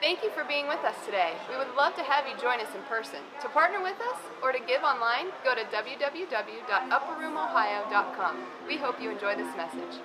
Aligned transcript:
Thank 0.00 0.22
you 0.22 0.30
for 0.30 0.44
being 0.44 0.68
with 0.68 0.78
us 0.84 0.94
today. 1.04 1.32
We 1.50 1.56
would 1.56 1.74
love 1.76 1.96
to 1.96 2.04
have 2.04 2.28
you 2.28 2.36
join 2.40 2.60
us 2.60 2.72
in 2.72 2.80
person. 2.82 3.18
To 3.42 3.48
partner 3.48 3.82
with 3.82 4.00
us 4.00 4.16
or 4.44 4.52
to 4.52 4.60
give 4.60 4.84
online, 4.84 5.32
go 5.42 5.56
to 5.56 5.62
www.upperroomohio.com. 5.62 8.36
We 8.68 8.76
hope 8.76 9.02
you 9.02 9.10
enjoy 9.10 9.34
this 9.34 9.56
message. 9.56 9.98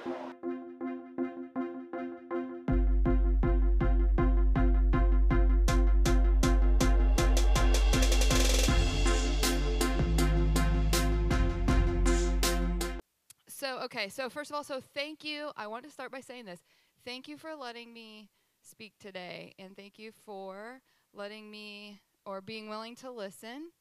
So, 13.48 13.78
okay, 13.82 14.10
so 14.10 14.32
first 14.32 14.50
of 14.50 14.56
all, 14.56 14.64
so 14.64 14.82
thank 14.82 15.24
you. 15.24 15.52
I 15.56 15.68
want 15.68 15.86
to 15.86 15.92
start 15.92 16.12
by 16.12 16.22
saying 16.22 16.46
this. 16.46 16.64
Thank 17.06 17.28
you 17.28 17.38
for 17.38 17.56
letting 17.56 17.94
me 17.94 18.32
speak 18.64 18.94
today, 19.00 19.54
and 19.60 19.76
thank 19.76 20.00
you 20.00 20.12
for 20.26 20.82
letting 21.14 21.50
me 21.50 22.02
or 22.26 22.42
being 22.42 22.70
willing 22.70 22.96
to 22.98 23.12
listen. 23.12 23.72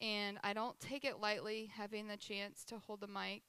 And 0.00 0.38
I 0.44 0.52
don't 0.52 0.78
take 0.78 1.04
it 1.04 1.20
lightly 1.20 1.70
having 1.74 2.06
the 2.06 2.16
chance 2.16 2.64
to 2.66 2.78
hold 2.78 3.00
the 3.00 3.08
mic 3.08 3.42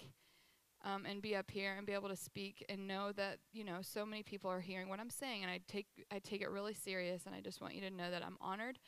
um, 0.84 1.06
and 1.06 1.22
be 1.22 1.36
up 1.36 1.52
here 1.52 1.76
and 1.78 1.86
be 1.86 1.94
able 1.94 2.10
to 2.10 2.16
speak 2.16 2.66
and 2.70 2.88
know 2.88 3.12
that 3.12 3.38
you 3.52 3.64
know 3.64 3.80
so 3.82 4.06
many 4.06 4.24
people 4.24 4.50
are 4.50 4.62
hearing 4.62 4.90
what 4.90 5.00
I'm 5.00 5.10
saying, 5.10 5.44
and 5.44 5.52
I 5.52 5.60
take 5.68 5.88
I 6.12 6.20
take 6.20 6.42
it 6.42 6.50
really 6.50 6.74
serious. 6.74 7.26
And 7.26 7.36
I 7.36 7.42
just 7.42 7.62
want 7.62 7.76
you 7.76 7.82
to 7.82 7.90
know 7.90 8.10
that 8.10 8.26
I'm 8.26 8.38
honored 8.42 8.80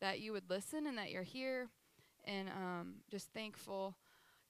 that 0.00 0.20
you 0.20 0.32
would 0.32 0.50
listen 0.50 0.86
and 0.86 0.98
that 0.98 1.10
you're 1.10 1.22
here, 1.22 1.68
and 2.24 2.48
um, 2.48 2.94
just 3.10 3.32
thankful 3.32 3.96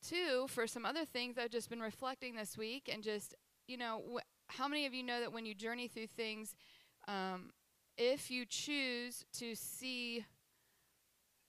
too 0.06 0.46
for 0.48 0.66
some 0.66 0.84
other 0.84 1.04
things 1.04 1.38
I've 1.38 1.50
just 1.50 1.70
been 1.70 1.80
reflecting 1.80 2.34
this 2.34 2.56
week, 2.56 2.90
and 2.92 3.02
just 3.02 3.34
you 3.68 3.76
know 3.76 4.02
wh- 4.14 4.52
how 4.52 4.68
many 4.68 4.86
of 4.86 4.94
you 4.94 5.02
know 5.02 5.20
that 5.20 5.32
when 5.32 5.46
you 5.46 5.54
journey 5.54 5.88
through 5.88 6.06
things 6.08 6.54
um, 7.08 7.50
if 7.96 8.30
you 8.30 8.44
choose 8.44 9.24
to 9.34 9.54
see, 9.54 10.24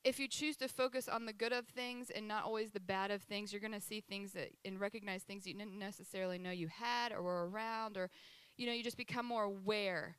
if 0.04 0.20
you 0.20 0.28
choose 0.28 0.56
to 0.58 0.68
focus 0.68 1.10
on 1.10 1.26
the 1.26 1.34
good 1.34 1.52
of 1.52 1.68
things 1.68 2.10
and 2.10 2.28
not 2.28 2.46
always 2.46 2.72
the 2.72 2.80
bad 2.80 3.12
of 3.12 3.22
things, 3.24 3.52
you're 3.52 3.62
going 3.62 3.74
to 3.74 3.82
see 3.82 4.02
things 4.02 4.34
that 4.34 4.50
and 4.64 4.80
recognize 4.80 5.24
things 5.24 5.46
you 5.46 5.54
didn't 5.54 5.78
necessarily 5.78 6.38
know 6.38 6.52
you 6.52 6.68
had 6.68 7.12
or 7.12 7.22
were 7.22 7.50
around, 7.50 7.98
or 7.98 8.10
you 8.56 8.66
know, 8.66 8.74
you 8.74 8.84
just 8.84 8.98
become 8.98 9.26
more 9.26 9.44
aware. 9.44 10.18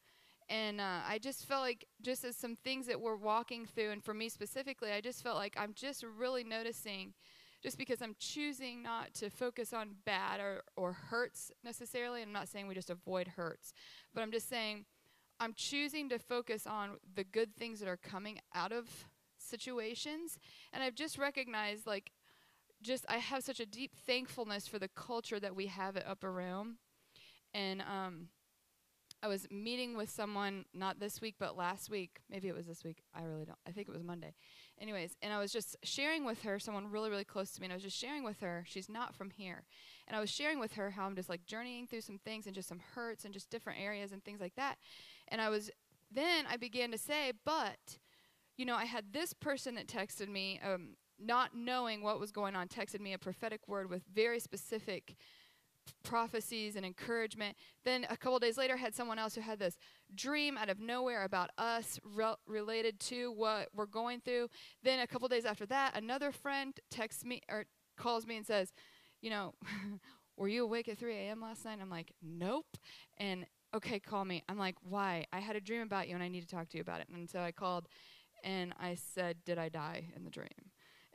And 0.51 0.81
uh, 0.81 1.01
I 1.07 1.19
just 1.19 1.45
felt 1.47 1.61
like, 1.61 1.87
just 2.01 2.25
as 2.25 2.35
some 2.37 2.57
things 2.57 2.87
that 2.87 3.01
we're 3.01 3.17
walking 3.17 3.67
through, 3.67 3.91
and 3.91 4.03
for 4.03 4.15
me 4.15 4.29
specifically, 4.31 4.93
I 4.93 5.01
just 5.01 5.23
felt 5.23 5.37
like 5.37 5.55
I'm 5.59 5.75
just 5.75 6.03
really 6.03 6.43
noticing 6.43 7.13
just 7.63 7.77
because 7.77 8.01
I'm 8.01 8.15
choosing 8.19 8.83
not 8.83 9.13
to 9.15 9.31
focus 9.31 9.73
on 9.73 9.97
bad 10.07 10.41
or, 10.41 10.63
or 10.77 10.93
hurts 10.93 11.51
necessarily. 11.65 12.23
I'm 12.23 12.33
not 12.33 12.49
saying 12.49 12.69
we 12.69 12.75
just 12.75 12.89
avoid 12.89 13.29
hurts, 13.29 13.73
but 14.15 14.23
I'm 14.23 14.31
just 14.31 14.49
saying 14.49 14.87
I'm 15.41 15.55
choosing 15.55 16.09
to 16.09 16.19
focus 16.19 16.67
on 16.67 16.97
the 17.15 17.25
good 17.25 17.55
things 17.55 17.81
that 17.81 17.89
are 17.89 17.97
coming 17.97 18.39
out 18.55 18.73
of 18.73 19.07
situations. 19.39 20.39
And 20.73 20.83
I've 20.83 20.95
just 20.95 21.19
recognized, 21.19 21.87
like, 21.87 22.13
just 22.83 23.05
I 23.09 23.19
have 23.19 23.43
such 23.43 23.61
a 23.61 23.67
deep 23.67 23.95
thankfulness 23.95 24.69
for 24.69 24.79
the 24.79 24.89
culture 24.89 25.41
that 25.41 25.57
we 25.57 25.67
have 25.67 25.97
at 25.97 26.07
Upper 26.07 26.33
Room. 26.33 26.79
And 27.55 27.83
um, 27.83 28.29
I 29.23 29.27
was 29.27 29.49
meeting 29.51 29.97
with 29.97 30.11
someone, 30.11 30.65
not 30.73 31.01
this 31.01 31.21
week, 31.21 31.37
but 31.41 31.57
last 31.57 31.91
week. 31.91 32.21
Maybe 32.31 32.47
it 32.47 32.55
was 32.55 32.67
this 32.67 32.85
week. 32.85 33.03
I 33.15 33.25
really 33.25 33.45
don't. 33.45 33.59
I 33.67 33.73
think 33.73 33.89
it 33.89 33.93
was 33.93 34.05
Monday. 34.05 34.35
Anyways, 34.81 35.17
and 35.23 35.33
I 35.33 35.41
was 35.41 35.51
just 35.51 35.77
sharing 35.83 36.25
with 36.25 36.43
her, 36.43 36.61
someone 36.61 36.91
really, 36.91 37.11
really 37.11 37.25
close 37.25 37.51
to 37.53 37.61
me, 37.61 37.67
and 37.67 37.73
I 37.73 37.77
was 37.77 37.83
just 37.83 37.99
sharing 37.99 38.23
with 38.23 38.39
her, 38.41 38.65
she's 38.69 38.89
not 38.89 39.17
from 39.17 39.31
here. 39.31 39.65
And 40.07 40.17
I 40.17 40.21
was 40.21 40.31
sharing 40.31 40.61
with 40.61 40.75
her 40.75 40.91
how 40.91 41.05
I'm 41.05 41.17
just 41.17 41.29
like 41.29 41.47
journeying 41.47 41.89
through 41.89 42.03
some 42.03 42.19
things 42.19 42.47
and 42.47 42.55
just 42.55 42.69
some 42.69 42.81
hurts 42.95 43.25
and 43.25 43.35
just 43.35 43.51
different 43.51 43.81
areas 43.81 44.13
and 44.13 44.23
things 44.23 44.41
like 44.41 44.55
that. 44.55 44.79
And 45.29 45.41
I 45.41 45.49
was, 45.49 45.71
then 46.11 46.47
I 46.49 46.57
began 46.57 46.91
to 46.93 46.99
say, 46.99 47.33
but, 47.45 47.99
you 48.57 48.65
know, 48.65 48.77
I 48.77 48.85
had 48.85 49.13
this 49.13 49.33
person 49.33 49.75
that 49.77 49.87
texted 49.87 50.29
me, 50.29 50.61
um, 50.65 50.97
not 51.19 51.51
knowing 51.55 52.03
what 52.03 52.21
was 52.21 52.31
going 52.31 52.55
on, 52.55 52.69
texted 52.69 53.01
me 53.01 53.13
a 53.13 53.19
prophetic 53.19 53.67
word 53.67 53.91
with 53.91 54.03
very 54.13 54.41
specific 54.41 55.17
prophecies 56.03 56.77
and 56.77 56.85
encouragement. 56.85 57.57
Then 57.85 58.07
a 58.09 58.17
couple 58.17 58.39
days 58.39 58.59
later, 58.59 58.77
had 58.77 58.95
someone 58.95 59.19
else 59.19 59.35
who 59.35 59.41
had 59.41 59.59
this 59.59 59.77
dream 60.15 60.57
out 60.57 60.69
of 60.69 60.81
nowhere 60.81 61.25
about 61.25 61.51
us 61.59 61.99
re- 62.05 62.35
related 62.47 63.01
to 63.01 63.33
what 63.33 63.69
we're 63.75 63.87
going 63.87 64.21
through. 64.21 64.49
Then 64.83 65.01
a 65.01 65.07
couple 65.07 65.29
days 65.29 65.45
after 65.45 65.67
that, 65.67 65.97
another 65.97 66.33
friend 66.33 66.79
texts 66.91 67.25
me 67.25 67.43
or 67.49 67.67
calls 67.97 68.27
me 68.27 68.37
and 68.37 68.47
says, 68.47 68.73
"You 69.21 69.31
know, 69.31 69.55
were 70.37 70.49
you 70.49 70.65
awake 70.65 70.89
at 70.89 70.99
3 70.99 71.15
a.m. 71.15 71.41
last 71.41 71.65
night?" 71.65 71.79
I'm 71.81 71.91
like, 71.91 72.13
"Nope." 72.23 72.77
And 73.19 73.47
okay, 73.75 73.99
call 73.99 74.25
me. 74.25 74.43
I'm 74.49 74.59
like, 74.59 74.77
why? 74.83 75.27
I 75.33 75.41
had 75.41 75.57
a 75.57 75.61
dream 75.61 75.83
about 75.83 76.09
you 76.09 76.15
and 76.15 76.23
I 76.23 76.29
need 76.29 76.41
to 76.41 76.47
talk 76.47 76.69
to 76.71 76.77
you 76.77 76.81
about 76.81 77.01
it. 77.01 77.09
And 77.13 77.29
so 77.29 77.41
I 77.41 77.53
called 77.53 77.87
and 78.45 78.73
I 78.81 78.95
said, 78.95 79.39
did 79.45 79.59
I 79.59 79.69
die 79.69 80.07
in 80.17 80.25
the 80.25 80.31
dream? 80.31 80.49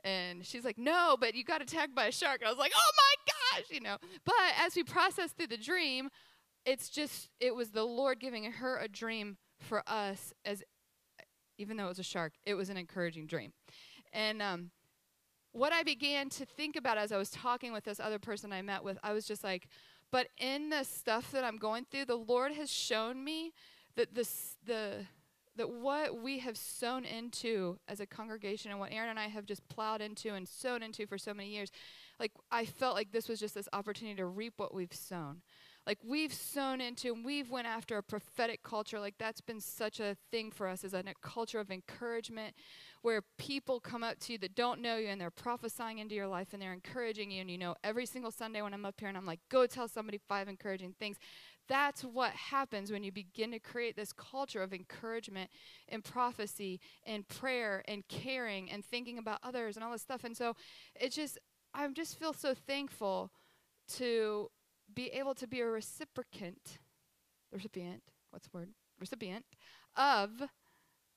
And 0.04 0.44
she's 0.44 0.64
like, 0.64 0.78
no, 0.78 1.16
but 1.18 1.34
you 1.34 1.44
got 1.44 1.62
attacked 1.62 1.94
by 1.94 2.06
a 2.06 2.12
shark. 2.12 2.40
And 2.40 2.48
I 2.48 2.50
was 2.50 2.58
like, 2.58 2.72
oh 2.76 2.90
my 2.96 3.58
gosh, 3.58 3.70
you 3.70 3.80
know. 3.80 3.96
But 4.24 4.34
as 4.60 4.76
we 4.76 4.84
processed 4.84 5.36
through 5.36 5.46
the 5.46 5.56
dream, 5.56 6.10
it's 6.66 6.90
just, 6.90 7.30
it 7.40 7.54
was 7.54 7.70
the 7.70 7.84
Lord 7.84 8.20
giving 8.20 8.44
her 8.44 8.78
a 8.78 8.88
dream 8.88 9.38
for 9.58 9.82
us 9.86 10.32
as, 10.44 10.62
even 11.56 11.76
though 11.76 11.86
it 11.86 11.88
was 11.88 11.98
a 11.98 12.04
shark, 12.04 12.34
it 12.44 12.54
was 12.54 12.68
an 12.68 12.76
encouraging 12.76 13.26
dream. 13.26 13.52
And 14.12 14.42
um, 14.42 14.70
what 15.52 15.72
I 15.72 15.82
began 15.82 16.28
to 16.30 16.44
think 16.44 16.76
about 16.76 16.98
as 16.98 17.12
I 17.12 17.16
was 17.16 17.30
talking 17.30 17.72
with 17.72 17.84
this 17.84 18.00
other 18.00 18.18
person 18.18 18.52
I 18.52 18.60
met 18.60 18.84
with, 18.84 18.98
I 19.02 19.12
was 19.12 19.24
just 19.26 19.42
like, 19.42 19.68
but 20.10 20.28
in 20.38 20.70
the 20.70 20.84
stuff 20.84 21.32
that 21.32 21.44
I'm 21.44 21.56
going 21.56 21.86
through, 21.90 22.06
the 22.06 22.16
Lord 22.16 22.52
has 22.52 22.70
shown 22.70 23.22
me 23.22 23.52
that 23.96 24.14
this 24.14 24.56
the 24.64 25.06
that 25.56 25.70
what 25.70 26.20
we 26.20 26.40
have 26.40 26.56
sown 26.56 27.04
into 27.04 27.78
as 27.86 28.00
a 28.00 28.06
congregation 28.06 28.70
and 28.72 28.80
what 28.80 28.92
Aaron 28.92 29.10
and 29.10 29.18
I 29.20 29.28
have 29.28 29.46
just 29.46 29.66
plowed 29.68 30.00
into 30.00 30.34
and 30.34 30.48
sown 30.48 30.82
into 30.82 31.06
for 31.06 31.16
so 31.16 31.32
many 31.32 31.50
years, 31.50 31.70
like 32.18 32.32
I 32.50 32.64
felt 32.64 32.96
like 32.96 33.12
this 33.12 33.28
was 33.28 33.38
just 33.38 33.54
this 33.54 33.68
opportunity 33.72 34.16
to 34.16 34.26
reap 34.26 34.54
what 34.56 34.74
we've 34.74 34.92
sown 34.92 35.42
like 35.86 35.98
we've 36.02 36.32
sown 36.32 36.80
into 36.80 37.12
and 37.12 37.24
we've 37.24 37.50
went 37.50 37.66
after 37.66 37.98
a 37.98 38.02
prophetic 38.02 38.62
culture. 38.62 38.98
Like 38.98 39.16
that's 39.18 39.40
been 39.40 39.60
such 39.60 40.00
a 40.00 40.16
thing 40.30 40.50
for 40.50 40.66
us 40.66 40.82
as 40.82 40.94
a 40.94 41.02
culture 41.22 41.60
of 41.60 41.70
encouragement 41.70 42.54
where 43.02 43.22
people 43.38 43.80
come 43.80 44.02
up 44.02 44.18
to 44.20 44.32
you 44.32 44.38
that 44.38 44.54
don't 44.54 44.80
know 44.80 44.96
you 44.96 45.08
and 45.08 45.20
they're 45.20 45.30
prophesying 45.30 45.98
into 45.98 46.14
your 46.14 46.26
life 46.26 46.48
and 46.52 46.62
they're 46.62 46.72
encouraging 46.72 47.30
you. 47.30 47.42
And 47.42 47.50
you 47.50 47.58
know 47.58 47.74
every 47.84 48.06
single 48.06 48.30
sunday 48.30 48.62
when 48.62 48.72
i'm 48.72 48.86
up 48.86 48.98
here 48.98 49.08
and 49.08 49.18
i'm 49.18 49.26
like 49.26 49.40
go 49.50 49.66
tell 49.66 49.88
somebody 49.88 50.18
five 50.28 50.48
encouraging 50.48 50.94
things. 50.98 51.18
That's 51.68 52.02
what 52.02 52.32
happens 52.32 52.92
when 52.92 53.04
you 53.04 53.12
begin 53.12 53.50
to 53.52 53.58
create 53.58 53.96
this 53.96 54.12
culture 54.12 54.62
of 54.62 54.74
encouragement 54.74 55.50
and 55.88 56.04
prophecy 56.04 56.78
and 57.06 57.26
prayer 57.26 57.82
and 57.88 58.06
caring 58.08 58.70
and 58.70 58.84
thinking 58.84 59.16
about 59.16 59.38
others 59.42 59.76
and 59.76 59.84
all 59.84 59.92
this 59.92 60.02
stuff. 60.02 60.24
And 60.24 60.36
so 60.36 60.54
it 60.98 61.12
just 61.12 61.38
i 61.74 61.86
just 61.88 62.18
feel 62.18 62.32
so 62.32 62.54
thankful 62.54 63.30
to 63.88 64.50
be 64.94 65.08
able 65.08 65.34
to 65.34 65.46
be 65.46 65.60
a 65.60 65.64
reciprocant, 65.64 66.78
recipient, 67.52 68.02
what's 68.30 68.48
the 68.48 68.56
word? 68.56 68.68
Recipient 69.00 69.44
of 69.96 70.30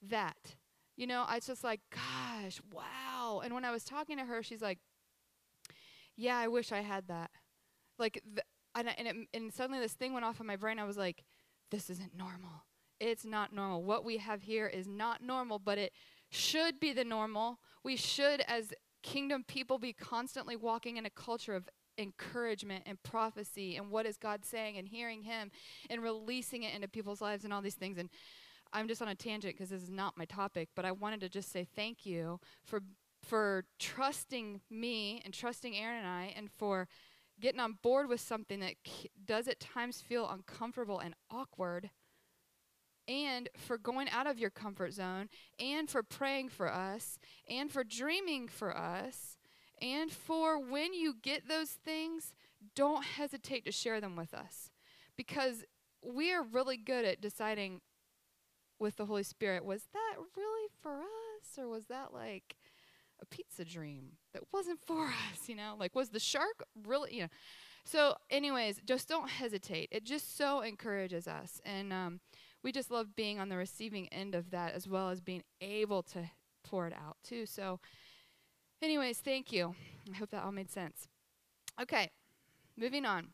that. 0.01 0.55
You 0.95 1.07
know, 1.07 1.25
I 1.27 1.39
just 1.39 1.63
like, 1.63 1.81
gosh, 1.91 2.59
wow. 2.71 3.41
And 3.43 3.53
when 3.53 3.65
I 3.65 3.71
was 3.71 3.83
talking 3.83 4.17
to 4.17 4.25
her, 4.25 4.41
she's 4.41 4.61
like, 4.61 4.79
yeah, 6.15 6.37
I 6.37 6.47
wish 6.47 6.71
I 6.71 6.81
had 6.81 7.07
that. 7.07 7.29
Like, 7.99 8.21
th- 8.25 8.45
and, 8.75 8.89
and, 8.97 9.07
it, 9.07 9.15
and 9.33 9.53
suddenly 9.53 9.79
this 9.79 9.93
thing 9.93 10.13
went 10.13 10.25
off 10.25 10.39
in 10.39 10.47
my 10.47 10.55
brain. 10.55 10.79
I 10.79 10.85
was 10.85 10.97
like, 10.97 11.23
this 11.69 11.89
isn't 11.89 12.15
normal. 12.17 12.65
It's 12.99 13.25
not 13.25 13.53
normal. 13.53 13.83
What 13.83 14.03
we 14.03 14.17
have 14.17 14.41
here 14.41 14.65
is 14.67 14.87
not 14.87 15.21
normal, 15.21 15.59
but 15.59 15.77
it 15.77 15.93
should 16.29 16.79
be 16.79 16.93
the 16.93 17.03
normal. 17.03 17.59
We 17.83 17.95
should, 17.95 18.41
as 18.41 18.73
kingdom 19.03 19.43
people, 19.47 19.77
be 19.77 19.93
constantly 19.93 20.55
walking 20.55 20.97
in 20.97 21.05
a 21.05 21.11
culture 21.11 21.55
of 21.55 21.69
encouragement 21.97 22.83
and 22.85 23.01
prophecy 23.03 23.75
and 23.75 23.89
what 23.89 24.05
is 24.05 24.17
God 24.17 24.45
saying 24.45 24.77
and 24.77 24.87
hearing 24.87 25.23
Him 25.23 25.51
and 25.89 26.03
releasing 26.03 26.63
it 26.63 26.73
into 26.73 26.87
people's 26.87 27.21
lives 27.21 27.43
and 27.43 27.53
all 27.53 27.61
these 27.61 27.75
things. 27.75 27.97
And 27.97 28.09
I'm 28.73 28.87
just 28.87 29.01
on 29.01 29.07
a 29.07 29.15
tangent 29.15 29.55
because 29.55 29.69
this 29.69 29.81
is 29.81 29.89
not 29.89 30.17
my 30.17 30.25
topic, 30.25 30.69
but 30.75 30.85
I 30.85 30.91
wanted 30.91 31.21
to 31.21 31.29
just 31.29 31.51
say 31.51 31.67
thank 31.75 32.05
you 32.05 32.39
for 32.63 32.81
for 33.23 33.65
trusting 33.79 34.61
me 34.69 35.21
and 35.25 35.33
trusting 35.33 35.75
Aaron 35.75 35.97
and 35.97 36.07
I 36.07 36.33
and 36.35 36.49
for 36.51 36.87
getting 37.39 37.59
on 37.59 37.77
board 37.81 38.07
with 38.07 38.21
something 38.21 38.59
that 38.59 38.75
does 39.25 39.47
at 39.47 39.59
times 39.59 40.01
feel 40.01 40.29
uncomfortable 40.29 40.99
and 40.99 41.13
awkward 41.29 41.89
and 43.07 43.49
for 43.55 43.77
going 43.77 44.09
out 44.09 44.27
of 44.27 44.37
your 44.37 44.49
comfort 44.49 44.93
zone 44.93 45.29
and 45.59 45.89
for 45.89 46.03
praying 46.03 46.49
for 46.49 46.71
us 46.71 47.17
and 47.49 47.71
for 47.71 47.83
dreaming 47.83 48.47
for 48.47 48.75
us 48.75 49.36
and 49.81 50.11
for 50.11 50.59
when 50.59 50.93
you 50.93 51.15
get 51.21 51.47
those 51.47 51.69
things, 51.69 52.33
don't 52.75 53.03
hesitate 53.03 53.65
to 53.65 53.71
share 53.71 54.01
them 54.01 54.15
with 54.15 54.33
us. 54.33 54.71
Because 55.15 55.63
we 56.03 56.31
are 56.33 56.43
really 56.43 56.77
good 56.77 57.05
at 57.05 57.21
deciding 57.21 57.81
with 58.79 58.95
the 58.97 59.05
Holy 59.05 59.23
Spirit 59.23 59.65
was 59.65 59.83
that 59.93 60.15
really 60.35 60.69
for 60.81 60.99
us? 60.99 61.57
Or 61.57 61.67
was 61.67 61.85
that 61.85 62.13
like 62.13 62.55
a 63.21 63.25
pizza 63.25 63.65
dream 63.65 64.13
that 64.33 64.43
wasn't 64.53 64.79
for 64.85 65.05
us? 65.31 65.47
You 65.47 65.55
know, 65.55 65.75
like 65.79 65.95
was 65.95 66.09
the 66.09 66.19
shark 66.19 66.63
really, 66.85 67.15
you 67.15 67.21
know? 67.23 67.29
So, 67.85 68.15
anyways, 68.29 68.81
just 68.85 69.07
don't 69.07 69.29
hesitate. 69.29 69.87
It 69.91 70.03
just 70.03 70.37
so 70.37 70.59
encourages 70.59 71.25
us. 71.25 71.61
And 71.63 71.93
um, 71.93 72.19
we 72.61 72.73
just 72.73 72.91
love 72.91 73.15
being 73.15 73.39
on 73.39 73.47
the 73.47 73.55
receiving 73.55 74.09
end 74.09 74.35
of 74.35 74.51
that 74.51 74.73
as 74.73 74.89
well 74.89 75.09
as 75.09 75.21
being 75.21 75.43
able 75.61 76.03
to 76.03 76.29
pour 76.65 76.85
it 76.87 76.93
out 76.93 77.15
too. 77.23 77.45
So, 77.45 77.79
anyways, 78.81 79.19
thank 79.19 79.51
you. 79.51 79.75
I 80.13 80.17
hope 80.17 80.29
that 80.31 80.43
all 80.43 80.51
made 80.51 80.71
sense. 80.71 81.07
Okay, 81.81 82.11
moving 82.77 83.05
on. 83.05 83.29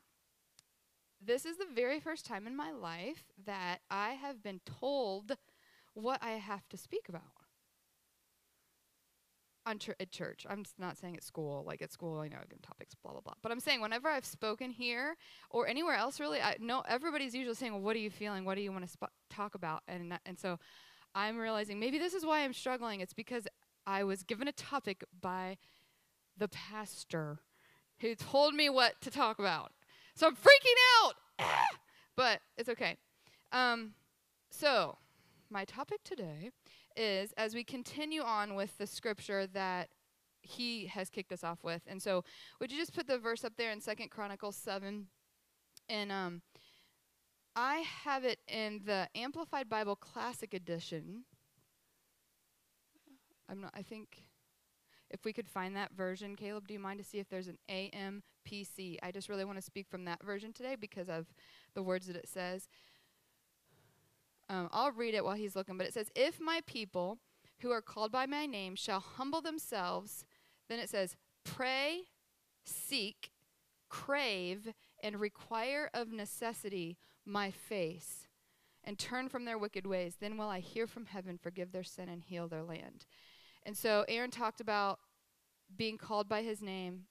This 1.26 1.46
is 1.46 1.58
the 1.58 1.68
very 1.74 2.00
first 2.00 2.26
time 2.26 2.46
in 2.48 2.56
my 2.56 2.72
life 2.72 3.24
that 3.46 3.80
I 3.90 4.12
have 4.12 4.44
been 4.44 4.60
told 4.66 5.38
what 5.94 6.22
I 6.22 6.32
have 6.32 6.68
to 6.70 6.78
speak 6.78 7.08
about 7.08 7.22
on 9.66 9.80
ch- 9.80 9.92
at 10.00 10.12
church. 10.12 10.46
I'm 10.50 10.66
not 10.78 10.98
saying 10.98 11.16
at 11.16 11.24
school. 11.24 11.64
Like 11.66 11.82
at 11.82 11.92
school, 11.92 12.24
you 12.24 12.32
know, 12.32 12.38
I 12.38 12.56
topics, 12.62 12.96
blah 13.02 13.14
blah 13.14 13.22
blah. 13.22 13.34
But 13.42 13.52
I'm 13.52 13.60
saying 13.60 13.82
whenever 13.82 14.10
I've 14.10 14.26
spoken 14.26 14.72
here 14.72 15.16
or 15.50 15.68
anywhere 15.68 15.96
else, 15.96 16.20
really, 16.20 16.42
I 16.42 16.58
know 16.60 16.84
everybody's 16.88 17.34
usually 17.34 17.56
saying, 17.56 17.74
"Well, 17.74 17.82
what 17.82 17.96
are 17.96 18.00
you 18.00 18.10
feeling? 18.10 18.46
What 18.46 18.56
do 18.56 18.62
you 18.62 18.72
want 18.72 18.86
to 18.86 18.92
sp- 18.92 19.16
talk 19.30 19.56
about?" 19.56 19.84
And 19.88 20.20
and 20.26 20.38
so 20.38 20.60
I'm 21.16 21.38
realizing 21.38 21.80
maybe 21.80 21.98
this 21.98 22.14
is 22.14 22.26
why 22.26 22.40
I'm 22.40 22.54
struggling. 22.54 23.02
It's 23.02 23.14
because 23.14 23.48
I 23.86 24.04
was 24.04 24.24
given 24.24 24.48
a 24.48 24.52
topic 24.52 25.04
by 25.22 25.58
the 26.38 26.48
pastor 26.48 27.40
who 28.00 28.16
told 28.16 28.54
me 28.54 28.70
what 28.70 29.00
to 29.02 29.12
talk 29.12 29.40
about. 29.40 29.72
So 30.16 30.28
I'm 30.28 30.36
freaking 30.36 31.04
out. 31.04 31.14
but 32.16 32.42
it's 32.58 32.70
okay. 32.70 32.98
Um, 33.52 33.94
so 34.50 34.98
my 35.50 35.66
topic 35.66 36.04
today 36.04 36.52
is 36.96 37.34
as 37.38 37.56
we 37.56 37.64
continue 37.64 38.22
on 38.22 38.56
with 38.56 38.78
the 38.78 38.88
scripture 38.88 39.48
that 39.48 39.90
he 40.42 40.88
has 40.88 41.10
kicked 41.10 41.32
us 41.32 41.44
off 41.44 41.64
with. 41.64 41.82
And 41.88 42.02
so 42.02 42.24
would 42.60 42.72
you 42.72 42.78
just 42.78 42.94
put 42.94 43.08
the 43.08 43.18
verse 43.18 43.44
up 43.44 43.54
there 43.58 43.72
in 43.72 43.80
Second 43.80 44.12
Chronicles 44.12 44.56
7 44.58 45.08
and 45.90 46.12
um 46.12 46.42
I 47.56 47.84
have 48.04 48.24
it 48.26 48.40
in 48.48 48.82
the 48.84 49.08
Amplified 49.14 49.70
Bible 49.70 49.96
Classic 49.96 50.56
Edition. 50.56 51.26
I'm 53.54 53.62
not 53.62 53.74
I 53.76 53.84
think 53.84 54.24
if 55.10 55.24
we 55.26 55.32
could 55.32 55.48
find 55.48 55.76
that 55.76 55.94
version, 55.94 56.36
Caleb, 56.36 56.68
do 56.68 56.74
you 56.74 56.80
mind 56.80 56.98
to 57.00 57.06
see 57.06 57.20
if 57.20 57.30
there's 57.30 57.48
an 57.48 57.60
AMPC? 57.70 58.98
I 59.04 59.12
just 59.12 59.30
really 59.30 59.46
want 59.46 59.60
to 59.60 59.62
speak 59.62 59.88
from 59.88 60.06
that 60.06 60.24
version 60.24 60.54
today 60.54 60.76
because 60.76 61.08
of 61.08 61.28
the 61.76 61.84
words 61.84 62.08
that 62.08 62.16
it 62.16 62.28
says. 62.28 62.68
Um, 64.50 64.70
I'll 64.72 64.92
read 64.92 65.14
it 65.14 65.24
while 65.24 65.36
he's 65.36 65.56
looking, 65.56 65.78
but 65.78 65.86
it 65.86 65.94
says, 65.94 66.10
If 66.16 66.42
my 66.42 66.62
people 66.66 67.20
who 67.60 67.70
are 67.70 67.82
called 67.82 68.12
by 68.12 68.26
my 68.26 68.48
name 68.48 68.76
shall 68.76 69.00
humble 69.00 69.42
themselves, 69.42 70.26
then 70.68 70.80
it 70.80 70.90
says, 70.90 71.16
pray, 71.44 72.02
seek, 72.66 73.32
crave, 73.90 74.74
and 75.02 75.20
require 75.20 75.90
of 75.94 76.12
necessity 76.12 76.98
my 77.26 77.52
face, 77.52 78.28
and 78.84 78.98
turn 79.00 79.30
from 79.30 79.46
their 79.46 79.58
wicked 79.58 79.86
ways, 79.86 80.18
then 80.20 80.38
will 80.38 80.50
I 80.50 80.60
hear 80.60 80.88
from 80.88 81.06
heaven, 81.06 81.38
forgive 81.38 81.72
their 81.72 81.84
sin, 81.84 82.10
and 82.10 82.24
heal 82.24 82.48
their 82.48 82.64
land. 82.64 83.06
And 83.66 83.78
so 83.78 84.06
Aaron 84.08 84.32
talked 84.32 84.62
about 84.62 85.00
being 85.76 85.98
called 85.98 86.28
by 86.28 86.44
his 86.44 86.62
name. 86.62 87.04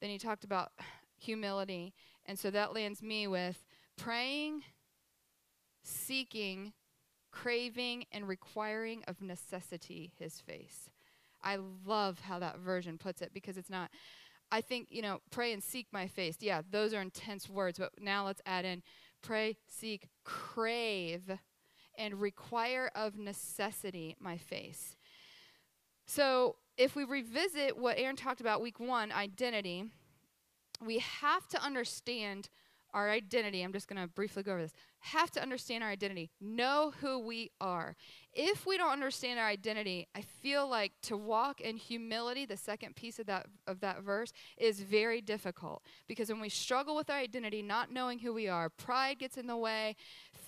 Then 0.00 0.10
he 0.10 0.18
talked 0.18 0.44
about 0.44 0.72
humility. 1.18 1.94
And 2.26 2.38
so 2.38 2.50
that 2.50 2.74
lands 2.74 3.02
me 3.02 3.26
with 3.26 3.64
praying, 3.96 4.62
seeking, 5.82 6.72
craving, 7.30 8.04
and 8.12 8.26
requiring 8.26 9.02
of 9.06 9.20
necessity 9.20 10.12
his 10.18 10.40
face. 10.40 10.90
I 11.42 11.58
love 11.86 12.20
how 12.20 12.38
that 12.38 12.58
version 12.58 12.98
puts 12.98 13.22
it 13.22 13.32
because 13.32 13.56
it's 13.56 13.70
not, 13.70 13.90
I 14.52 14.60
think, 14.60 14.88
you 14.90 15.02
know, 15.02 15.20
pray 15.30 15.52
and 15.52 15.62
seek 15.62 15.86
my 15.92 16.06
face. 16.06 16.36
Yeah, 16.40 16.62
those 16.70 16.92
are 16.92 17.00
intense 17.00 17.48
words, 17.48 17.78
but 17.78 17.92
now 18.00 18.26
let's 18.26 18.42
add 18.44 18.64
in 18.64 18.82
pray, 19.22 19.56
seek, 19.66 20.08
crave, 20.24 21.30
and 21.98 22.20
require 22.20 22.90
of 22.94 23.18
necessity 23.18 24.16
my 24.18 24.38
face. 24.38 24.96
So 26.10 26.56
if 26.76 26.96
we 26.96 27.04
revisit 27.04 27.76
what 27.76 27.96
Aaron 27.96 28.16
talked 28.16 28.40
about 28.40 28.60
week 28.60 28.80
one, 28.80 29.12
identity, 29.12 29.84
we 30.84 30.98
have 30.98 31.46
to 31.48 31.62
understand 31.62 32.48
our 32.92 33.08
identity, 33.08 33.62
I'm 33.62 33.72
just 33.72 33.86
going 33.86 34.02
to 34.02 34.08
briefly 34.08 34.42
go 34.42 34.52
over 34.52 34.62
this, 34.62 34.72
have 34.98 35.30
to 35.30 35.40
understand 35.40 35.84
our 35.84 35.90
identity, 35.90 36.30
know 36.40 36.92
who 37.00 37.20
we 37.20 37.52
are. 37.60 37.94
If 38.32 38.66
we 38.66 38.76
don't 38.76 38.90
understand 38.90 39.38
our 39.38 39.46
identity, 39.46 40.08
I 40.12 40.22
feel 40.22 40.68
like 40.68 40.92
to 41.02 41.16
walk 41.16 41.60
in 41.60 41.76
humility, 41.76 42.44
the 42.44 42.56
second 42.56 42.96
piece 42.96 43.20
of 43.20 43.26
that 43.26 43.46
of 43.68 43.78
that 43.80 44.02
verse 44.02 44.32
is 44.56 44.80
very 44.80 45.20
difficult. 45.20 45.84
Because 46.08 46.28
when 46.28 46.40
we 46.40 46.48
struggle 46.48 46.96
with 46.96 47.08
our 47.08 47.18
identity, 47.18 47.62
not 47.62 47.92
knowing 47.92 48.18
who 48.18 48.32
we 48.32 48.48
are, 48.48 48.68
pride 48.68 49.20
gets 49.20 49.36
in 49.36 49.46
the 49.46 49.56
way, 49.56 49.94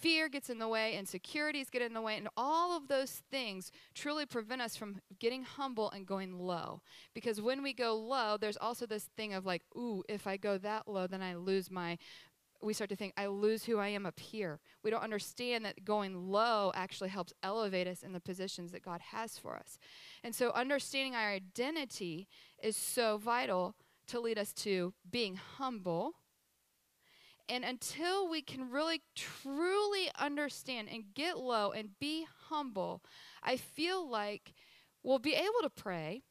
fear 0.03 0.29
gets 0.29 0.51
in 0.51 0.59
the 0.59 0.69
way, 0.69 0.97
insecurities 0.97 1.71
get 1.71 1.81
in 1.81 1.95
the 1.95 2.03
way, 2.03 2.17
and 2.17 2.29
all 2.37 2.77
of 2.77 2.89
those 2.89 3.23
things 3.31 3.71
truly 3.95 4.27
prevent 4.27 4.61
us 4.61 4.77
from 4.77 5.01
getting 5.19 5.45
humble 5.45 5.91
and 5.93 6.07
going 6.07 6.39
low. 6.39 6.83
Because 7.15 7.41
when 7.41 7.63
we 7.63 7.73
go 7.73 7.95
low, 7.95 8.37
there's 8.37 8.59
also 8.59 8.85
this 8.85 9.05
thing 9.17 9.33
of 9.33 9.47
like, 9.47 9.63
ooh, 9.77 10.03
if 10.09 10.27
I 10.27 10.37
go 10.37 10.59
that 10.59 10.89
low, 10.89 11.07
then 11.07 11.23
I 11.23 11.37
lose 11.37 11.71
my 11.71 11.97
we 12.65 12.73
start 12.73 12.91
to 12.91 12.97
think, 12.97 13.13
I 13.17 13.27
lose 13.27 13.65
who 13.65 13.79
I 13.79 13.89
am 13.89 14.07
up 14.07 14.21
here. 14.21 14.61
We 14.85 14.91
don't 14.91 15.03
understand 15.03 15.65
that 15.65 15.85
going 15.85 16.31
low 16.31 16.71
actually 16.75 17.09
helps 17.09 17.33
elevate 17.43 17.89
us 17.89 18.05
in 18.05 18.13
the 18.13 18.21
positions 18.21 18.71
that 18.71 18.85
God 18.85 19.01
has 19.01 19.37
for 19.37 19.57
us. 19.57 19.79
And 20.23 20.33
so, 20.33 20.53
understanding 20.53 21.17
our 21.17 21.29
identity 21.29 22.29
is 22.63 22.77
so 22.77 23.19
vital 23.19 23.75
to 24.07 24.21
lead 24.21 24.39
us 24.39 24.53
to 24.53 24.95
being 25.11 25.37
humble. 25.37 26.13
And 27.53 27.67
until 27.67 28.31
we 28.31 28.41
can 28.41 28.71
really 28.71 29.03
truly 29.15 30.11
understand 30.19 30.89
and 30.91 31.05
get 31.15 31.37
low 31.37 31.71
and 31.71 31.91
be 32.01 32.27
humble, 32.49 33.03
I 33.43 33.59
feel 33.59 34.09
like 34.09 34.55
we'll 35.03 35.19
be 35.19 35.35
able 35.35 35.61
to 35.61 35.69
pray 35.69 36.23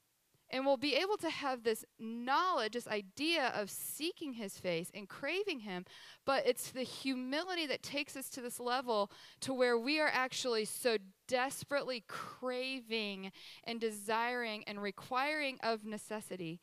and 0.50 0.66
we'll 0.66 0.78
be 0.78 0.96
able 0.96 1.18
to 1.18 1.30
have 1.30 1.62
this 1.62 1.86
knowledge, 2.00 2.74
this 2.74 2.88
idea 2.88 3.54
of 3.56 3.70
seeking 3.70 4.34
his 4.34 4.58
face 4.58 4.90
and 4.96 5.08
craving 5.08 5.60
him, 5.60 5.86
but 6.26 6.44
it's 6.48 6.72
the 6.72 6.82
humility 6.82 7.68
that 7.68 7.84
takes 7.84 8.16
us 8.18 8.28
to 8.32 8.42
this 8.42 8.60
level 8.60 9.12
to 9.42 9.54
where 9.54 9.78
we 9.78 10.00
are 10.00 10.10
actually 10.12 10.66
so 10.66 10.98
desperately 11.28 12.04
craving 12.08 13.32
and 13.66 13.80
desiring 13.80 14.64
and 14.66 14.82
requiring 14.82 15.60
of 15.62 15.86
necessity 15.86 16.60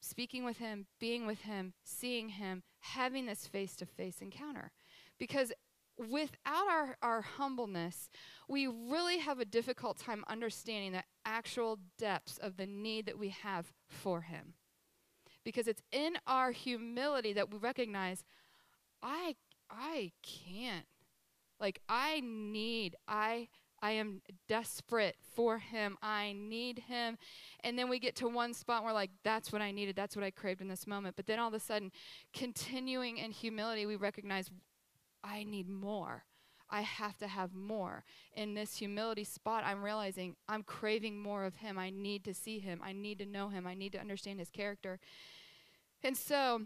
speaking 0.00 0.44
with 0.44 0.58
him, 0.58 0.86
being 0.98 1.26
with 1.26 1.42
him, 1.42 1.74
seeing 1.84 2.30
him, 2.30 2.62
having 2.80 3.26
this 3.26 3.46
face 3.46 3.76
to 3.76 3.86
face 3.86 4.20
encounter. 4.20 4.72
Because 5.18 5.52
without 6.08 6.68
our, 6.68 6.96
our 7.02 7.20
humbleness, 7.22 8.08
we 8.48 8.66
really 8.66 9.18
have 9.18 9.38
a 9.38 9.44
difficult 9.44 9.98
time 9.98 10.24
understanding 10.28 10.92
the 10.92 11.04
actual 11.24 11.78
depths 11.98 12.38
of 12.38 12.56
the 12.56 12.66
need 12.66 13.06
that 13.06 13.18
we 13.18 13.28
have 13.28 13.72
for 13.86 14.22
Him. 14.22 14.54
Because 15.44 15.68
it's 15.68 15.82
in 15.92 16.14
our 16.26 16.52
humility 16.52 17.32
that 17.32 17.50
we 17.50 17.58
recognize, 17.58 18.24
I, 19.02 19.36
I 19.70 20.12
can't. 20.22 20.86
Like, 21.58 21.80
I 21.88 22.20
need, 22.24 22.96
I, 23.06 23.48
I 23.82 23.92
am 23.92 24.22
desperate 24.48 25.16
for 25.34 25.58
him. 25.58 25.96
I 26.02 26.34
need 26.36 26.80
him. 26.80 27.18
And 27.60 27.78
then 27.78 27.88
we 27.88 27.98
get 27.98 28.16
to 28.16 28.28
one 28.28 28.52
spot 28.54 28.84
where, 28.84 28.92
like, 28.92 29.10
that's 29.24 29.52
what 29.52 29.62
I 29.62 29.70
needed. 29.70 29.96
That's 29.96 30.16
what 30.16 30.24
I 30.24 30.30
craved 30.30 30.60
in 30.60 30.68
this 30.68 30.86
moment. 30.86 31.16
But 31.16 31.26
then 31.26 31.38
all 31.38 31.48
of 31.48 31.54
a 31.54 31.60
sudden, 31.60 31.90
continuing 32.34 33.18
in 33.18 33.30
humility, 33.30 33.86
we 33.86 33.96
recognize 33.96 34.50
I 35.24 35.44
need 35.44 35.68
more. 35.68 36.24
I 36.70 36.82
have 36.82 37.18
to 37.18 37.26
have 37.26 37.54
more. 37.54 38.04
In 38.34 38.54
this 38.54 38.76
humility 38.76 39.24
spot, 39.24 39.64
I'm 39.66 39.82
realizing 39.82 40.36
I'm 40.48 40.62
craving 40.62 41.20
more 41.20 41.44
of 41.44 41.56
Him. 41.56 41.78
I 41.78 41.90
need 41.90 42.24
to 42.24 42.34
see 42.34 42.58
Him. 42.60 42.80
I 42.84 42.92
need 42.92 43.18
to 43.18 43.26
know 43.26 43.48
Him. 43.48 43.66
I 43.66 43.74
need 43.74 43.92
to 43.92 44.00
understand 44.00 44.38
His 44.38 44.50
character. 44.50 45.00
And 46.02 46.16
so, 46.16 46.62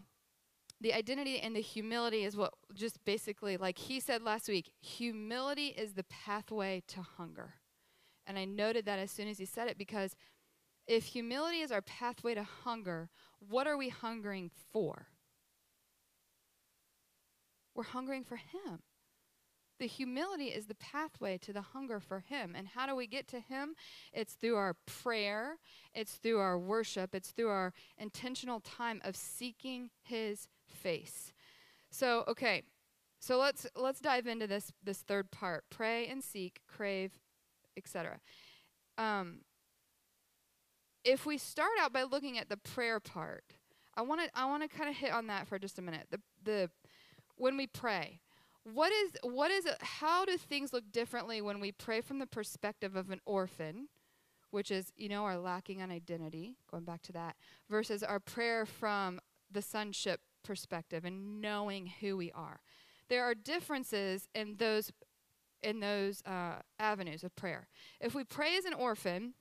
the 0.81 0.93
identity 0.93 1.41
and 1.41 1.55
the 1.55 1.61
humility 1.61 2.25
is 2.25 2.37
what 2.37 2.53
just 2.75 3.03
basically, 3.05 3.57
like 3.57 3.79
he 3.79 4.01
said 4.01 4.23
last 4.23 4.49
week, 4.49 4.73
humility 4.81 5.69
is 5.69 5.93
the 5.93 6.05
pathway 6.05 6.83
to 6.89 7.01
hunger. 7.01 7.55
And 8.27 8.39
I 8.39 8.45
noted 8.45 8.87
that 8.87 8.99
as 8.99 9.11
soon 9.11 9.29
as 9.29 9.39
he 9.39 9.45
said 9.45 9.69
it 9.69 9.79
because 9.79 10.15
if 10.87 11.05
humility 11.05 11.61
is 11.61 11.73
our 11.73 11.83
pathway 11.83 12.35
to 12.35 12.43
hunger, 12.43 13.09
what 13.39 13.67
are 13.67 13.77
we 13.77 13.89
hungering 13.89 14.51
for? 14.73 15.09
We're 17.75 17.85
hungering 17.85 18.25
for 18.25 18.37
Him. 18.37 18.81
The 19.81 19.87
humility 19.87 20.47
is 20.47 20.67
the 20.67 20.77
pathway 20.77 21.37
to 21.39 21.53
the 21.53 21.61
hunger 21.61 21.99
for 21.99 22.21
Him. 22.21 22.55
And 22.57 22.69
how 22.69 22.87
do 22.87 22.95
we 22.95 23.07
get 23.07 23.27
to 23.29 23.41
Him? 23.41 23.75
It's 24.13 24.35
through 24.35 24.57
our 24.57 24.77
prayer, 24.87 25.57
it's 25.95 26.15
through 26.15 26.39
our 26.39 26.59
worship, 26.59 27.15
it's 27.15 27.33
through 27.33 27.49
our 27.49 27.73
intentional 27.99 28.61
time 28.61 29.01
of 29.05 29.17
seeking 29.17 29.91
His 30.03 30.49
face. 30.85 31.33
So, 31.91 32.25
okay, 32.29 32.63
so 33.19 33.39
let's 33.39 33.67
let's 33.75 34.01
dive 34.01 34.27
into 34.27 34.47
this 34.47 34.71
this 34.83 34.99
third 34.99 35.31
part: 35.31 35.65
pray 35.71 36.07
and 36.07 36.23
seek, 36.23 36.61
crave, 36.69 37.13
etc. 37.77 38.21
Um, 38.99 39.41
if 41.05 41.27
we 41.27 41.39
start 41.39 41.73
out 41.81 41.93
by 41.93 42.03
looking 42.03 42.39
at 42.39 42.49
the 42.49 42.57
prayer 42.57 43.01
part, 43.01 43.45
I 43.97 44.03
want 44.03 44.21
to 44.21 44.31
I 44.35 44.45
want 44.45 44.63
to 44.63 44.69
kind 44.69 44.91
of 44.91 44.97
hit 44.97 45.13
on 45.13 45.27
that 45.29 45.49
for 45.49 45.59
just 45.59 45.79
a 45.79 45.83
minute. 45.83 46.07
The 46.11 46.21
the 46.45 46.71
when 47.37 47.57
we 47.57 47.67
pray, 47.67 48.21
what 48.65 48.93
is 48.93 49.13
what 49.23 49.51
is 49.51 49.67
how 49.81 50.25
do 50.25 50.37
things 50.37 50.73
look 50.73 50.85
differently 50.93 51.41
when 51.41 51.61
we 51.61 51.73
pray 51.73 52.01
from 52.01 52.19
the 52.19 52.27
perspective 52.27 52.95
of 52.95 53.11
an 53.11 53.21
orphan 53.25 53.89
which 54.51 54.71
is 54.71 54.93
you 54.97 55.09
know 55.09 55.25
our 55.25 55.37
lacking 55.37 55.83
on 55.83 55.91
identity 55.91 56.57
going 56.71 56.85
back 56.85 57.03
to 57.03 57.13
that 57.13 57.35
versus 57.69 58.03
our 58.03 58.21
prayer 58.21 58.65
from 58.65 59.21
the 59.51 59.61
sonship 59.61 60.21
perspective 60.45 61.05
and 61.05 61.41
knowing 61.41 61.91
who 62.01 62.17
we 62.17 62.31
are 62.33 62.61
there 63.09 63.25
are 63.25 63.35
differences 63.35 64.29
in 64.35 64.57
those 64.59 64.93
in 65.63 65.81
those 65.81 66.23
uh, 66.27 66.57
avenues 66.79 67.25
of 67.25 67.35
prayer 67.35 67.67
if 68.01 68.15
we 68.15 68.23
pray 68.23 68.57
as 68.57 68.65
an 68.65 68.75
orphan 68.75 69.35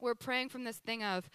we're 0.00 0.14
praying 0.14 0.48
from 0.48 0.64
this 0.64 0.78
thing 0.78 1.02
of 1.02 1.30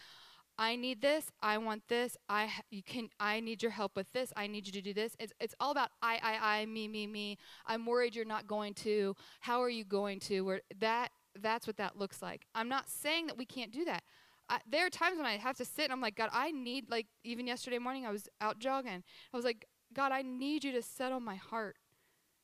I 0.61 0.75
need 0.75 1.01
this. 1.01 1.31
I 1.41 1.57
want 1.57 1.87
this. 1.87 2.17
I 2.27 2.51
you 2.69 2.83
can. 2.83 3.07
I 3.17 3.39
need 3.39 3.63
your 3.63 3.71
help 3.71 3.95
with 3.95 4.11
this. 4.11 4.33
I 4.35 4.47
need 4.47 4.67
you 4.67 4.73
to 4.73 4.81
do 4.81 4.93
this. 4.93 5.15
It's 5.17 5.31
it's 5.39 5.55
all 5.57 5.71
about 5.71 5.89
I 6.01 6.19
I 6.21 6.59
I 6.59 6.65
me 6.65 6.89
me 6.89 7.07
me. 7.07 7.37
I'm 7.65 7.85
worried 7.85 8.13
you're 8.13 8.25
not 8.25 8.45
going 8.45 8.73
to. 8.73 9.15
How 9.39 9.63
are 9.63 9.69
you 9.69 9.85
going 9.85 10.19
to? 10.21 10.41
Where 10.41 10.61
that 10.79 11.11
that's 11.39 11.65
what 11.65 11.77
that 11.77 11.97
looks 11.97 12.21
like. 12.21 12.45
I'm 12.53 12.67
not 12.67 12.89
saying 12.89 13.27
that 13.27 13.37
we 13.37 13.45
can't 13.45 13.71
do 13.71 13.85
that. 13.85 14.03
I, 14.49 14.59
there 14.69 14.85
are 14.85 14.89
times 14.89 15.17
when 15.17 15.25
I 15.25 15.37
have 15.37 15.57
to 15.57 15.65
sit 15.65 15.85
and 15.85 15.93
I'm 15.93 16.01
like, 16.01 16.15
God, 16.15 16.29
I 16.33 16.51
need 16.51 16.89
like 16.89 17.07
even 17.23 17.47
yesterday 17.47 17.77
morning 17.77 18.05
I 18.05 18.11
was 18.11 18.27
out 18.41 18.59
jogging. 18.59 19.03
I 19.33 19.37
was 19.37 19.45
like, 19.45 19.65
God, 19.93 20.11
I 20.11 20.21
need 20.21 20.63
you 20.63 20.71
to 20.73 20.81
settle 20.81 21.19
my 21.19 21.35
heart 21.35 21.77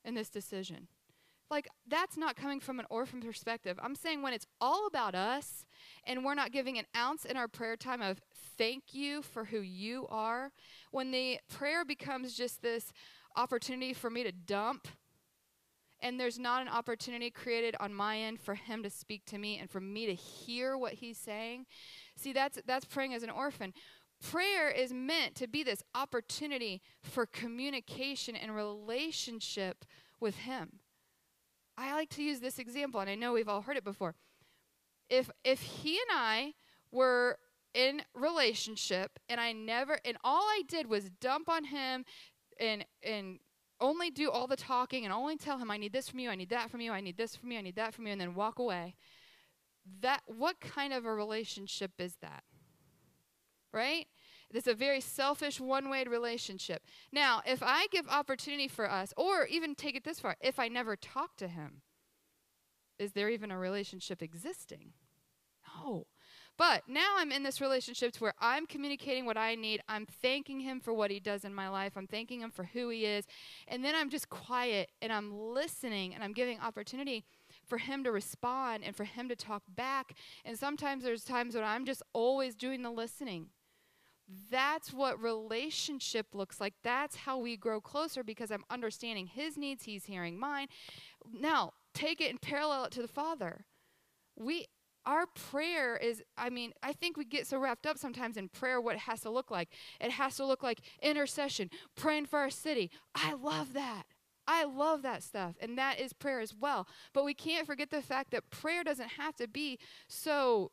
in 0.04 0.14
this 0.14 0.28
decision. 0.28 0.88
Like, 1.48 1.68
that's 1.86 2.16
not 2.16 2.34
coming 2.34 2.58
from 2.58 2.80
an 2.80 2.86
orphan 2.90 3.20
perspective. 3.20 3.78
I'm 3.80 3.94
saying 3.94 4.20
when 4.20 4.32
it's 4.32 4.46
all 4.60 4.86
about 4.88 5.14
us 5.14 5.64
and 6.04 6.24
we're 6.24 6.34
not 6.34 6.50
giving 6.50 6.76
an 6.76 6.86
ounce 6.96 7.24
in 7.24 7.36
our 7.36 7.46
prayer 7.46 7.76
time 7.76 8.02
of 8.02 8.20
thank 8.58 8.92
you 8.92 9.22
for 9.22 9.44
who 9.44 9.60
you 9.60 10.06
are, 10.08 10.50
when 10.90 11.12
the 11.12 11.38
prayer 11.48 11.84
becomes 11.84 12.34
just 12.34 12.62
this 12.62 12.92
opportunity 13.36 13.92
for 13.92 14.10
me 14.10 14.24
to 14.24 14.32
dump 14.32 14.88
and 16.00 16.20
there's 16.20 16.38
not 16.38 16.62
an 16.62 16.68
opportunity 16.68 17.30
created 17.30 17.74
on 17.80 17.94
my 17.94 18.18
end 18.18 18.40
for 18.40 18.54
him 18.54 18.82
to 18.82 18.90
speak 18.90 19.24
to 19.26 19.38
me 19.38 19.58
and 19.58 19.70
for 19.70 19.80
me 19.80 20.06
to 20.06 20.14
hear 20.14 20.76
what 20.76 20.94
he's 20.94 21.18
saying. 21.18 21.66
See 22.16 22.32
that's 22.32 22.58
that's 22.66 22.84
praying 22.84 23.14
as 23.14 23.22
an 23.22 23.30
orphan. 23.30 23.72
Prayer 24.20 24.70
is 24.70 24.92
meant 24.92 25.34
to 25.36 25.46
be 25.46 25.62
this 25.62 25.82
opportunity 25.94 26.80
for 27.02 27.26
communication 27.26 28.34
and 28.34 28.54
relationship 28.54 29.84
with 30.20 30.36
him. 30.38 30.80
I 31.76 31.92
like 31.92 32.08
to 32.10 32.22
use 32.22 32.40
this 32.40 32.58
example, 32.58 33.00
and 33.00 33.10
I 33.10 33.14
know 33.14 33.34
we've 33.34 33.48
all 33.48 33.60
heard 33.60 33.76
it 33.76 33.84
before. 33.84 34.14
If 35.10 35.30
if 35.44 35.60
he 35.60 35.98
and 35.98 36.18
I 36.18 36.54
were 36.90 37.38
in 37.74 38.00
relationship 38.14 39.18
and 39.28 39.38
I 39.38 39.52
never 39.52 39.98
and 40.04 40.16
all 40.24 40.42
I 40.42 40.62
did 40.66 40.88
was 40.88 41.10
dump 41.20 41.48
on 41.48 41.64
him 41.64 42.04
and 42.58 42.86
and 43.02 43.38
only 43.80 44.10
do 44.10 44.30
all 44.30 44.46
the 44.46 44.56
talking 44.56 45.04
and 45.04 45.12
only 45.12 45.36
tell 45.36 45.58
him 45.58 45.70
I 45.70 45.76
need 45.76 45.92
this 45.92 46.08
from 46.08 46.18
you, 46.18 46.30
I 46.30 46.34
need 46.34 46.50
that 46.50 46.70
from 46.70 46.80
you, 46.80 46.92
I 46.92 47.00
need 47.00 47.16
this 47.16 47.36
from 47.36 47.52
you, 47.52 47.58
I 47.58 47.62
need 47.62 47.76
that 47.76 47.94
from 47.94 48.06
you 48.06 48.12
and 48.12 48.20
then 48.20 48.34
walk 48.34 48.58
away. 48.58 48.94
That 50.00 50.22
what 50.26 50.60
kind 50.60 50.92
of 50.92 51.04
a 51.04 51.14
relationship 51.14 51.92
is 51.98 52.16
that? 52.22 52.44
Right? 53.72 54.06
It's 54.52 54.66
a 54.66 54.74
very 54.74 55.00
selfish, 55.00 55.60
one 55.60 55.90
way 55.90 56.04
relationship. 56.04 56.82
Now, 57.12 57.42
if 57.44 57.62
I 57.62 57.86
give 57.90 58.08
opportunity 58.08 58.68
for 58.68 58.90
us, 58.90 59.12
or 59.16 59.46
even 59.46 59.74
take 59.74 59.96
it 59.96 60.04
this 60.04 60.20
far, 60.20 60.36
if 60.40 60.58
I 60.58 60.68
never 60.68 60.96
talk 60.96 61.36
to 61.36 61.48
him, 61.48 61.82
is 62.98 63.12
there 63.12 63.28
even 63.28 63.50
a 63.50 63.58
relationship 63.58 64.22
existing? 64.22 64.92
No. 65.66 66.06
But 66.58 66.84
now 66.88 67.16
I'm 67.18 67.32
in 67.32 67.42
this 67.42 67.60
relationship 67.60 68.12
to 68.12 68.20
where 68.20 68.34
I'm 68.40 68.66
communicating 68.66 69.26
what 69.26 69.36
I 69.36 69.54
need. 69.54 69.82
I'm 69.88 70.06
thanking 70.06 70.60
him 70.60 70.80
for 70.80 70.92
what 70.92 71.10
he 71.10 71.20
does 71.20 71.44
in 71.44 71.54
my 71.54 71.68
life. 71.68 71.92
I'm 71.96 72.06
thanking 72.06 72.40
him 72.40 72.50
for 72.50 72.64
who 72.64 72.88
he 72.88 73.04
is. 73.04 73.26
And 73.68 73.84
then 73.84 73.94
I'm 73.94 74.08
just 74.08 74.30
quiet 74.30 74.90
and 75.02 75.12
I'm 75.12 75.38
listening 75.38 76.14
and 76.14 76.24
I'm 76.24 76.32
giving 76.32 76.58
opportunity 76.60 77.24
for 77.66 77.78
him 77.78 78.04
to 78.04 78.12
respond 78.12 78.84
and 78.84 78.96
for 78.96 79.04
him 79.04 79.28
to 79.28 79.36
talk 79.36 79.62
back. 79.68 80.14
And 80.44 80.58
sometimes 80.58 81.04
there's 81.04 81.24
times 81.24 81.54
when 81.54 81.64
I'm 81.64 81.84
just 81.84 82.02
always 82.12 82.54
doing 82.54 82.82
the 82.82 82.90
listening. 82.90 83.48
That's 84.50 84.92
what 84.92 85.22
relationship 85.22 86.34
looks 86.34 86.60
like. 86.60 86.74
That's 86.82 87.16
how 87.16 87.38
we 87.38 87.56
grow 87.56 87.80
closer 87.80 88.24
because 88.24 88.50
I'm 88.50 88.64
understanding 88.70 89.26
his 89.26 89.56
needs, 89.56 89.84
he's 89.84 90.06
hearing 90.06 90.38
mine. 90.38 90.66
Now, 91.32 91.74
take 91.94 92.20
it 92.20 92.30
and 92.30 92.40
parallel 92.40 92.84
it 92.86 92.90
to 92.92 93.02
the 93.02 93.08
Father. 93.08 93.66
We 94.36 94.66
our 95.06 95.26
prayer 95.26 95.96
is 95.96 96.22
i 96.36 96.50
mean 96.50 96.72
i 96.82 96.92
think 96.92 97.16
we 97.16 97.24
get 97.24 97.46
so 97.46 97.58
wrapped 97.58 97.86
up 97.86 97.96
sometimes 97.96 98.36
in 98.36 98.48
prayer 98.48 98.80
what 98.80 98.96
it 98.96 99.00
has 99.00 99.20
to 99.20 99.30
look 99.30 99.50
like 99.50 99.70
it 100.00 100.10
has 100.10 100.36
to 100.36 100.44
look 100.44 100.62
like 100.62 100.80
intercession 101.00 101.70
praying 101.96 102.26
for 102.26 102.38
our 102.38 102.50
city 102.50 102.90
i 103.14 103.32
love 103.32 103.72
that 103.72 104.02
i 104.46 104.64
love 104.64 105.02
that 105.02 105.22
stuff 105.22 105.54
and 105.60 105.78
that 105.78 105.98
is 105.98 106.12
prayer 106.12 106.40
as 106.40 106.54
well 106.54 106.86
but 107.14 107.24
we 107.24 107.32
can't 107.32 107.66
forget 107.66 107.90
the 107.90 108.02
fact 108.02 108.30
that 108.32 108.50
prayer 108.50 108.84
doesn't 108.84 109.10
have 109.10 109.34
to 109.36 109.48
be 109.48 109.78
so 110.08 110.70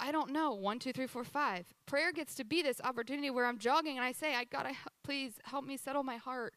I 0.00 0.12
don't 0.12 0.30
know, 0.30 0.52
one, 0.54 0.78
two, 0.78 0.92
three, 0.92 1.08
four, 1.08 1.24
five. 1.24 1.66
Prayer 1.86 2.12
gets 2.12 2.36
to 2.36 2.44
be 2.44 2.62
this 2.62 2.80
opportunity 2.82 3.30
where 3.30 3.46
I'm 3.46 3.58
jogging 3.58 3.96
and 3.96 4.06
I 4.06 4.12
say, 4.12 4.34
I 4.34 4.44
gotta, 4.44 4.72
please 5.02 5.40
help 5.42 5.64
me 5.64 5.76
settle 5.76 6.04
my 6.04 6.16
heart. 6.16 6.54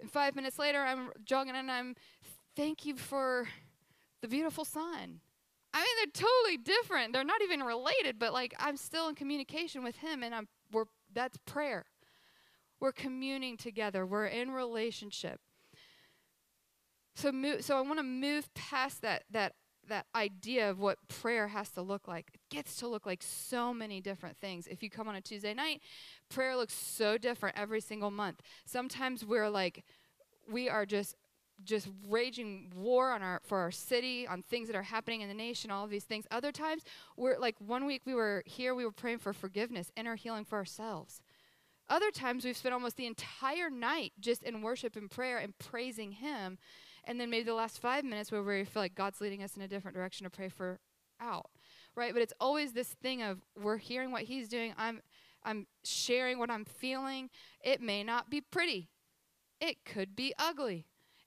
And 0.00 0.10
five 0.10 0.36
minutes 0.36 0.58
later, 0.58 0.82
I'm 0.82 1.10
jogging 1.24 1.56
and 1.56 1.70
I'm, 1.70 1.94
thank 2.54 2.84
you 2.84 2.96
for 2.96 3.48
the 4.20 4.28
beautiful 4.28 4.64
sun. 4.64 5.20
I 5.76 5.80
mean, 5.80 5.86
they're 5.98 6.26
totally 6.26 6.56
different. 6.56 7.12
They're 7.12 7.22
not 7.22 7.42
even 7.42 7.60
related, 7.60 8.18
but 8.18 8.32
like 8.32 8.54
I'm 8.58 8.78
still 8.78 9.08
in 9.08 9.14
communication 9.14 9.84
with 9.84 9.96
him 9.96 10.22
and 10.22 10.34
I'm, 10.34 10.48
we're, 10.72 10.86
that's 11.12 11.36
prayer. 11.44 11.84
We're 12.80 12.92
communing 12.92 13.58
together. 13.58 14.06
We're 14.06 14.24
in 14.24 14.52
relationship. 14.52 15.38
So, 17.14 17.30
move, 17.30 17.62
so 17.62 17.76
I 17.76 17.82
want 17.82 17.98
to 17.98 18.04
move 18.04 18.52
past 18.54 19.02
that, 19.02 19.24
that 19.30 19.52
that 19.88 20.06
idea 20.16 20.68
of 20.68 20.80
what 20.80 20.98
prayer 21.06 21.46
has 21.46 21.70
to 21.70 21.80
look 21.80 22.08
like. 22.08 22.30
It 22.34 22.40
gets 22.50 22.74
to 22.76 22.88
look 22.88 23.06
like 23.06 23.22
so 23.22 23.72
many 23.72 24.00
different 24.00 24.36
things. 24.38 24.66
If 24.66 24.82
you 24.82 24.90
come 24.90 25.06
on 25.06 25.14
a 25.14 25.20
Tuesday 25.20 25.54
night, 25.54 25.80
prayer 26.28 26.56
looks 26.56 26.74
so 26.74 27.16
different 27.16 27.56
every 27.56 27.80
single 27.80 28.10
month. 28.10 28.40
Sometimes 28.64 29.24
we're 29.24 29.48
like 29.48 29.84
we 30.50 30.68
are 30.68 30.86
just 30.86 31.14
just 31.64 31.88
raging 32.08 32.70
war 32.74 33.12
on 33.12 33.22
our 33.22 33.40
for 33.44 33.58
our 33.58 33.70
city 33.70 34.26
on 34.26 34.42
things 34.42 34.68
that 34.68 34.76
are 34.76 34.82
happening 34.82 35.22
in 35.22 35.28
the 35.28 35.34
nation 35.34 35.70
all 35.70 35.84
of 35.84 35.90
these 35.90 36.04
things 36.04 36.26
other 36.30 36.52
times 36.52 36.82
we're 37.16 37.38
like 37.38 37.56
one 37.58 37.86
week 37.86 38.02
we 38.04 38.14
were 38.14 38.42
here 38.46 38.74
we 38.74 38.84
were 38.84 38.92
praying 38.92 39.18
for 39.18 39.32
forgiveness 39.32 39.90
inner 39.96 40.16
healing 40.16 40.44
for 40.44 40.56
ourselves 40.56 41.20
other 41.88 42.10
times 42.10 42.44
we've 42.44 42.56
spent 42.56 42.74
almost 42.74 42.96
the 42.96 43.06
entire 43.06 43.70
night 43.70 44.12
just 44.20 44.42
in 44.42 44.60
worship 44.60 44.96
and 44.96 45.10
prayer 45.10 45.38
and 45.38 45.56
praising 45.58 46.12
him 46.12 46.58
and 47.06 47.20
then 47.20 47.30
maybe 47.30 47.44
the 47.44 47.54
last 47.54 47.80
five 47.80 48.04
minutes 48.04 48.32
where 48.32 48.42
we 48.42 48.64
feel 48.64 48.82
like 48.82 48.94
God's 48.94 49.20
leading 49.20 49.42
us 49.42 49.56
in 49.56 49.62
a 49.62 49.68
different 49.68 49.96
direction 49.96 50.24
to 50.24 50.30
pray 50.30 50.48
for 50.48 50.80
out, 51.20 51.50
right? 51.94 52.12
But 52.12 52.22
it's 52.22 52.32
always 52.40 52.72
this 52.72 52.88
thing 52.88 53.22
of 53.22 53.38
we're 53.60 53.76
hearing 53.76 54.10
what 54.10 54.22
He's 54.22 54.48
doing. 54.48 54.74
I'm 54.76 55.00
I'm 55.44 55.66
sharing 55.84 56.38
what 56.38 56.50
I'm 56.50 56.64
feeling. 56.64 57.30
It 57.62 57.80
may 57.80 58.02
not 58.02 58.28
be 58.28 58.40
pretty. 58.40 58.88
It 59.60 59.84
could 59.84 60.16
be 60.16 60.34
ugly. 60.38 60.86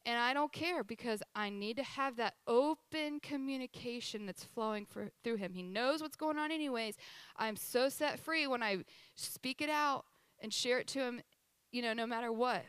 And 0.10 0.18
I 0.18 0.34
don't 0.34 0.52
care 0.52 0.84
because 0.84 1.22
I 1.36 1.52
need 1.52 1.78
to 1.78 1.84
have 1.84 2.16
that 2.16 2.34
open 2.48 3.20
communication 3.20 4.26
that's 4.26 4.44
flowing 4.44 4.88
for, 4.88 5.12
through 5.24 5.36
him. 5.36 5.54
He 5.54 5.62
knows 5.62 6.02
what's 6.02 6.16
going 6.16 6.40
on, 6.40 6.52
anyways. 6.52 6.96
I'm 7.38 7.56
so 7.56 7.90
set 7.90 8.18
free 8.18 8.48
when 8.48 8.64
I 8.64 8.86
speak 9.14 9.62
it 9.62 9.70
out 9.70 10.06
and 10.42 10.52
share 10.52 10.80
it 10.80 10.88
to 10.88 11.00
him, 11.00 11.22
you 11.72 11.84
know, 11.84 11.94
no 11.94 12.08
matter 12.08 12.32
what. 12.32 12.64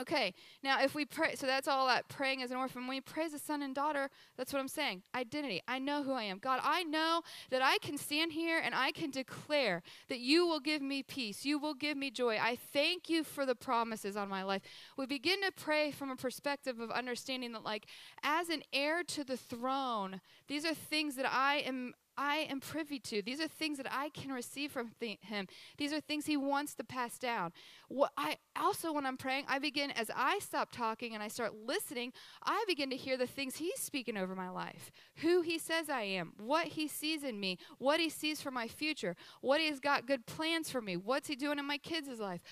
Okay, 0.00 0.32
now 0.62 0.80
if 0.80 0.94
we 0.94 1.04
pray, 1.04 1.34
so 1.34 1.46
that's 1.46 1.66
all 1.66 1.88
that 1.88 2.08
praying 2.08 2.40
as 2.42 2.52
an 2.52 2.56
orphan. 2.56 2.82
When 2.82 2.96
we 2.96 3.00
pray 3.00 3.24
as 3.24 3.32
a 3.32 3.38
son 3.38 3.62
and 3.62 3.74
daughter, 3.74 4.08
that's 4.36 4.52
what 4.52 4.60
I'm 4.60 4.68
saying. 4.68 5.02
Identity. 5.12 5.60
I 5.66 5.80
know 5.80 6.04
who 6.04 6.12
I 6.12 6.22
am. 6.22 6.38
God, 6.38 6.60
I 6.62 6.84
know 6.84 7.22
that 7.50 7.62
I 7.62 7.78
can 7.78 7.98
stand 7.98 8.32
here 8.32 8.60
and 8.64 8.76
I 8.76 8.92
can 8.92 9.10
declare 9.10 9.82
that 10.08 10.20
you 10.20 10.46
will 10.46 10.60
give 10.60 10.82
me 10.82 11.02
peace. 11.02 11.44
You 11.44 11.58
will 11.58 11.74
give 11.74 11.96
me 11.96 12.12
joy. 12.12 12.38
I 12.40 12.56
thank 12.72 13.10
you 13.10 13.24
for 13.24 13.44
the 13.44 13.56
promises 13.56 14.16
on 14.16 14.28
my 14.28 14.44
life. 14.44 14.62
We 14.96 15.06
begin 15.06 15.42
to 15.42 15.50
pray 15.50 15.90
from 15.90 16.10
a 16.10 16.16
perspective 16.16 16.78
of 16.78 16.92
understanding 16.92 17.52
that, 17.52 17.64
like, 17.64 17.86
as 18.22 18.50
an 18.50 18.62
heir 18.72 19.02
to 19.02 19.24
the 19.24 19.36
throne, 19.36 20.20
these 20.46 20.64
are 20.64 20.74
things 20.74 21.16
that 21.16 21.26
I 21.26 21.56
am 21.56 21.94
I 22.18 22.48
am 22.50 22.58
privy 22.58 22.98
to. 22.98 23.22
These 23.22 23.40
are 23.40 23.46
things 23.46 23.78
that 23.78 23.86
I 23.90 24.08
can 24.10 24.32
receive 24.32 24.72
from 24.72 24.90
Him. 25.00 25.46
These 25.78 25.92
are 25.92 26.00
things 26.00 26.26
He 26.26 26.36
wants 26.36 26.74
to 26.74 26.84
pass 26.84 27.16
down. 27.16 27.52
What 27.88 28.10
I 28.18 28.36
also, 28.56 28.92
when 28.92 29.06
I'm 29.06 29.16
praying, 29.16 29.44
I 29.48 29.60
begin 29.60 29.92
as 29.92 30.10
I 30.14 30.40
stop 30.40 30.72
talking 30.72 31.14
and 31.14 31.22
I 31.22 31.28
start 31.28 31.54
listening. 31.54 32.12
I 32.42 32.64
begin 32.66 32.90
to 32.90 32.96
hear 32.96 33.16
the 33.16 33.28
things 33.28 33.56
He's 33.56 33.78
speaking 33.78 34.16
over 34.16 34.34
my 34.34 34.50
life, 34.50 34.90
who 35.18 35.42
He 35.42 35.58
says 35.58 35.88
I 35.88 36.02
am, 36.02 36.32
what 36.36 36.66
He 36.66 36.88
sees 36.88 37.22
in 37.22 37.38
me, 37.38 37.56
what 37.78 38.00
He 38.00 38.10
sees 38.10 38.42
for 38.42 38.50
my 38.50 38.66
future, 38.66 39.14
what 39.40 39.60
He's 39.60 39.78
got 39.78 40.06
good 40.06 40.26
plans 40.26 40.68
for 40.68 40.82
me, 40.82 40.96
what's 40.96 41.28
He 41.28 41.36
doing 41.36 41.60
in 41.60 41.66
my 41.66 41.78
kids' 41.78 42.18
life. 42.18 42.42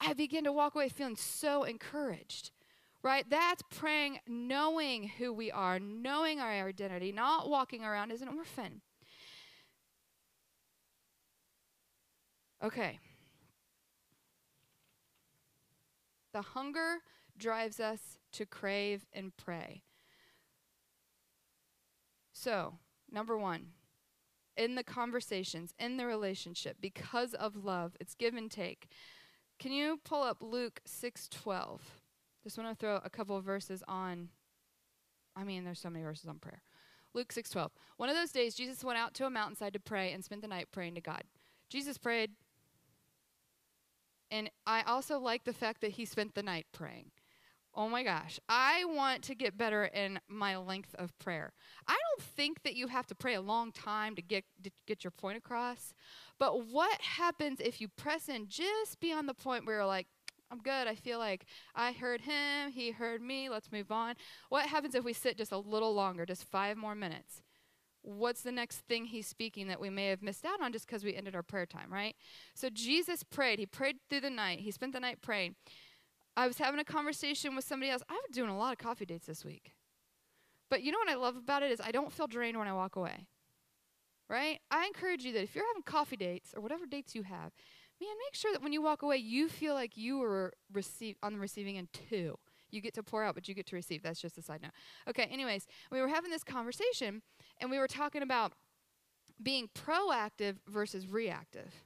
I 0.00 0.12
begin 0.12 0.44
to 0.44 0.52
walk 0.52 0.76
away 0.76 0.88
feeling 0.88 1.16
so 1.16 1.64
encouraged 1.64 2.52
right? 3.04 3.28
That's 3.28 3.62
praying 3.68 4.18
knowing 4.26 5.08
who 5.18 5.32
we 5.32 5.52
are, 5.52 5.78
knowing 5.78 6.40
our 6.40 6.66
identity, 6.66 7.12
not 7.12 7.50
walking 7.50 7.84
around 7.84 8.10
as 8.10 8.22
an 8.22 8.28
orphan. 8.28 8.80
Okay. 12.62 12.98
The 16.32 16.40
hunger 16.40 16.96
drives 17.36 17.78
us 17.78 18.18
to 18.32 18.46
crave 18.46 19.06
and 19.12 19.36
pray. 19.36 19.82
So, 22.32 22.78
number 23.12 23.36
one, 23.36 23.66
in 24.56 24.76
the 24.76 24.82
conversations, 24.82 25.74
in 25.78 25.98
the 25.98 26.06
relationship, 26.06 26.78
because 26.80 27.34
of 27.34 27.54
love, 27.64 27.96
it's 28.00 28.14
give 28.14 28.34
and 28.34 28.50
take. 28.50 28.88
Can 29.58 29.72
you 29.72 30.00
pull 30.04 30.22
up 30.22 30.38
Luke 30.40 30.80
6:12? 30.86 32.03
Just 32.44 32.58
want 32.58 32.70
to 32.70 32.76
throw 32.76 33.00
a 33.02 33.10
couple 33.10 33.36
of 33.36 33.44
verses 33.44 33.82
on 33.88 34.28
I 35.36 35.42
mean, 35.42 35.64
there's 35.64 35.80
so 35.80 35.90
many 35.90 36.04
verses 36.04 36.28
on 36.28 36.38
prayer. 36.38 36.62
Luke 37.12 37.32
6:12. 37.32 37.70
One 37.96 38.08
of 38.08 38.14
those 38.14 38.30
days 38.30 38.54
Jesus 38.54 38.84
went 38.84 38.98
out 38.98 39.14
to 39.14 39.26
a 39.26 39.30
mountainside 39.30 39.72
to 39.72 39.80
pray 39.80 40.12
and 40.12 40.24
spent 40.24 40.42
the 40.42 40.48
night 40.48 40.68
praying 40.70 40.94
to 40.94 41.00
God. 41.00 41.22
Jesus 41.68 41.98
prayed 41.98 42.32
and 44.30 44.50
I 44.66 44.82
also 44.82 45.18
like 45.18 45.44
the 45.44 45.52
fact 45.52 45.80
that 45.80 45.92
he 45.92 46.04
spent 46.04 46.34
the 46.34 46.42
night 46.42 46.66
praying. 46.72 47.10
Oh 47.76 47.88
my 47.88 48.04
gosh. 48.04 48.38
I 48.48 48.84
want 48.84 49.22
to 49.24 49.34
get 49.34 49.58
better 49.58 49.84
in 49.84 50.20
my 50.28 50.56
length 50.56 50.94
of 50.96 51.16
prayer. 51.18 51.52
I 51.88 51.92
don't 51.92 52.26
think 52.26 52.62
that 52.62 52.76
you 52.76 52.86
have 52.86 53.06
to 53.08 53.14
pray 53.14 53.34
a 53.34 53.40
long 53.40 53.72
time 53.72 54.14
to 54.14 54.22
get 54.22 54.44
to 54.62 54.70
get 54.86 55.02
your 55.02 55.10
point 55.10 55.38
across. 55.38 55.92
But 56.38 56.66
what 56.66 57.00
happens 57.00 57.60
if 57.60 57.80
you 57.80 57.88
press 57.88 58.28
in 58.28 58.48
just 58.48 59.00
beyond 59.00 59.28
the 59.28 59.34
point 59.34 59.66
where 59.66 59.76
you're 59.76 59.86
like, 59.86 60.06
I'm 60.50 60.58
good. 60.58 60.86
I 60.86 60.94
feel 60.94 61.18
like 61.18 61.46
I 61.74 61.92
heard 61.92 62.20
him, 62.20 62.70
he 62.70 62.90
heard 62.90 63.22
me. 63.22 63.48
Let's 63.48 63.72
move 63.72 63.90
on. 63.90 64.14
What 64.48 64.66
happens 64.66 64.94
if 64.94 65.04
we 65.04 65.12
sit 65.12 65.36
just 65.36 65.52
a 65.52 65.58
little 65.58 65.94
longer, 65.94 66.24
just 66.26 66.44
5 66.44 66.76
more 66.76 66.94
minutes? 66.94 67.42
What's 68.02 68.42
the 68.42 68.52
next 68.52 68.80
thing 68.80 69.06
he's 69.06 69.26
speaking 69.26 69.66
that 69.68 69.80
we 69.80 69.88
may 69.88 70.08
have 70.08 70.22
missed 70.22 70.44
out 70.44 70.60
on 70.60 70.72
just 70.72 70.86
because 70.86 71.02
we 71.02 71.14
ended 71.14 71.34
our 71.34 71.42
prayer 71.42 71.64
time, 71.64 71.92
right? 71.92 72.14
So 72.54 72.68
Jesus 72.68 73.22
prayed. 73.22 73.58
He 73.58 73.66
prayed 73.66 73.96
through 74.10 74.20
the 74.20 74.30
night. 74.30 74.60
He 74.60 74.70
spent 74.70 74.92
the 74.92 75.00
night 75.00 75.22
praying. 75.22 75.54
I 76.36 76.46
was 76.46 76.58
having 76.58 76.80
a 76.80 76.84
conversation 76.84 77.56
with 77.56 77.64
somebody 77.64 77.90
else. 77.90 78.02
I've 78.08 78.22
been 78.26 78.34
doing 78.34 78.50
a 78.50 78.58
lot 78.58 78.72
of 78.72 78.78
coffee 78.78 79.06
dates 79.06 79.26
this 79.26 79.44
week. 79.44 79.72
But 80.68 80.82
you 80.82 80.92
know 80.92 80.98
what 80.98 81.08
I 81.08 81.14
love 81.14 81.36
about 81.36 81.62
it 81.62 81.70
is 81.70 81.80
I 81.80 81.92
don't 81.92 82.12
feel 82.12 82.26
drained 82.26 82.58
when 82.58 82.68
I 82.68 82.72
walk 82.74 82.96
away. 82.96 83.26
Right? 84.28 84.60
I 84.70 84.86
encourage 84.86 85.24
you 85.24 85.32
that 85.32 85.42
if 85.42 85.54
you're 85.54 85.66
having 85.66 85.82
coffee 85.82 86.16
dates 86.16 86.54
or 86.54 86.60
whatever 86.60 86.86
dates 86.86 87.14
you 87.14 87.22
have, 87.22 87.52
man, 88.00 88.10
make 88.26 88.34
sure 88.34 88.52
that 88.52 88.62
when 88.62 88.72
you 88.72 88.82
walk 88.82 89.02
away, 89.02 89.16
you 89.16 89.48
feel 89.48 89.74
like 89.74 89.96
you 89.96 90.18
were 90.18 90.52
receive 90.72 91.16
on 91.22 91.32
the 91.34 91.38
receiving 91.38 91.78
end 91.78 91.88
too. 92.10 92.38
You 92.70 92.80
get 92.80 92.94
to 92.94 93.02
pour 93.02 93.22
out, 93.22 93.34
but 93.34 93.48
you 93.48 93.54
get 93.54 93.66
to 93.66 93.76
receive. 93.76 94.02
That's 94.02 94.20
just 94.20 94.36
a 94.36 94.42
side 94.42 94.62
note. 94.62 94.72
Okay, 95.08 95.24
anyways, 95.24 95.66
we 95.92 96.00
were 96.00 96.08
having 96.08 96.30
this 96.30 96.42
conversation 96.42 97.22
and 97.60 97.70
we 97.70 97.78
were 97.78 97.86
talking 97.86 98.22
about 98.22 98.52
being 99.42 99.68
proactive 99.74 100.56
versus 100.68 101.08
reactive 101.08 101.84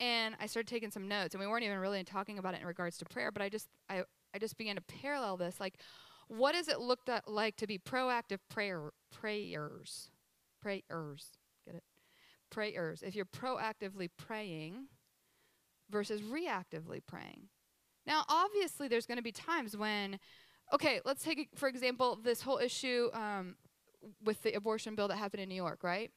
and 0.00 0.34
I 0.40 0.46
started 0.46 0.68
taking 0.68 0.90
some 0.90 1.08
notes, 1.08 1.34
and 1.34 1.40
we 1.40 1.46
weren't 1.46 1.64
even 1.64 1.78
really 1.78 2.02
talking 2.04 2.38
about 2.38 2.54
it 2.54 2.60
in 2.60 2.66
regards 2.66 2.98
to 2.98 3.04
prayer, 3.04 3.30
but 3.30 3.42
I 3.42 3.48
just 3.48 3.68
I, 3.88 4.04
I 4.34 4.38
just 4.38 4.56
began 4.58 4.76
to 4.76 4.82
parallel 4.82 5.36
this. 5.36 5.60
Like, 5.60 5.74
what 6.28 6.52
does 6.52 6.68
it 6.68 6.80
look 6.80 7.00
like 7.26 7.56
to 7.56 7.66
be 7.66 7.78
proactive 7.78 8.38
prayer 8.48 8.90
prayers? 9.12 10.10
Prayers. 10.60 11.30
Prayers. 12.54 13.02
If 13.02 13.16
you're 13.16 13.24
proactively 13.24 14.08
praying 14.16 14.86
versus 15.90 16.20
reactively 16.22 17.00
praying. 17.04 17.48
Now, 18.06 18.24
obviously, 18.28 18.86
there's 18.86 19.06
going 19.06 19.16
to 19.16 19.22
be 19.22 19.32
times 19.32 19.76
when, 19.76 20.20
okay, 20.72 21.00
let's 21.04 21.24
take, 21.24 21.48
for 21.56 21.68
example, 21.68 22.18
this 22.22 22.42
whole 22.42 22.58
issue 22.58 23.08
um, 23.12 23.56
with 24.22 24.42
the 24.42 24.52
abortion 24.52 24.94
bill 24.94 25.08
that 25.08 25.16
happened 25.16 25.42
in 25.42 25.48
New 25.48 25.56
York, 25.56 25.82
right? 25.82 26.10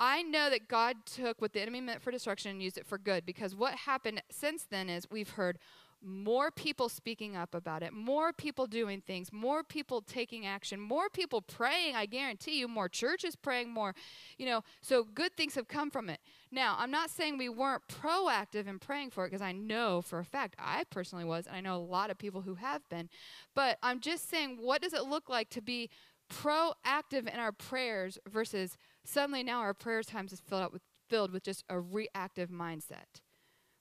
I 0.00 0.22
know 0.22 0.50
that 0.50 0.66
God 0.66 0.96
took 1.06 1.40
what 1.40 1.52
the 1.52 1.60
enemy 1.60 1.80
meant 1.80 2.02
for 2.02 2.10
destruction 2.10 2.50
and 2.50 2.60
used 2.60 2.76
it 2.76 2.86
for 2.86 2.98
good 2.98 3.24
because 3.24 3.54
what 3.54 3.74
happened 3.74 4.22
since 4.30 4.66
then 4.68 4.88
is 4.88 5.06
we've 5.08 5.30
heard 5.30 5.58
more 6.04 6.50
people 6.50 6.88
speaking 6.88 7.36
up 7.36 7.54
about 7.54 7.82
it, 7.82 7.92
more 7.92 8.32
people 8.32 8.66
doing 8.66 9.00
things, 9.00 9.32
more 9.32 9.62
people 9.62 10.00
taking 10.00 10.46
action, 10.46 10.80
more 10.80 11.08
people 11.08 11.40
praying. 11.40 11.96
I 11.96 12.06
guarantee 12.06 12.58
you, 12.58 12.68
more 12.68 12.88
churches 12.88 13.36
praying, 13.36 13.70
more, 13.70 13.94
you 14.38 14.46
know, 14.46 14.62
so 14.80 15.04
good 15.04 15.36
things 15.36 15.54
have 15.54 15.68
come 15.68 15.90
from 15.90 16.10
it. 16.10 16.20
Now, 16.50 16.76
I'm 16.78 16.90
not 16.90 17.10
saying 17.10 17.38
we 17.38 17.48
weren't 17.48 17.82
proactive 17.88 18.66
in 18.66 18.78
praying 18.78 19.10
for 19.10 19.24
it 19.24 19.30
because 19.30 19.42
I 19.42 19.52
know 19.52 20.02
for 20.02 20.18
a 20.18 20.24
fact 20.24 20.56
I 20.58 20.84
personally 20.90 21.24
was, 21.24 21.46
and 21.46 21.56
I 21.56 21.60
know 21.60 21.76
a 21.76 21.78
lot 21.78 22.10
of 22.10 22.18
people 22.18 22.42
who 22.42 22.54
have 22.56 22.88
been, 22.88 23.08
but 23.54 23.78
I'm 23.82 24.00
just 24.00 24.28
saying, 24.28 24.58
what 24.60 24.82
does 24.82 24.92
it 24.92 25.04
look 25.04 25.28
like 25.28 25.50
to 25.50 25.62
be 25.62 25.90
proactive 26.32 27.32
in 27.32 27.38
our 27.38 27.52
prayers 27.52 28.18
versus 28.28 28.76
suddenly 29.04 29.42
now 29.42 29.60
our 29.60 29.74
prayer 29.74 30.02
times 30.02 30.32
is 30.32 30.40
filled 30.40 30.62
up 30.62 30.72
with 30.72 30.82
filled 31.08 31.30
with 31.30 31.42
just 31.42 31.64
a 31.68 31.78
reactive 31.78 32.48
mindset 32.48 33.20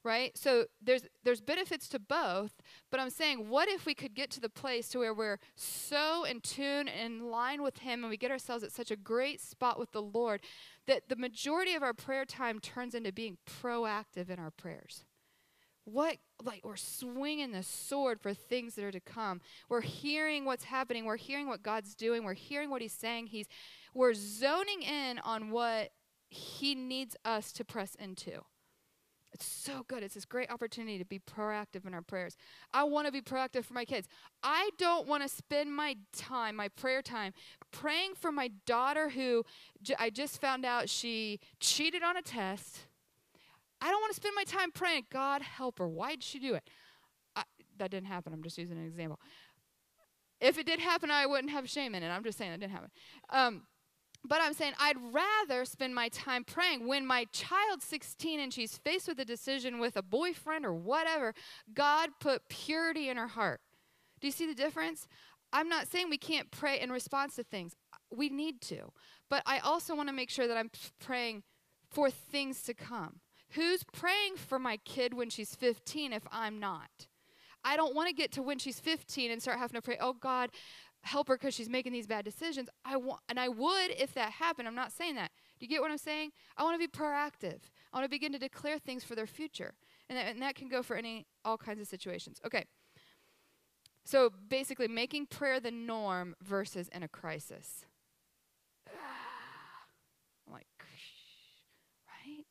right? 0.03 0.37
So 0.37 0.65
there's 0.81 1.03
there's 1.23 1.41
benefits 1.41 1.87
to 1.89 1.99
both 1.99 2.51
but 2.91 2.99
i'm 2.99 3.09
saying 3.09 3.49
what 3.49 3.67
if 3.69 3.85
we 3.85 3.93
could 3.93 4.13
get 4.13 4.29
to 4.29 4.39
the 4.39 4.49
place 4.49 4.89
to 4.89 4.99
where 4.99 5.13
we're 5.13 5.39
so 5.55 6.23
in 6.25 6.41
tune 6.41 6.87
and 6.87 7.21
in 7.21 7.31
line 7.31 7.61
with 7.61 7.79
him 7.79 8.03
and 8.03 8.09
we 8.09 8.17
get 8.17 8.31
ourselves 8.31 8.63
at 8.63 8.71
such 8.71 8.91
a 8.91 8.95
great 8.95 9.39
spot 9.41 9.79
with 9.79 9.91
the 9.91 10.01
lord 10.01 10.41
that 10.87 11.09
the 11.09 11.15
majority 11.15 11.73
of 11.73 11.83
our 11.83 11.93
prayer 11.93 12.25
time 12.25 12.59
turns 12.59 12.93
into 12.93 13.11
being 13.11 13.37
proactive 13.45 14.29
in 14.29 14.39
our 14.39 14.51
prayers? 14.51 15.05
What 15.85 16.17
like 16.41 16.61
we're 16.63 16.75
swinging 16.77 17.51
the 17.51 17.63
sword 17.63 18.21
for 18.21 18.33
things 18.33 18.75
that 18.75 18.85
are 18.85 18.91
to 18.91 18.99
come. 19.01 19.41
We're 19.69 19.81
hearing 19.81 20.45
what's 20.45 20.65
happening. 20.65 21.05
We're 21.05 21.17
hearing 21.17 21.47
what 21.47 21.61
god's 21.61 21.93
doing. 21.93 22.23
We're 22.23 22.33
hearing 22.33 22.69
what 22.69 22.81
he's 22.81 22.93
saying. 22.93 23.27
He's 23.27 23.47
we're 23.93 24.13
zoning 24.13 24.81
in 24.81 25.19
on 25.19 25.51
what 25.51 25.91
he 26.29 26.73
needs 26.73 27.15
us 27.25 27.51
to 27.53 27.65
press 27.65 27.95
into 27.95 28.41
it's 29.33 29.45
so 29.45 29.83
good 29.87 30.03
it's 30.03 30.15
this 30.15 30.25
great 30.25 30.49
opportunity 30.51 30.97
to 30.97 31.05
be 31.05 31.19
proactive 31.19 31.85
in 31.87 31.93
our 31.93 32.01
prayers 32.01 32.35
i 32.73 32.83
want 32.83 33.05
to 33.05 33.11
be 33.11 33.21
proactive 33.21 33.65
for 33.65 33.73
my 33.73 33.85
kids 33.85 34.07
i 34.43 34.69
don't 34.77 35.07
want 35.07 35.23
to 35.23 35.29
spend 35.29 35.73
my 35.75 35.95
time 36.15 36.55
my 36.55 36.67
prayer 36.67 37.01
time 37.01 37.33
praying 37.71 38.13
for 38.15 38.31
my 38.31 38.49
daughter 38.65 39.09
who 39.09 39.43
j- 39.81 39.95
I 39.99 40.09
just 40.09 40.39
found 40.39 40.65
out 40.65 40.89
she 40.89 41.39
cheated 41.59 42.03
on 42.03 42.17
a 42.17 42.21
test 42.21 42.87
I 43.83 43.87
don't 43.91 43.99
want 43.99 44.11
to 44.11 44.15
spend 44.15 44.33
my 44.33 44.45
time 44.45 44.71
praying, 44.71 45.07
God 45.11 45.41
help 45.41 45.77
her. 45.79 45.87
Why 45.89 46.11
did 46.11 46.23
she 46.23 46.39
do 46.39 46.53
it? 46.53 46.69
I, 47.35 47.43
that 47.77 47.91
didn't 47.91 48.07
happen. 48.07 48.31
I'm 48.31 48.41
just 48.41 48.57
using 48.57 48.77
an 48.77 48.85
example. 48.85 49.19
If 50.39 50.57
it 50.57 50.65
did 50.65 50.79
happen, 50.79 51.11
I 51.11 51.25
wouldn't 51.25 51.51
have 51.51 51.69
shame 51.69 51.93
in 51.93 52.01
it. 52.01 52.07
I'm 52.07 52.23
just 52.23 52.37
saying 52.37 52.53
it 52.53 52.61
didn't 52.61 52.71
happen. 52.71 52.91
Um, 53.29 53.63
but 54.25 54.41
I'm 54.41 54.53
saying 54.53 54.73
I'd 54.79 54.97
rather 55.11 55.65
spend 55.65 55.93
my 55.93 56.09
time 56.09 56.43
praying 56.43 56.87
when 56.87 57.05
my 57.05 57.25
child's 57.31 57.85
16 57.85 58.39
and 58.39 58.53
she's 58.53 58.77
faced 58.77 59.07
with 59.07 59.19
a 59.19 59.25
decision 59.25 59.79
with 59.79 59.97
a 59.97 60.01
boyfriend 60.01 60.65
or 60.65 60.73
whatever. 60.73 61.33
God 61.73 62.09
put 62.19 62.47
purity 62.49 63.09
in 63.09 63.17
her 63.17 63.27
heart. 63.27 63.59
Do 64.21 64.27
you 64.27 64.31
see 64.31 64.47
the 64.47 64.55
difference? 64.55 65.07
I'm 65.51 65.69
not 65.69 65.87
saying 65.87 66.09
we 66.09 66.17
can't 66.17 66.49
pray 66.51 66.79
in 66.79 66.91
response 66.91 67.35
to 67.35 67.43
things. 67.43 67.75
We 68.09 68.29
need 68.29 68.61
to. 68.61 68.91
But 69.29 69.43
I 69.45 69.59
also 69.59 69.95
want 69.95 70.09
to 70.09 70.15
make 70.15 70.29
sure 70.29 70.47
that 70.47 70.57
I'm 70.57 70.71
praying 70.99 71.43
for 71.91 72.09
things 72.09 72.61
to 72.63 72.73
come. 72.73 73.19
Who's 73.51 73.83
praying 73.83 74.37
for 74.37 74.57
my 74.57 74.77
kid 74.77 75.13
when 75.13 75.29
she's 75.29 75.55
15 75.55 76.13
if 76.13 76.23
I'm 76.31 76.59
not? 76.59 77.07
I 77.63 77.77
don't 77.77 77.95
want 77.95 78.09
to 78.09 78.15
get 78.15 78.31
to 78.33 78.41
when 78.41 78.59
she's 78.59 78.79
15 78.79 79.31
and 79.31 79.41
start 79.41 79.59
having 79.59 79.75
to 79.75 79.81
pray, 79.81 79.97
oh 79.99 80.13
God, 80.13 80.49
help 81.03 81.27
her 81.27 81.35
because 81.35 81.53
she's 81.53 81.69
making 81.69 81.93
these 81.93 82.07
bad 82.07 82.25
decisions. 82.25 82.69
I 82.83 82.97
want, 82.97 83.21
and 83.29 83.39
I 83.39 83.49
would 83.49 83.91
if 83.97 84.13
that 84.13 84.31
happened. 84.31 84.67
I'm 84.67 84.75
not 84.75 84.91
saying 84.91 85.15
that. 85.15 85.31
Do 85.59 85.65
you 85.65 85.69
get 85.69 85.81
what 85.81 85.91
I'm 85.91 85.97
saying? 85.97 86.31
I 86.57 86.63
want 86.63 86.79
to 86.79 86.87
be 86.87 86.91
proactive. 86.91 87.59
I 87.91 87.97
want 87.97 88.05
to 88.05 88.09
begin 88.09 88.31
to 88.31 88.39
declare 88.39 88.79
things 88.79 89.03
for 89.03 89.15
their 89.15 89.27
future, 89.27 89.73
and 90.09 90.17
that, 90.17 90.27
and 90.27 90.41
that 90.41 90.55
can 90.55 90.69
go 90.69 90.81
for 90.81 90.95
any 90.95 91.25
all 91.45 91.57
kinds 91.57 91.81
of 91.81 91.87
situations. 91.87 92.39
Okay. 92.45 92.65
So 94.05 94.31
basically, 94.49 94.87
making 94.87 95.27
prayer 95.27 95.59
the 95.59 95.71
norm 95.71 96.35
versus 96.41 96.89
in 96.89 97.03
a 97.03 97.07
crisis. 97.07 97.85
I'm 98.87 100.53
like, 100.53 100.67
right? 102.07 102.45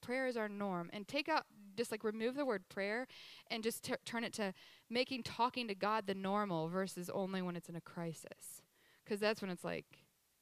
Prayer 0.00 0.26
is 0.26 0.36
our 0.36 0.48
norm 0.48 0.90
and 0.92 1.06
take 1.06 1.28
out 1.28 1.44
just 1.76 1.90
like 1.90 2.04
remove 2.04 2.34
the 2.34 2.44
word 2.44 2.68
prayer 2.68 3.06
and 3.50 3.62
just 3.62 3.84
t- 3.84 3.94
turn 4.04 4.24
it 4.24 4.32
to 4.34 4.52
making 4.90 5.22
talking 5.22 5.68
to 5.68 5.74
God 5.74 6.06
the 6.06 6.14
normal 6.14 6.68
versus 6.68 7.10
only 7.10 7.42
when 7.42 7.56
it's 7.56 7.68
in 7.68 7.76
a 7.76 7.80
crisis. 7.80 8.62
Cuz 9.06 9.20
that's 9.20 9.40
when 9.40 9.50
it's 9.50 9.64
like 9.64 9.86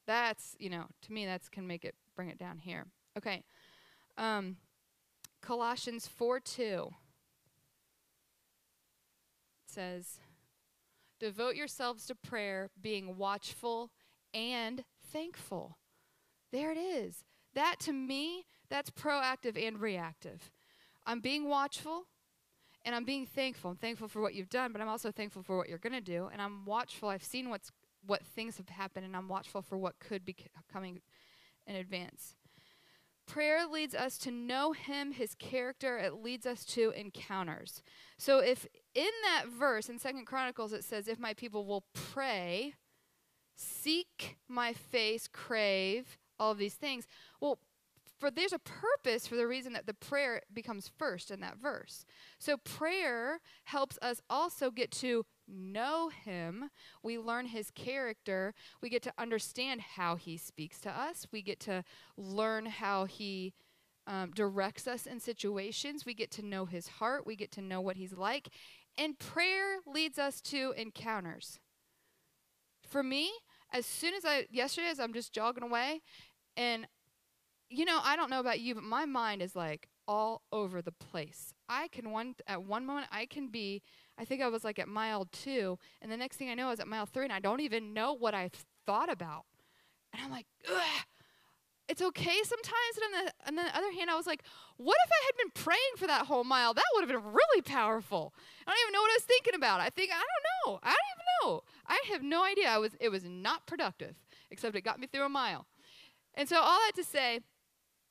that's, 0.07 0.57
you 0.59 0.71
know, 0.71 0.87
to 1.03 1.13
me 1.13 1.27
that's 1.27 1.49
can 1.49 1.67
make 1.67 1.85
it 1.85 1.95
bring 2.17 2.29
it 2.29 2.39
down 2.39 2.59
here. 2.59 2.87
Okay. 3.17 3.45
Um 4.17 4.57
Colossians 5.41 6.07
4 6.07 6.41
2 6.41 6.91
says, 9.67 10.19
Devote 11.19 11.55
yourselves 11.55 12.07
to 12.07 12.15
prayer, 12.15 12.71
being 12.81 13.17
watchful 13.17 13.91
and 14.33 14.85
thankful. 15.13 15.79
There 16.53 16.73
it 16.73 16.79
is. 16.79 17.25
That 17.55 17.77
to 17.81 17.93
me 17.93 18.47
that's 18.69 18.91
proactive 18.91 19.61
and 19.61 19.81
reactive. 19.81 20.51
I'm 21.11 21.19
being 21.19 21.49
watchful 21.49 22.05
and 22.85 22.95
I'm 22.95 23.05
being 23.05 23.27
thankful. 23.27 23.73
I'm 23.73 23.77
thankful 23.77 24.07
for 24.07 24.23
what 24.23 24.33
you've 24.33 24.49
done, 24.49 24.71
but 24.71 24.81
I'm 24.81 24.89
also 24.89 25.11
thankful 25.11 25.43
for 25.43 25.57
what 25.57 25.69
you're 25.69 25.79
going 25.79 25.93
to 25.93 26.01
do. 26.01 26.31
And 26.33 26.41
I'm 26.41 26.65
watchful. 26.65 27.09
I've 27.09 27.25
seen 27.25 27.51
what's 27.51 27.73
what 28.07 28.25
things 28.25 28.57
have 28.57 28.69
happened, 28.69 29.05
and 29.05 29.15
I'm 29.17 29.29
watchful 29.29 29.61
for 29.61 29.77
what 29.77 29.99
could 29.99 30.25
be 30.25 30.35
coming 30.73 31.01
in 31.67 31.77
advance. 31.77 32.37
prayer 33.27 33.67
leads 33.67 33.95
us 33.95 34.17
to 34.19 34.31
know 34.31 34.73
him, 34.73 35.13
his 35.13 35.35
character, 35.35 35.99
it 35.99 36.15
leads 36.15 36.47
us 36.47 36.65
to 36.65 36.91
encounters. 36.91 37.83
So 38.17 38.39
if 38.39 38.67
in 38.95 39.11
that 39.25 39.47
verse 39.49 39.89
in 39.89 39.99
Second 39.99 40.27
Chronicles 40.27 40.73
it 40.73 40.85
says, 40.85 41.09
If 41.09 41.19
my 41.19 41.35
people 41.35 41.67
will 41.67 41.85
pray, 41.93 42.75
seek 43.57 44.39
my 44.49 44.73
face, 44.73 45.29
crave, 45.29 46.19
all 46.39 46.53
of 46.53 46.59
these 46.59 46.75
things, 46.75 47.07
well, 47.41 47.59
for 48.21 48.31
there's 48.31 48.53
a 48.53 48.59
purpose 48.59 49.27
for 49.27 49.37
the 49.37 49.47
reason 49.47 49.73
that 49.73 49.87
the 49.87 49.95
prayer 49.95 50.43
becomes 50.53 50.91
first 50.99 51.31
in 51.31 51.41
that 51.41 51.57
verse. 51.57 52.05
So 52.39 52.59
prayer 52.59 53.41
helps 53.65 53.99
us 54.03 54.21
also 54.29 54.71
get 54.71 54.91
to 54.93 55.25
know 55.49 56.11
him. 56.11 56.71
We 57.03 57.19
learn 57.19 57.47
his 57.47 57.71
character. 57.71 58.53
We 58.83 58.91
get 58.91 59.03
to 59.05 59.13
understand 59.19 59.81
how 59.81 60.17
he 60.17 60.37
speaks 60.37 60.81
to 60.81 60.91
us. 60.91 61.27
We 61.33 61.41
get 61.41 61.61
to 61.61 61.83
learn 62.19 62.67
how 62.67 63.07
he 63.07 63.55
um, 64.07 64.33
directs 64.33 64.87
us 64.87 65.07
in 65.07 65.19
situations. 65.19 66.05
We 66.05 66.15
get 66.15 66.31
to 66.33 66.45
know 66.45 66.67
his 66.67 66.89
heart. 66.89 67.27
We 67.27 67.37
get 67.37 67.51
to 67.53 67.63
know 67.63 67.81
what 67.81 67.97
he's 67.97 68.13
like. 68.13 68.51
And 68.99 69.19
prayer 69.19 69.79
leads 69.87 70.19
us 70.19 70.41
to 70.43 70.75
encounters. 70.77 71.59
For 72.87 73.03
me, 73.03 73.31
as 73.73 73.87
soon 73.87 74.15
as 74.15 74.25
I, 74.25 74.47
yesterday, 74.51 74.89
as 74.89 75.01
I'm 75.01 75.15
just 75.15 75.33
jogging 75.33 75.63
away, 75.63 76.03
and 76.57 76.87
you 77.71 77.85
know, 77.85 78.01
I 78.03 78.17
don't 78.17 78.31
know 78.31 78.41
about 78.41 78.61
you, 78.61 78.75
but 78.75 78.85
my 78.85 79.07
mind 79.07 79.41
is 79.41 79.55
like 79.55 79.89
all 80.09 80.43
over 80.53 80.83
the 80.83 80.93
place. 80.93 81.55
I 81.69 81.89
can 81.89 82.11
one 82.11 82.35
at 82.49 82.65
one 82.65 82.85
moment 82.85 83.07
I 83.13 83.27
can 83.27 83.49
be 83.49 83.83
I 84.19 84.25
think 84.25 84.43
I 84.43 84.49
was 84.49 84.65
like 84.65 84.79
at 84.79 84.89
mile 84.89 85.29
2 85.31 85.79
and 86.03 86.11
the 86.11 86.17
next 86.17 86.37
thing 86.37 86.51
I 86.51 86.55
know 86.55 86.67
I 86.67 86.71
was 86.71 86.81
at 86.81 86.89
mile 86.89 87.07
3 87.07 87.25
and 87.27 87.33
I 87.33 87.39
don't 87.39 87.61
even 87.61 87.95
know 87.95 88.13
what 88.13 88.35
I 88.35 88.51
thought 88.87 89.11
about. 89.11 89.45
And 90.13 90.23
I'm 90.23 90.31
like, 90.31 90.47
Ugh. 90.69 91.05
It's 91.89 92.03
okay 92.03 92.39
sometimes, 92.45 92.95
and 92.95 93.05
on 93.05 93.25
the, 93.25 93.49
on 93.49 93.55
the 93.57 93.77
other 93.77 93.91
hand, 93.91 94.11
I 94.11 94.15
was 94.15 94.25
like, 94.25 94.45
what 94.77 94.97
if 95.05 95.11
I 95.11 95.27
had 95.27 95.37
been 95.37 95.65
praying 95.65 95.97
for 95.97 96.07
that 96.07 96.27
whole 96.27 96.45
mile? 96.45 96.73
That 96.73 96.85
would 96.95 97.01
have 97.01 97.11
been 97.11 97.33
really 97.33 97.63
powerful. 97.63 98.33
I 98.65 98.71
don't 98.71 98.79
even 98.85 98.93
know 98.93 99.01
what 99.01 99.11
I 99.11 99.17
was 99.17 99.25
thinking 99.25 99.55
about. 99.57 99.81
I 99.81 99.91
think 99.91 100.13
I 100.13 100.23
don't 100.23 100.73
know. 100.73 100.81
I 100.85 100.91
don't 100.91 100.99
even 101.17 101.27
know. 101.43 101.63
I 101.89 102.01
have 102.13 102.23
no 102.23 102.45
idea. 102.45 102.69
I 102.69 102.79
was 102.79 102.93
it 103.01 103.09
was 103.09 103.25
not 103.25 103.67
productive, 103.67 104.15
except 104.53 104.77
it 104.77 104.83
got 104.83 105.01
me 105.01 105.09
through 105.09 105.25
a 105.25 105.29
mile. 105.29 105.67
And 106.35 106.49
so 106.49 106.61
all 106.61 106.79
that 106.79 106.93
to 106.95 107.03
say, 107.03 107.41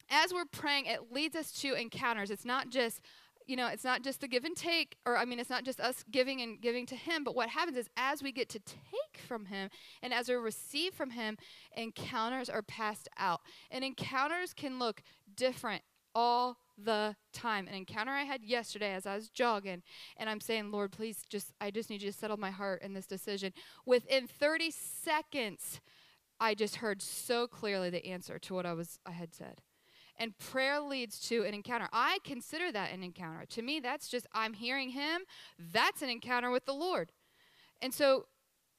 as 0.09 0.33
we're 0.33 0.45
praying, 0.45 0.85
it 0.85 1.11
leads 1.11 1.35
us 1.35 1.51
to 1.61 1.73
encounters. 1.73 2.31
It's 2.31 2.45
not 2.45 2.69
just, 2.69 3.01
you 3.45 3.55
know, 3.55 3.67
it's 3.67 3.83
not 3.83 4.03
just 4.03 4.21
the 4.21 4.27
give 4.27 4.45
and 4.45 4.55
take, 4.55 4.97
or 5.05 5.17
I 5.17 5.25
mean, 5.25 5.39
it's 5.39 5.49
not 5.49 5.63
just 5.63 5.79
us 5.79 6.03
giving 6.11 6.41
and 6.41 6.61
giving 6.61 6.85
to 6.87 6.95
Him, 6.95 7.23
but 7.23 7.35
what 7.35 7.49
happens 7.49 7.77
is 7.77 7.89
as 7.97 8.21
we 8.21 8.31
get 8.31 8.49
to 8.49 8.59
take 8.59 9.21
from 9.27 9.45
Him 9.45 9.69
and 10.01 10.13
as 10.13 10.29
we 10.29 10.35
receive 10.35 10.93
from 10.93 11.11
Him, 11.11 11.37
encounters 11.75 12.49
are 12.49 12.61
passed 12.61 13.07
out. 13.17 13.41
And 13.71 13.83
encounters 13.83 14.53
can 14.53 14.79
look 14.79 15.01
different 15.35 15.83
all 16.15 16.57
the 16.77 17.15
time. 17.33 17.67
An 17.67 17.73
encounter 17.73 18.11
I 18.11 18.23
had 18.23 18.43
yesterday 18.43 18.93
as 18.93 19.05
I 19.05 19.15
was 19.15 19.29
jogging, 19.29 19.83
and 20.17 20.29
I'm 20.29 20.41
saying, 20.41 20.71
Lord, 20.71 20.91
please 20.91 21.23
just, 21.29 21.51
I 21.59 21.71
just 21.71 21.89
need 21.89 22.01
you 22.01 22.11
to 22.11 22.17
settle 22.17 22.37
my 22.37 22.51
heart 22.51 22.81
in 22.81 22.93
this 22.93 23.05
decision. 23.05 23.53
Within 23.85 24.27
30 24.27 24.71
seconds, 24.71 25.81
I 26.39 26.55
just 26.55 26.77
heard 26.77 27.01
so 27.01 27.47
clearly 27.47 27.89
the 27.89 28.05
answer 28.05 28.39
to 28.39 28.53
what 28.53 28.65
I 28.65 28.73
was 28.73 28.99
I 29.05 29.11
had 29.11 29.33
said. 29.33 29.61
And 30.19 30.37
prayer 30.37 30.81
leads 30.81 31.17
to 31.29 31.43
an 31.45 31.53
encounter. 31.53 31.87
I 31.93 32.19
consider 32.25 32.73
that 32.73 32.91
an 32.91 33.03
encounter. 33.03 33.45
To 33.45 33.61
me, 33.61 33.79
that's 33.79 34.09
just, 34.09 34.27
I'm 34.33 34.53
hearing 34.53 34.89
Him. 34.89 35.21
That's 35.57 36.01
an 36.01 36.09
encounter 36.09 36.51
with 36.51 36.65
the 36.65 36.73
Lord. 36.73 37.13
And 37.81 37.93
so, 37.93 38.25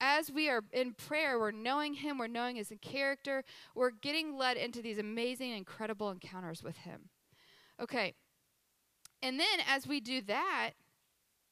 as 0.03 0.31
we 0.31 0.51
are 0.51 0.63
in 0.73 0.93
prayer, 0.93 1.39
we're 1.39 1.51
knowing 1.51 1.95
Him, 1.95 2.19
we're 2.19 2.27
knowing 2.27 2.57
His 2.57 2.73
character, 2.83 3.43
we're 3.75 3.91
getting 3.91 4.37
led 4.37 4.59
into 4.59 4.83
these 4.83 4.99
amazing, 4.99 5.53
incredible 5.53 6.11
encounters 6.11 6.63
with 6.63 6.77
Him. 6.79 7.09
Okay. 7.81 8.15
And 9.23 9.41
then 9.41 9.61
as 9.67 9.87
we 9.87 10.01
do 10.01 10.21
that, 10.23 10.73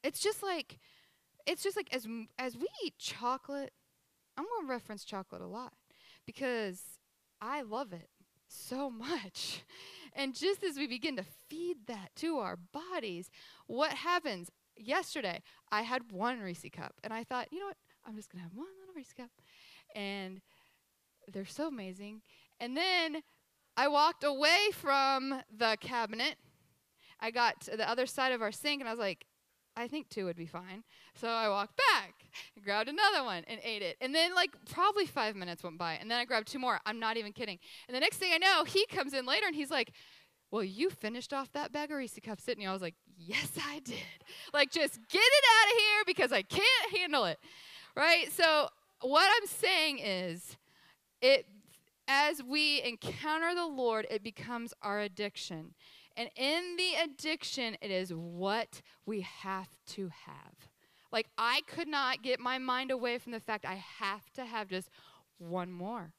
it's 0.02 0.20
just 0.20 0.42
like, 0.42 0.78
it's 1.46 1.62
just 1.62 1.76
like 1.76 1.88
as, 1.94 2.06
as 2.38 2.56
we 2.56 2.68
eat 2.84 2.98
chocolate, 2.98 3.72
I'm 4.36 4.44
going 4.44 4.66
to 4.66 4.72
reference 4.72 5.04
chocolate 5.04 5.42
a 5.42 5.46
lot 5.46 5.72
because 6.26 6.82
I 7.40 7.62
love 7.62 7.92
it 7.92 8.08
so 8.48 8.90
much. 8.90 9.64
And 10.14 10.34
just 10.34 10.64
as 10.64 10.76
we 10.76 10.86
begin 10.86 11.16
to 11.16 11.24
feed 11.48 11.86
that 11.86 12.10
to 12.16 12.38
our 12.38 12.56
bodies, 12.56 13.30
what 13.66 13.92
happens? 13.92 14.50
Yesterday, 14.76 15.42
I 15.70 15.82
had 15.82 16.12
one 16.12 16.40
Reese 16.40 16.64
cup, 16.72 16.94
and 17.04 17.12
I 17.12 17.24
thought, 17.24 17.48
you 17.52 17.60
know 17.60 17.66
what? 17.66 17.76
I'm 18.06 18.16
just 18.16 18.30
going 18.30 18.40
to 18.40 18.48
have 18.48 18.56
one 18.56 18.66
little 18.80 18.94
Reese 18.94 19.12
cup. 19.12 19.30
And 19.94 20.40
they're 21.32 21.46
so 21.46 21.68
amazing. 21.68 22.22
And 22.58 22.76
then 22.76 23.22
I 23.76 23.88
walked 23.88 24.24
away 24.24 24.70
from 24.72 25.42
the 25.56 25.76
cabinet. 25.80 26.36
I 27.20 27.30
got 27.30 27.60
to 27.62 27.76
the 27.76 27.88
other 27.88 28.06
side 28.06 28.32
of 28.32 28.42
our 28.42 28.52
sink, 28.52 28.80
and 28.80 28.88
I 28.88 28.92
was 28.92 29.00
like, 29.00 29.24
I 29.78 29.86
think 29.86 30.08
two 30.08 30.24
would 30.24 30.36
be 30.36 30.46
fine. 30.46 30.82
So 31.14 31.28
I 31.28 31.48
walked 31.48 31.76
back, 31.92 32.14
grabbed 32.64 32.88
another 32.88 33.22
one, 33.22 33.44
and 33.46 33.60
ate 33.62 33.80
it. 33.80 33.96
And 34.00 34.12
then, 34.12 34.34
like, 34.34 34.50
probably 34.68 35.06
five 35.06 35.36
minutes 35.36 35.62
went 35.62 35.78
by. 35.78 35.94
And 35.94 36.10
then 36.10 36.18
I 36.18 36.24
grabbed 36.24 36.48
two 36.48 36.58
more. 36.58 36.80
I'm 36.84 36.98
not 36.98 37.16
even 37.16 37.32
kidding. 37.32 37.60
And 37.86 37.94
the 37.94 38.00
next 38.00 38.16
thing 38.16 38.32
I 38.34 38.38
know, 38.38 38.64
he 38.64 38.84
comes 38.86 39.14
in 39.14 39.24
later 39.24 39.46
and 39.46 39.54
he's 39.54 39.70
like, 39.70 39.92
Well, 40.50 40.64
you 40.64 40.90
finished 40.90 41.32
off 41.32 41.52
that 41.52 41.72
bag 41.72 41.92
of 41.92 41.98
Reese 41.98 42.18
cups, 42.22 42.44
didn't 42.44 42.62
you? 42.62 42.68
I 42.68 42.72
was 42.72 42.82
like, 42.82 42.96
Yes, 43.16 43.52
I 43.68 43.78
did. 43.78 43.96
Like, 44.52 44.72
just 44.72 44.98
get 45.08 45.22
it 45.22 45.44
out 45.44 45.72
of 45.72 45.78
here 45.78 46.02
because 46.06 46.32
I 46.32 46.42
can't 46.42 46.96
handle 46.96 47.24
it. 47.24 47.38
Right? 47.96 48.32
So, 48.32 48.68
what 49.00 49.30
I'm 49.40 49.46
saying 49.46 50.00
is, 50.00 50.56
it 51.22 51.46
as 52.08 52.42
we 52.42 52.82
encounter 52.82 53.54
the 53.54 53.66
Lord, 53.66 54.06
it 54.10 54.24
becomes 54.24 54.72
our 54.82 55.00
addiction. 55.00 55.74
And 56.18 56.28
in 56.34 56.76
the 56.76 56.94
addiction, 57.04 57.76
it 57.80 57.92
is 57.92 58.12
what 58.12 58.82
we 59.06 59.20
have 59.20 59.68
to 59.90 60.10
have. 60.26 60.68
Like, 61.12 61.28
I 61.38 61.62
could 61.68 61.86
not 61.86 62.22
get 62.22 62.40
my 62.40 62.58
mind 62.58 62.90
away 62.90 63.18
from 63.18 63.30
the 63.30 63.40
fact 63.40 63.64
I 63.64 63.82
have 64.00 64.28
to 64.32 64.44
have 64.44 64.66
just 64.66 64.90
one 65.38 65.70
more. 65.70 66.12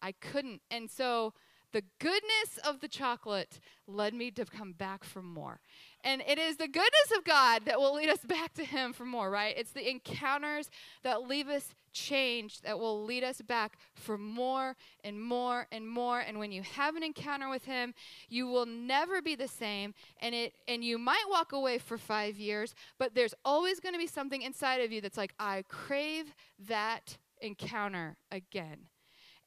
I 0.00 0.12
couldn't. 0.12 0.62
And 0.70 0.88
so, 0.88 1.34
the 1.72 1.82
goodness 1.98 2.58
of 2.64 2.80
the 2.80 2.88
chocolate 2.88 3.58
led 3.88 4.14
me 4.14 4.30
to 4.30 4.44
come 4.44 4.74
back 4.74 5.02
for 5.02 5.22
more. 5.22 5.60
And 6.04 6.22
it 6.26 6.38
is 6.38 6.56
the 6.56 6.66
goodness 6.66 7.12
of 7.16 7.24
God 7.24 7.64
that 7.66 7.78
will 7.78 7.94
lead 7.94 8.08
us 8.08 8.24
back 8.24 8.54
to 8.54 8.64
Him 8.64 8.92
for 8.92 9.04
more, 9.04 9.30
right? 9.30 9.54
It's 9.56 9.72
the 9.72 9.88
encounters 9.88 10.70
that 11.02 11.22
leave 11.28 11.48
us 11.48 11.74
changed 11.92 12.64
that 12.64 12.78
will 12.78 13.04
lead 13.04 13.22
us 13.22 13.40
back 13.42 13.78
for 13.94 14.16
more 14.16 14.76
and 15.04 15.20
more 15.22 15.66
and 15.70 15.88
more. 15.88 16.20
And 16.20 16.38
when 16.38 16.50
you 16.50 16.62
have 16.62 16.96
an 16.96 17.02
encounter 17.02 17.48
with 17.48 17.64
Him, 17.64 17.94
you 18.28 18.46
will 18.46 18.66
never 18.66 19.22
be 19.22 19.34
the 19.34 19.48
same. 19.48 19.94
And 20.20 20.34
it 20.34 20.54
and 20.66 20.84
you 20.84 20.98
might 20.98 21.24
walk 21.28 21.52
away 21.52 21.78
for 21.78 21.98
five 21.98 22.36
years, 22.36 22.74
but 22.98 23.14
there's 23.14 23.34
always 23.44 23.80
going 23.80 23.94
to 23.94 23.98
be 23.98 24.06
something 24.06 24.42
inside 24.42 24.80
of 24.80 24.92
you 24.92 25.00
that's 25.00 25.18
like, 25.18 25.34
I 25.38 25.64
crave 25.68 26.34
that 26.66 27.18
encounter 27.40 28.16
again. 28.30 28.86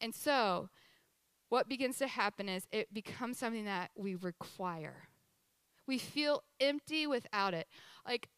And 0.01 0.13
so, 0.13 0.69
what 1.49 1.69
begins 1.69 1.97
to 1.99 2.07
happen 2.07 2.49
is 2.49 2.67
it 2.71 2.93
becomes 2.93 3.37
something 3.37 3.65
that 3.65 3.91
we 3.95 4.15
require. 4.15 5.09
We 5.87 5.97
feel 5.97 6.43
empty 6.59 7.07
without 7.07 7.53
it. 7.53 7.67
Like, 8.07 8.29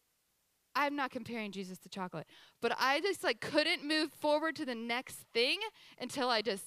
I'm 0.75 0.95
not 0.95 1.11
comparing 1.11 1.51
Jesus 1.51 1.79
to 1.79 1.89
chocolate, 1.89 2.27
but 2.61 2.71
I 2.79 2.99
just 3.01 3.23
like 3.23 3.41
couldn't 3.41 3.83
move 3.83 4.11
forward 4.11 4.55
to 4.57 4.65
the 4.65 4.75
next 4.75 5.25
thing 5.33 5.59
until 5.99 6.29
I 6.29 6.41
just 6.43 6.65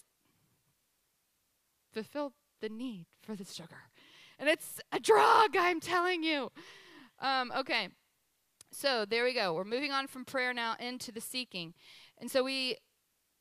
fulfilled 1.92 2.32
the 2.60 2.68
need 2.68 3.06
for 3.22 3.36
the 3.36 3.44
sugar. 3.44 3.90
And 4.38 4.48
it's 4.48 4.80
a 4.90 4.98
drug, 4.98 5.56
I'm 5.56 5.80
telling 5.80 6.24
you. 6.24 6.50
Um, 7.20 7.52
okay, 7.56 7.90
so 8.72 9.04
there 9.04 9.24
we 9.24 9.34
go. 9.34 9.54
We're 9.54 9.64
moving 9.64 9.92
on 9.92 10.06
from 10.06 10.24
prayer 10.24 10.54
now 10.54 10.74
into 10.80 11.12
the 11.12 11.20
seeking. 11.20 11.74
And 12.18 12.30
so 12.30 12.42
we, 12.42 12.78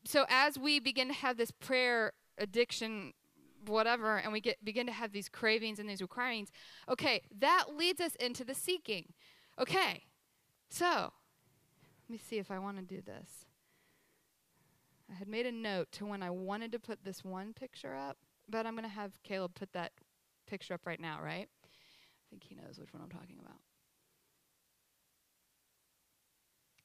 so 0.06 0.26
as 0.30 0.60
we 0.60 0.80
begin 0.80 1.08
to 1.08 1.14
have 1.14 1.38
this 1.38 1.52
prayer 1.52 2.14
addiction 2.38 3.14
whatever 3.70 4.18
and 4.18 4.32
we 4.32 4.42
get 4.42 4.64
begin 4.64 4.86
to 4.86 4.92
have 4.92 5.12
these 5.12 5.30
cravings 5.30 5.80
and 5.80 5.90
these 5.90 6.02
requirements 6.02 6.52
okay 6.90 7.22
that 7.38 7.66
leads 7.76 8.02
us 8.02 8.16
into 8.16 8.44
the 8.44 8.54
seeking. 8.54 9.14
Okay 9.60 10.04
so 10.70 10.86
let 10.86 12.10
me 12.10 12.18
see 12.18 12.38
if 12.38 12.52
i 12.52 12.60
want 12.60 12.78
to 12.78 12.84
do 12.84 13.02
this. 13.02 13.46
I 15.12 15.16
had 15.16 15.28
made 15.28 15.46
a 15.46 15.52
note 15.52 15.92
to 15.94 16.06
when 16.06 16.24
i 16.24 16.30
wanted 16.30 16.72
to 16.74 16.80
put 16.80 17.04
this 17.04 17.24
one 17.24 17.54
picture 17.54 17.96
up 17.96 18.18
but 18.48 18.66
i'm 18.66 18.74
going 18.74 18.84
to 18.84 18.90
have 18.90 19.22
caleb 19.24 19.56
put 19.56 19.74
that 19.74 19.92
picture 20.48 20.74
up 20.74 20.86
right 20.86 21.00
now 21.00 21.20
right? 21.24 21.48
I 21.48 22.26
think 22.30 22.44
he 22.44 22.56
knows 22.56 22.80
which 22.80 22.94
one 22.94 23.02
i'm 23.02 23.10
talking 23.10 23.38
about. 23.40 23.58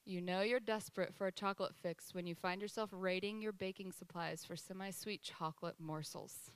You 0.07 0.20
know 0.20 0.42
you're 0.42 0.61
desperate 0.61 1.14
for 1.14 1.27
a 1.27 1.33
chocolate 1.33 1.75
fix 1.75 2.12
when 2.12 2.27
you 2.27 2.35
find 2.35 2.61
yourself 2.61 2.90
raiding 2.92 3.40
your 3.40 3.53
baking 3.53 3.90
supplies 3.92 4.44
for 4.44 4.55
semi 4.55 4.90
sweet 4.90 5.23
chocolate 5.23 5.77
morsels. 5.79 6.51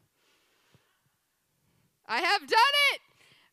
I 2.09 2.21
have 2.21 2.41
done 2.41 2.59
it. 2.93 3.01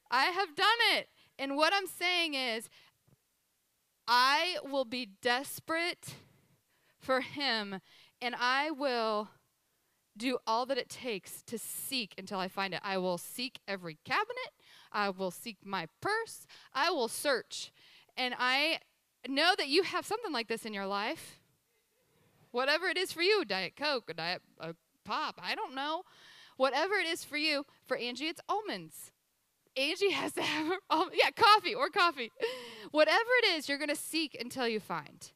I 0.09 0.25
have 0.25 0.55
done 0.55 0.67
it. 0.95 1.09
And 1.37 1.57
what 1.57 1.73
I'm 1.73 1.87
saying 1.87 2.33
is, 2.33 2.69
I 4.07 4.57
will 4.63 4.85
be 4.85 5.09
desperate 5.21 6.15
for 6.99 7.21
him 7.21 7.79
and 8.21 8.35
I 8.39 8.71
will 8.71 9.29
do 10.17 10.37
all 10.47 10.65
that 10.67 10.77
it 10.77 10.89
takes 10.89 11.43
to 11.43 11.57
seek 11.57 12.13
until 12.17 12.39
I 12.39 12.47
find 12.47 12.73
it. 12.73 12.79
I 12.83 12.97
will 12.97 13.17
seek 13.17 13.59
every 13.67 13.97
cabinet. 14.05 14.53
I 14.91 15.09
will 15.09 15.31
seek 15.31 15.57
my 15.65 15.87
purse. 16.01 16.47
I 16.73 16.89
will 16.91 17.09
search. 17.09 17.71
And 18.15 18.33
I 18.39 18.79
know 19.27 19.53
that 19.57 19.67
you 19.67 19.83
have 19.83 20.05
something 20.05 20.31
like 20.31 20.47
this 20.47 20.65
in 20.65 20.73
your 20.73 20.87
life. 20.87 21.39
Whatever 22.51 22.87
it 22.87 22.97
is 22.97 23.11
for 23.11 23.21
you, 23.21 23.43
Diet 23.43 23.75
Coke, 23.75 24.09
a 24.09 24.13
Diet 24.13 24.41
a 24.59 24.75
Pop, 25.03 25.39
I 25.43 25.53
don't 25.53 25.75
know. 25.75 26.03
Whatever 26.57 26.95
it 26.95 27.07
is 27.07 27.23
for 27.23 27.37
you, 27.37 27.65
for 27.85 27.97
Angie, 27.97 28.27
it's 28.27 28.41
almonds. 28.47 29.11
Angie 29.77 30.11
has 30.11 30.33
to 30.33 30.41
have 30.41 30.67
her, 30.67 30.77
yeah, 31.13 31.31
coffee 31.35 31.75
or 31.75 31.89
coffee. 31.89 32.31
Whatever 32.91 33.29
it 33.43 33.57
is, 33.57 33.67
you're 33.67 33.77
going 33.77 33.89
to 33.89 33.95
seek 33.95 34.37
until 34.39 34.67
you 34.67 34.79
find. 34.79 35.31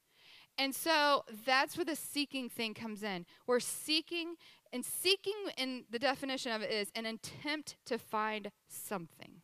And 0.57 0.75
so 0.75 1.23
that's 1.45 1.77
where 1.77 1.85
the 1.85 1.95
seeking 1.95 2.49
thing 2.49 2.73
comes 2.73 3.01
in. 3.01 3.25
We're 3.47 3.61
seeking, 3.61 4.35
and 4.73 4.83
seeking 4.83 5.33
in 5.57 5.85
the 5.89 5.99
definition 5.99 6.51
of 6.51 6.61
it 6.61 6.69
is 6.69 6.91
an 6.95 7.05
attempt 7.05 7.77
to 7.85 7.97
find 7.97 8.51
something. 8.67 9.41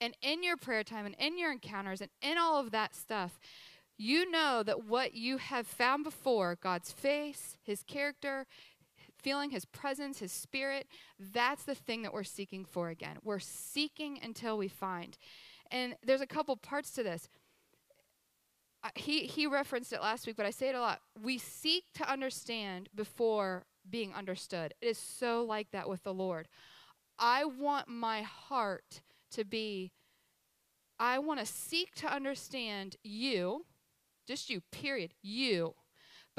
And 0.00 0.16
in 0.22 0.42
your 0.42 0.56
prayer 0.56 0.82
time 0.82 1.04
and 1.04 1.14
in 1.18 1.38
your 1.38 1.52
encounters 1.52 2.00
and 2.00 2.10
in 2.22 2.38
all 2.38 2.58
of 2.58 2.70
that 2.70 2.94
stuff, 2.94 3.38
you 3.98 4.30
know 4.30 4.62
that 4.62 4.86
what 4.86 5.12
you 5.12 5.36
have 5.36 5.66
found 5.66 6.04
before 6.04 6.56
God's 6.58 6.90
face, 6.90 7.58
His 7.62 7.82
character, 7.82 8.46
feeling 9.22 9.50
His 9.50 9.64
presence, 9.64 10.18
His 10.18 10.32
spirit 10.32 10.86
that's 11.18 11.64
the 11.64 11.74
thing 11.74 12.02
that 12.02 12.12
we're 12.12 12.24
seeking 12.24 12.64
for 12.64 12.88
again. 12.88 13.18
We're 13.22 13.38
seeking 13.38 14.18
until 14.22 14.56
we 14.56 14.68
find. 14.68 15.16
And 15.70 15.94
there's 16.04 16.20
a 16.20 16.26
couple 16.26 16.56
parts 16.56 16.90
to 16.92 17.02
this 17.02 17.28
uh, 18.82 18.88
he 18.94 19.26
he 19.26 19.46
referenced 19.46 19.92
it 19.92 20.00
last 20.00 20.26
week, 20.26 20.36
but 20.36 20.46
I 20.46 20.50
say 20.50 20.70
it 20.70 20.74
a 20.74 20.80
lot. 20.80 21.00
We 21.22 21.36
seek 21.36 21.84
to 21.94 22.10
understand 22.10 22.88
before 22.94 23.64
being 23.88 24.14
understood. 24.14 24.74
It 24.80 24.86
is 24.86 24.98
so 24.98 25.44
like 25.44 25.70
that 25.72 25.88
with 25.88 26.02
the 26.02 26.14
Lord. 26.14 26.48
I 27.18 27.44
want 27.44 27.88
my 27.88 28.22
heart 28.22 29.02
to 29.32 29.44
be 29.44 29.92
I 30.98 31.18
want 31.18 31.40
to 31.40 31.46
seek 31.46 31.94
to 31.96 32.12
understand 32.12 32.96
you, 33.02 33.66
just 34.26 34.50
you, 34.50 34.60
period, 34.72 35.14
you. 35.22 35.74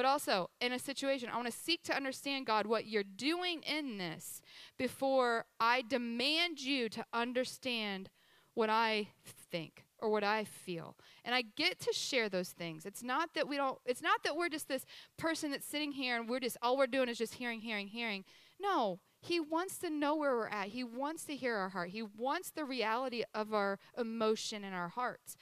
But 0.01 0.07
also 0.07 0.49
in 0.59 0.73
a 0.73 0.79
situation, 0.79 1.29
I 1.29 1.35
want 1.35 1.45
to 1.45 1.53
seek 1.53 1.83
to 1.83 1.95
understand, 1.95 2.47
God, 2.47 2.65
what 2.65 2.87
you're 2.87 3.03
doing 3.03 3.61
in 3.61 3.99
this 3.99 4.41
before 4.79 5.45
I 5.59 5.83
demand 5.83 6.59
you 6.59 6.89
to 6.89 7.05
understand 7.13 8.09
what 8.55 8.67
I 8.67 9.09
think 9.23 9.85
or 9.99 10.09
what 10.09 10.23
I 10.23 10.43
feel. 10.43 10.97
And 11.23 11.35
I 11.35 11.43
get 11.55 11.79
to 11.81 11.93
share 11.93 12.29
those 12.29 12.49
things. 12.49 12.87
It's 12.87 13.03
not 13.03 13.35
that 13.35 13.47
we 13.47 13.57
don't 13.57 13.77
it's 13.85 14.01
not 14.01 14.23
that 14.23 14.35
we're 14.35 14.49
just 14.49 14.67
this 14.67 14.87
person 15.19 15.51
that's 15.51 15.67
sitting 15.67 15.91
here 15.91 16.19
and 16.19 16.27
we're 16.27 16.39
just 16.39 16.57
all 16.63 16.77
we're 16.77 16.87
doing 16.87 17.07
is 17.07 17.19
just 17.19 17.35
hearing 17.35 17.61
hearing 17.61 17.85
hearing. 17.85 18.25
No, 18.59 19.01
he 19.19 19.39
wants 19.39 19.77
to 19.77 19.91
know 19.91 20.15
where 20.15 20.35
we're 20.35 20.47
at. 20.47 20.69
He 20.69 20.83
wants 20.83 21.25
to 21.25 21.35
hear 21.35 21.57
our 21.57 21.69
heart. 21.69 21.91
He 21.91 22.01
wants 22.01 22.49
the 22.49 22.65
reality 22.65 23.21
of 23.35 23.53
our 23.53 23.77
emotion 23.95 24.63
in 24.63 24.73
our 24.73 24.89
hearts. 24.89 25.37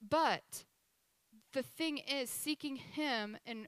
But 0.00 0.64
the 1.52 1.62
thing 1.62 1.98
is 1.98 2.30
seeking 2.30 2.76
him 2.76 3.36
and 3.46 3.66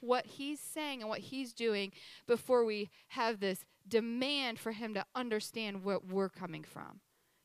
what 0.00 0.26
he's 0.26 0.60
saying 0.60 1.00
and 1.00 1.08
what 1.08 1.20
he's 1.20 1.52
doing 1.52 1.92
before 2.26 2.64
we 2.64 2.90
have 3.08 3.40
this 3.40 3.64
demand 3.86 4.58
for 4.58 4.72
him 4.72 4.94
to 4.94 5.04
understand 5.14 5.84
what 5.84 6.06
we're 6.06 6.28
coming 6.28 6.62
from. 6.62 7.00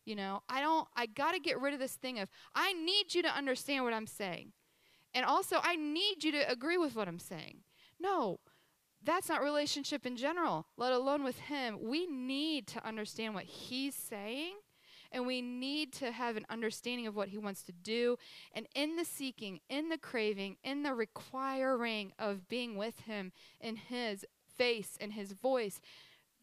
You 0.06 0.16
know, 0.16 0.42
I 0.48 0.62
don't, 0.62 0.88
I 0.96 1.06
got 1.06 1.34
to 1.34 1.40
get 1.40 1.60
rid 1.60 1.74
of 1.74 1.80
this 1.80 1.96
thing 1.96 2.20
of, 2.20 2.30
I 2.56 2.74
need 2.74 3.14
you 3.14 3.22
to 3.24 3.36
understand 3.36 3.84
what 3.84 3.94
I'm 3.94 4.08
saying. 4.08 4.54
And 5.14 5.26
also, 5.26 5.58
I 5.62 5.76
need 5.76 6.24
you 6.24 6.32
to 6.34 6.50
agree 6.50 6.78
with 6.78 6.96
what 6.96 7.08
I'm 7.08 7.20
saying. 7.20 7.62
No, 8.00 8.40
that's 9.04 9.30
not 9.30 9.42
relationship 9.42 10.06
in 10.06 10.16
general, 10.16 10.68
let 10.78 10.94
alone 10.94 11.24
with 11.24 11.40
Him. 11.40 11.80
We 11.82 12.08
need 12.08 12.68
to 12.68 12.86
understand 12.86 13.34
what 13.34 13.46
He's 13.46 13.96
saying, 13.96 14.54
and 15.12 15.26
we 15.26 15.42
need 15.42 15.94
to 15.94 16.12
have 16.12 16.38
an 16.38 16.46
understanding 16.50 17.08
of 17.08 17.16
what 17.16 17.30
He 17.30 17.38
wants 17.38 17.64
to 17.64 17.72
do. 17.72 18.18
And 18.54 18.68
in 18.76 18.96
the 18.96 19.06
seeking, 19.06 19.60
in 19.70 19.90
the 19.90 19.98
craving, 19.98 20.58
in 20.64 20.84
the 20.84 20.94
requiring 20.94 22.14
of 22.18 22.48
being 22.48 22.76
with 22.76 23.02
Him 23.02 23.32
in 23.60 23.76
His 23.76 24.26
face 24.58 24.98
and 25.00 25.14
His 25.14 25.34
voice, 25.34 25.80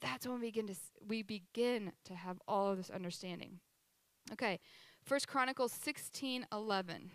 that's 0.01 0.27
when 0.27 0.41
we 0.41 0.47
begin 0.47 0.67
to 0.67 0.75
we 1.07 1.23
begin 1.23 1.93
to 2.05 2.15
have 2.15 2.39
all 2.47 2.71
of 2.71 2.77
this 2.77 2.91
understanding. 2.91 3.61
Okay, 4.33 4.61
First 5.03 5.29
Chronicles 5.29 5.73
sixteen 5.73 6.47
eleven. 6.53 7.11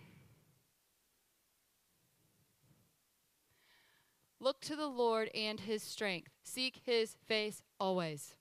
Look 4.42 4.62
to 4.62 4.78
the 4.78 4.88
Lord 4.88 5.30
and 5.36 5.60
his 5.60 5.84
strength. 5.84 6.32
Seek 6.44 6.80
his 6.86 7.18
face 7.28 7.62
always. 7.78 8.36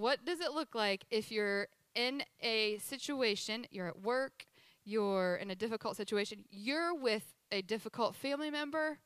What 0.00 0.24
does 0.24 0.40
it 0.40 0.52
look 0.52 0.74
like 0.74 1.04
if 1.10 1.30
you're 1.30 1.68
in 1.94 2.22
a 2.40 2.78
situation, 2.78 3.66
you're 3.70 3.88
at 3.88 4.00
work, 4.00 4.46
you're 4.82 5.36
in 5.36 5.50
a 5.50 5.54
difficult 5.54 5.94
situation, 5.94 6.44
you're 6.50 6.94
with 6.94 7.34
a 7.52 7.60
difficult 7.60 8.16
family 8.16 8.50
member, 8.50 8.98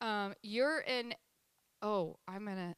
um, 0.00 0.34
you're 0.40 0.78
in, 0.78 1.14
oh, 1.82 2.14
I'm 2.28 2.44
going 2.44 2.58
to 2.58 2.74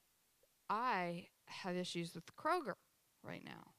I 0.70 1.27
have 1.44 1.77
issues 1.77 2.14
with 2.14 2.25
Kroger 2.37 2.72
right 3.22 3.44
now. 3.44 3.75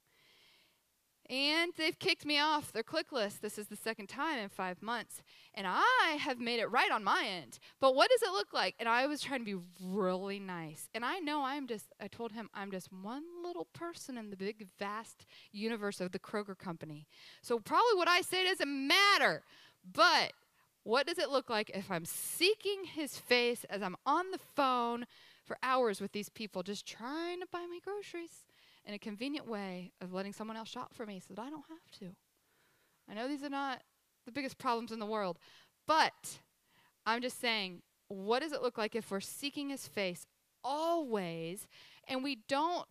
And 1.30 1.74
they've 1.76 1.98
kicked 2.00 2.26
me 2.26 2.40
off 2.40 2.72
their 2.72 2.84
ClickList. 2.84 3.42
This 3.42 3.58
is 3.58 3.68
the 3.68 3.76
second 3.76 4.08
time 4.08 4.40
in 4.40 4.48
five 4.48 4.82
months. 4.82 5.22
And 5.54 5.68
I 5.68 6.18
have 6.22 6.40
made 6.40 6.60
it 6.60 6.72
right 6.72 6.92
on 6.92 7.04
my 7.04 7.26
end. 7.28 7.60
But 7.82 7.96
what 7.96 8.10
does 8.10 8.22
it 8.22 8.32
look 8.32 8.54
like? 8.54 8.76
And 8.80 8.88
I 8.88 9.08
was 9.08 9.20
trying 9.20 9.42
to 9.42 9.46
be 9.46 9.62
really 9.84 10.40
nice. 10.40 10.88
And 10.96 11.04
I 11.04 11.20
know 11.20 11.44
I'm 11.44 11.68
just, 11.68 11.88
I 12.00 12.08
told 12.08 12.32
him 12.32 12.50
I'm 12.54 12.72
just 12.72 12.94
one 12.94 13.24
little 13.44 13.66
person 13.74 14.18
in 14.18 14.30
the 14.30 14.38
big, 14.38 14.68
vast 14.80 15.26
universe 15.52 16.00
of 16.00 16.14
the 16.14 16.20
Kroger 16.20 16.58
company. 16.58 17.08
So 17.42 17.60
probably 17.60 17.96
what 17.96 18.08
I 18.08 18.22
say 18.22 18.46
doesn't 18.46 18.88
matter. 18.88 19.44
But 19.94 20.32
what 20.84 21.08
does 21.08 21.18
it 21.18 21.30
look 21.30 21.50
like 21.50 21.70
if 21.74 21.92
I'm 21.92 22.06
seeking 22.06 22.86
his 22.86 23.18
face 23.18 23.66
as 23.70 23.82
I'm 23.82 23.98
on 24.06 24.32
the 24.32 24.40
phone 24.56 25.06
for 25.44 25.58
hours 25.62 26.00
with 26.00 26.14
these 26.14 26.30
people 26.30 26.64
just 26.64 26.88
trying 26.88 27.42
to 27.42 27.48
buy 27.52 27.66
my 27.70 27.80
groceries 27.84 28.47
in 28.88 28.94
a 28.94 29.00
convenient 29.00 29.48
way 29.48 29.92
of 30.02 30.14
letting 30.14 30.34
someone 30.34 30.58
else 30.58 30.70
shop 30.70 30.94
for 30.94 31.06
me 31.06 31.20
so 31.20 31.34
that 31.34 31.42
I 31.42 31.50
don't 31.50 31.66
have 31.70 32.00
to. 32.00 32.16
I 33.10 33.14
know 33.14 33.28
these 33.28 33.44
are 33.44 33.50
not 33.50 33.84
the 34.26 34.32
biggest 34.32 34.58
problems 34.58 34.92
in 34.92 35.00
the 35.00 35.06
world, 35.06 35.38
but 35.86 36.40
I'm 37.06 37.22
just 37.22 37.40
saying, 37.40 37.82
what 38.08 38.42
does 38.42 38.54
it 38.54 38.62
look 38.62 38.78
like 38.78 38.96
if 38.96 39.12
we're 39.12 39.20
seeking 39.20 39.70
his 39.70 39.88
face 39.88 40.26
always 40.64 41.68
and 42.08 42.24
we 42.24 42.40
don't 42.48 42.86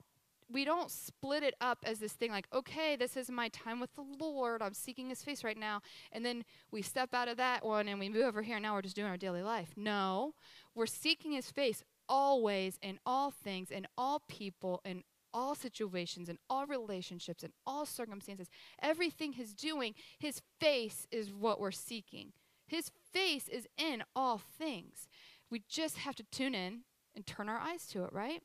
we 0.49 0.65
don't 0.65 0.93
split 0.93 1.43
it 1.43 1.55
up 1.61 1.79
as 1.85 1.99
this 1.99 2.13
thing 2.13 2.31
like, 2.31 2.47
okay, 2.53 2.95
this 2.95 3.17
is 3.17 3.29
my 3.29 3.49
time 3.49 3.81
with 3.81 3.93
the 3.97 4.05
Lord. 4.21 4.63
I'm 4.63 4.75
seeking 4.75 5.09
his 5.09 5.21
face 5.21 5.43
right 5.43 5.59
now. 5.59 5.81
And 6.13 6.25
then 6.25 6.45
we 6.71 6.83
step 6.83 7.13
out 7.15 7.27
of 7.27 7.37
that 7.39 7.65
one 7.65 7.89
and 7.89 7.99
we 7.99 8.09
move 8.09 8.23
over 8.23 8.43
here. 8.43 8.55
And 8.55 8.63
now 8.63 8.75
we're 8.75 8.83
just 8.83 8.95
doing 8.95 9.09
our 9.09 9.17
daily 9.17 9.43
life. 9.43 9.71
No, 9.77 10.35
we're 10.73 10.87
seeking 10.87 11.33
his 11.33 11.51
face 11.51 11.83
always 12.09 12.79
in 12.81 13.01
all 13.05 13.33
things, 13.33 13.73
in 13.73 13.89
all 13.99 14.23
people, 14.29 14.81
in 14.85 15.03
all 15.37 15.55
situations, 15.55 16.31
in 16.31 16.39
all 16.49 16.67
relationships, 16.67 17.45
in 17.45 17.53
all 17.67 17.85
circumstances. 17.85 18.49
Everything 18.81 19.35
He's 19.35 19.53
doing, 19.53 19.95
His 20.19 20.41
face 20.59 21.07
is 21.11 21.31
what 21.31 21.61
we're 21.61 21.71
seeking. 21.71 22.33
His 22.67 22.91
face 23.13 23.47
is 23.47 23.69
in 23.77 24.03
all 24.17 24.39
things. 24.59 25.07
We 25.51 25.63
just 25.69 25.99
have 25.99 26.17
to 26.17 26.25
tune 26.33 26.55
in 26.55 26.81
and 27.15 27.27
turn 27.27 27.51
our 27.51 27.59
eyes 27.59 27.87
to 27.89 28.05
it, 28.05 28.13
right? 28.13 28.43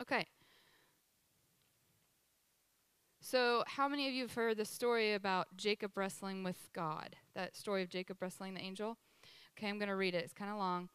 Okay. 0.00 0.26
So, 3.20 3.64
how 3.66 3.88
many 3.88 4.06
of 4.06 4.14
you 4.14 4.22
have 4.22 4.34
heard 4.34 4.56
the 4.56 4.64
story 4.64 5.12
about 5.12 5.48
Jacob 5.56 5.96
wrestling 5.96 6.44
with 6.44 6.68
God? 6.72 7.16
That 7.34 7.56
story 7.56 7.82
of 7.82 7.88
Jacob 7.88 8.18
wrestling 8.22 8.54
the 8.54 8.60
angel? 8.60 8.96
Okay, 9.58 9.68
I'm 9.68 9.78
going 9.78 9.88
to 9.88 9.96
read 9.96 10.14
it. 10.14 10.22
It's 10.22 10.32
kind 10.32 10.52
of 10.52 10.58
long. 10.58 10.88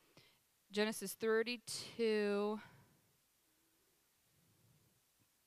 Genesis 0.71 1.13
32 1.19 2.61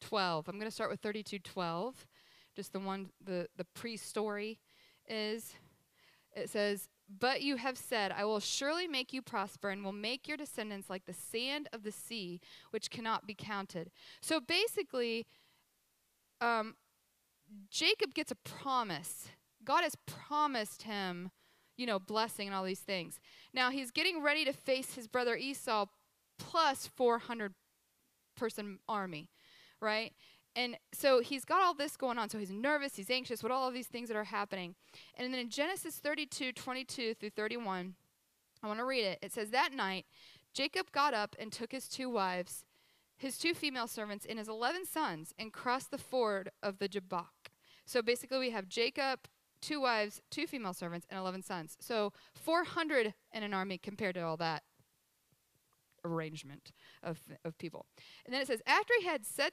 12. 0.08 0.48
I'm 0.48 0.58
going 0.58 0.70
to 0.70 0.74
start 0.74 0.90
with 0.90 1.00
32 1.00 1.38
12. 1.38 2.06
Just 2.56 2.72
the 2.72 2.78
one, 2.78 3.10
the, 3.24 3.48
the 3.56 3.64
pre 3.74 3.96
story 3.96 4.58
is. 5.08 5.54
It 6.36 6.50
says, 6.50 6.88
But 7.08 7.42
you 7.42 7.56
have 7.56 7.78
said, 7.78 8.12
I 8.12 8.24
will 8.24 8.40
surely 8.40 8.88
make 8.88 9.12
you 9.12 9.22
prosper 9.22 9.70
and 9.70 9.84
will 9.84 9.92
make 9.92 10.26
your 10.26 10.36
descendants 10.36 10.90
like 10.90 11.06
the 11.06 11.12
sand 11.12 11.68
of 11.72 11.84
the 11.84 11.92
sea, 11.92 12.40
which 12.70 12.90
cannot 12.90 13.26
be 13.26 13.34
counted. 13.34 13.90
So 14.20 14.40
basically, 14.40 15.26
um, 16.40 16.74
Jacob 17.70 18.14
gets 18.14 18.32
a 18.32 18.36
promise. 18.36 19.28
God 19.64 19.82
has 19.82 19.96
promised 20.06 20.82
him 20.82 21.30
you 21.76 21.86
know, 21.86 21.98
blessing 21.98 22.46
and 22.46 22.54
all 22.54 22.64
these 22.64 22.80
things. 22.80 23.18
Now 23.52 23.70
he's 23.70 23.90
getting 23.90 24.22
ready 24.22 24.44
to 24.44 24.52
face 24.52 24.94
his 24.94 25.08
brother 25.08 25.36
Esau 25.36 25.86
plus 26.38 26.86
400 26.86 27.54
person 28.36 28.78
army, 28.88 29.30
right? 29.84 30.12
And 30.56 30.76
so 30.92 31.20
he's 31.20 31.44
got 31.44 31.62
all 31.62 31.74
this 31.74 31.96
going 31.96 32.18
on. 32.18 32.28
So 32.28 32.38
he's 32.38 32.50
nervous, 32.50 32.96
he's 32.96 33.10
anxious, 33.10 33.42
what 33.42 33.52
all 33.52 33.68
of 33.68 33.74
these 33.74 33.88
things 33.88 34.08
that 34.08 34.16
are 34.16 34.24
happening. 34.24 34.74
And 35.16 35.32
then 35.32 35.40
in 35.40 35.50
Genesis 35.50 35.98
32, 35.98 36.52
22 36.52 37.14
through 37.14 37.30
31, 37.30 37.94
I 38.62 38.66
want 38.66 38.78
to 38.78 38.84
read 38.84 39.04
it. 39.04 39.18
It 39.20 39.32
says, 39.32 39.50
That 39.50 39.72
night, 39.72 40.06
Jacob 40.52 40.92
got 40.92 41.12
up 41.12 41.34
and 41.38 41.52
took 41.52 41.72
his 41.72 41.88
two 41.88 42.08
wives, 42.08 42.64
his 43.16 43.36
two 43.36 43.52
female 43.52 43.88
servants, 43.88 44.26
and 44.28 44.38
his 44.38 44.48
11 44.48 44.86
sons 44.86 45.32
and 45.38 45.52
crossed 45.52 45.90
the 45.90 45.98
ford 45.98 46.50
of 46.62 46.78
the 46.78 46.88
Jabbok. 46.88 47.50
So 47.84 48.00
basically, 48.00 48.38
we 48.38 48.50
have 48.50 48.68
Jacob, 48.68 49.20
two 49.60 49.80
wives, 49.80 50.22
two 50.30 50.46
female 50.46 50.72
servants, 50.72 51.06
and 51.10 51.18
11 51.18 51.42
sons. 51.42 51.76
So 51.80 52.12
400 52.34 53.12
in 53.32 53.42
an 53.42 53.52
army 53.52 53.76
compared 53.76 54.14
to 54.14 54.22
all 54.22 54.36
that 54.36 54.62
arrangement 56.04 56.72
of, 57.02 57.18
of 57.44 57.58
people. 57.58 57.86
And 58.24 58.32
then 58.32 58.40
it 58.40 58.46
says, 58.46 58.62
after 58.66 58.94
he 59.00 59.06
had 59.06 59.26
set, 59.26 59.52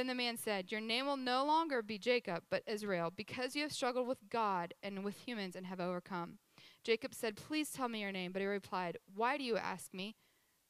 Then 0.00 0.06
the 0.06 0.14
man 0.14 0.38
said, 0.38 0.72
Your 0.72 0.80
name 0.80 1.04
will 1.04 1.18
no 1.18 1.44
longer 1.44 1.82
be 1.82 1.98
Jacob, 1.98 2.44
but 2.48 2.62
Israel, 2.66 3.12
because 3.14 3.54
you 3.54 3.60
have 3.60 3.70
struggled 3.70 4.08
with 4.08 4.30
God 4.30 4.72
and 4.82 5.04
with 5.04 5.14
humans 5.14 5.54
and 5.54 5.66
have 5.66 5.78
overcome. 5.78 6.38
Jacob 6.82 7.12
said, 7.12 7.36
Please 7.36 7.70
tell 7.70 7.86
me 7.86 8.00
your 8.00 8.10
name. 8.10 8.32
But 8.32 8.40
he 8.40 8.46
replied, 8.46 8.96
Why 9.14 9.36
do 9.36 9.44
you 9.44 9.58
ask 9.58 9.92
me? 9.92 10.16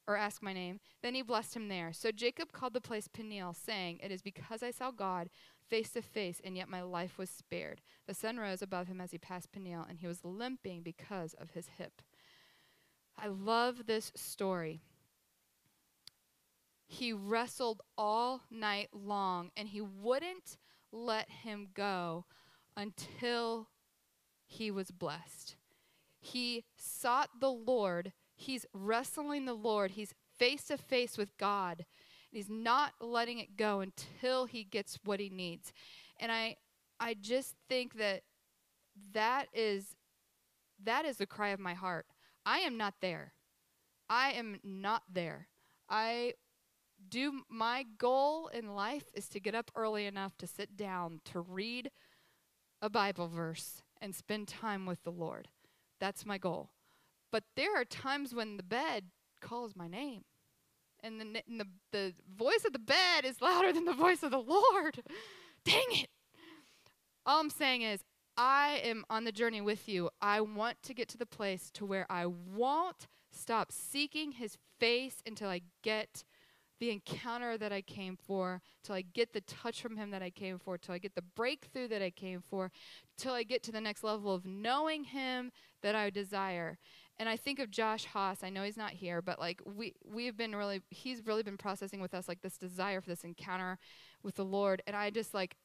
Or 0.09 0.17
ask 0.17 0.43
my 0.43 0.53
name. 0.53 0.81
Then 1.01 1.15
he 1.15 1.23
blessed 1.23 1.55
him 1.55 1.69
there. 1.69 1.93
So 1.93 2.11
Jacob 2.11 2.51
called 2.51 2.73
the 2.73 2.81
place 2.81 3.07
Peniel, 3.07 3.55
saying, 3.55 4.01
It 4.03 4.11
is 4.11 4.21
because 4.21 4.65
I 4.65 4.73
saw 4.73 4.91
God 4.91 5.31
face 5.69 5.91
to 5.91 6.03
face, 6.03 6.41
and 6.43 6.57
yet 6.57 6.69
my 6.69 6.83
life 6.83 7.17
was 7.17 7.31
spared. 7.31 7.83
The 8.09 8.15
sun 8.15 8.37
rose 8.37 8.63
above 8.63 8.89
him 8.89 9.01
as 9.01 9.13
he 9.13 9.19
passed 9.19 9.53
Peniel, 9.53 9.87
and 9.89 10.01
he 10.01 10.09
was 10.09 10.25
limping 10.25 10.83
because 10.83 11.35
of 11.35 11.51
his 11.51 11.69
hip. 11.79 12.03
I 13.17 13.29
love 13.29 13.87
this 13.87 14.11
story. 14.17 14.81
He 16.93 17.13
wrestled 17.13 17.83
all 17.97 18.43
night 18.51 18.89
long, 18.93 19.53
and 19.57 19.69
he 19.69 19.81
wouldn't 19.81 20.59
let 20.91 21.31
him 21.31 21.69
go 21.73 22.25
until 22.77 23.69
he 24.45 24.73
was 24.73 24.91
blessed. 24.91 25.55
He 26.19 26.65
sought 26.77 27.31
the 27.41 27.53
Lord. 27.53 28.13
He's 28.35 28.67
wrestling 28.75 29.45
the 29.45 29.55
Lord. 29.55 29.93
He's 29.93 30.15
face 30.37 30.65
to 30.65 30.77
face 30.77 31.17
with 31.17 31.39
God. 31.39 31.79
And 31.79 31.87
He's 32.37 32.51
not 32.51 32.95
letting 33.01 33.39
it 33.39 33.57
go 33.57 33.79
until 33.79 34.47
he 34.47 34.65
gets 34.65 34.99
what 35.05 35.21
he 35.21 35.31
needs. 35.31 35.73
And 36.19 36.33
I 36.33 36.57
I 36.99 37.15
just 37.15 37.55
think 37.69 37.99
that 37.99 38.23
that 39.13 39.47
is 39.55 39.95
that 40.83 41.05
is 41.05 41.19
the 41.19 41.27
cry 41.27 41.51
of 41.51 41.61
my 41.61 41.75
heart. 41.75 42.07
I 42.45 42.59
am 42.59 42.77
not 42.77 42.95
there. 43.01 43.35
I 44.09 44.33
am 44.33 44.59
not 44.65 45.05
there. 45.09 45.47
I 45.89 46.35
do 47.11 47.43
my 47.49 47.85
goal 47.99 48.49
in 48.49 48.75
life 48.75 49.05
is 49.15 49.29
to 49.31 49.41
get 49.41 49.55
up 49.55 49.71
early 49.75 50.07
enough 50.07 50.37
to 50.39 50.47
sit 50.47 50.77
down 50.77 51.21
to 51.27 51.41
read 51.41 51.91
a 52.81 52.89
Bible 52.89 53.29
verse 53.29 53.83
and 54.01 54.15
spend 54.15 54.49
time 54.49 54.87
with 54.87 55.03
the 55.03 55.13
Lord. 55.13 55.49
That's 55.99 56.25
my 56.25 56.39
goal. 56.39 56.71
But 57.31 57.45
there 57.57 57.79
are 57.79 57.85
times 57.85 58.35
when 58.35 58.57
the 58.57 58.63
bed 58.63 59.05
calls 59.41 59.77
my 59.77 59.89
name. 59.89 60.25
And 61.03 61.21
the, 61.21 61.43
and 61.49 61.61
the, 61.61 61.67
the 61.93 62.15
voice 62.37 62.65
of 62.67 62.73
the 62.73 62.79
bed 62.79 63.25
is 63.25 63.41
louder 63.41 63.73
than 63.73 63.85
the 63.85 63.93
voice 63.93 64.23
of 64.23 64.31
the 64.31 64.39
Lord. 64.39 65.03
Dang 65.65 65.85
it. 65.91 66.09
All 67.27 67.41
I'm 67.41 67.51
saying 67.51 67.83
is, 67.83 68.01
I 68.37 68.81
am 68.85 69.05
on 69.11 69.25
the 69.25 69.33
journey 69.33 69.61
with 69.61 69.89
you. 69.89 70.11
I 70.21 70.41
want 70.41 70.83
to 70.85 70.95
get 70.95 71.09
to 71.11 71.19
the 71.19 71.27
place 71.27 71.71
to 71.75 71.85
where 71.85 72.07
I 72.11 72.27
won't 72.27 73.07
stop 73.33 73.73
seeking 73.73 74.33
his 74.33 74.57
face 74.79 75.23
until 75.27 75.49
I 75.49 75.63
get 75.83 76.25
the 76.81 76.91
encounter 76.91 77.57
that 77.59 77.73
I 77.73 77.83
came 77.83 78.17
for, 78.17 78.61
till 78.83 78.95
I 78.95 79.03
get 79.03 79.33
the 79.33 79.43
touch 79.43 79.81
from 79.81 79.97
him 79.97 80.11
that 80.11 80.23
I 80.23 80.31
came 80.31 80.59
for, 80.59 80.79
till 80.79 80.95
I 80.95 80.99
get 80.99 81.15
the 81.15 81.23
breakthrough 81.23 81.89
that 81.89 82.03
I 82.03 82.11
came 82.11 82.43
for, 82.43 82.73
till 83.17 83.35
I 83.35 83.43
get 83.43 83.63
to 83.65 83.73
the 83.73 83.81
next 83.81 84.03
level 84.03 84.35
of 84.35 84.45
knowing 84.45 85.05
him 85.05 85.53
that 85.83 85.95
I 85.95 86.11
desire. 86.11 86.79
And 87.19 87.29
I 87.29 87.37
think 87.37 87.59
of 87.59 87.71
Josh 87.71 88.07
Haas. 88.07 88.43
I 88.43 88.49
know 88.49 88.63
he's 88.63 88.79
not 88.79 88.93
here, 88.93 89.21
but 89.21 89.39
like 89.39 89.61
we 89.65 89.95
we've 90.05 90.39
been 90.39 90.57
really 90.57 90.81
he's 90.89 91.27
really 91.27 91.43
been 91.43 91.59
processing 91.59 92.01
with 92.01 92.15
us 92.15 92.27
like 92.27 92.41
this 92.41 92.57
desire 92.57 93.03
for 93.03 93.11
this 93.11 93.25
encounter 93.25 93.79
with 94.23 94.37
the 94.37 94.45
Lord. 94.45 94.83
And 94.87 94.97
I 94.97 95.11
just 95.11 95.35
like 95.35 95.57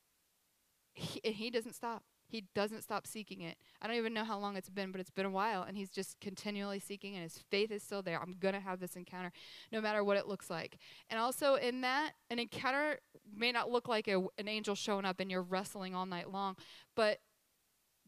he, 0.93 1.21
and 1.23 1.33
he 1.33 1.49
doesn't 1.49 1.75
stop. 1.75 2.03
He 2.35 2.43
doesn't 2.53 2.81
stop 2.81 3.07
seeking 3.07 3.39
it. 3.39 3.55
I 3.81 3.87
don't 3.87 3.95
even 3.95 4.13
know 4.13 4.25
how 4.25 4.37
long 4.37 4.57
it's 4.57 4.69
been, 4.69 4.91
but 4.91 4.99
it's 4.99 5.09
been 5.09 5.25
a 5.25 5.29
while, 5.29 5.63
and 5.63 5.77
he's 5.77 5.89
just 5.89 6.19
continually 6.19 6.79
seeking, 6.79 7.13
and 7.13 7.23
his 7.23 7.37
faith 7.49 7.71
is 7.71 7.81
still 7.81 8.01
there. 8.01 8.21
I'm 8.21 8.35
going 8.37 8.53
to 8.55 8.59
have 8.59 8.81
this 8.81 8.97
encounter 8.97 9.31
no 9.71 9.79
matter 9.79 10.03
what 10.03 10.17
it 10.17 10.27
looks 10.27 10.49
like. 10.49 10.77
And 11.09 11.17
also, 11.17 11.55
in 11.55 11.79
that, 11.81 12.11
an 12.29 12.39
encounter 12.39 12.99
may 13.33 13.53
not 13.53 13.71
look 13.71 13.87
like 13.87 14.09
a, 14.09 14.17
an 14.37 14.49
angel 14.49 14.75
showing 14.75 15.05
up 15.05 15.21
and 15.21 15.31
you're 15.31 15.43
wrestling 15.43 15.95
all 15.95 16.05
night 16.05 16.29
long, 16.29 16.57
but 16.93 17.19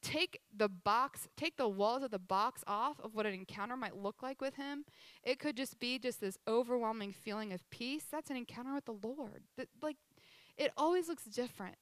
take 0.01 0.41
the 0.53 0.67
box, 0.67 1.29
take 1.37 1.55
the 1.55 1.69
walls 1.69 2.03
of 2.03 2.11
the 2.11 2.19
box 2.19 2.65
off 2.67 2.99
of 2.99 3.15
what 3.15 3.25
an 3.25 3.33
encounter 3.33 3.77
might 3.77 3.95
look 3.95 4.21
like 4.21 4.41
with 4.41 4.55
him. 4.55 4.83
It 5.23 5.39
could 5.39 5.55
just 5.55 5.79
be 5.79 5.99
just 5.99 6.19
this 6.19 6.37
overwhelming 6.49 7.13
feeling 7.13 7.53
of 7.53 7.67
peace. 7.69 8.03
That's 8.11 8.29
an 8.29 8.35
encounter 8.35 8.73
with 8.73 8.83
the 8.83 9.07
Lord. 9.07 9.43
That, 9.55 9.69
like, 9.81 9.95
it 10.57 10.73
always 10.75 11.07
looks 11.07 11.23
different. 11.23 11.77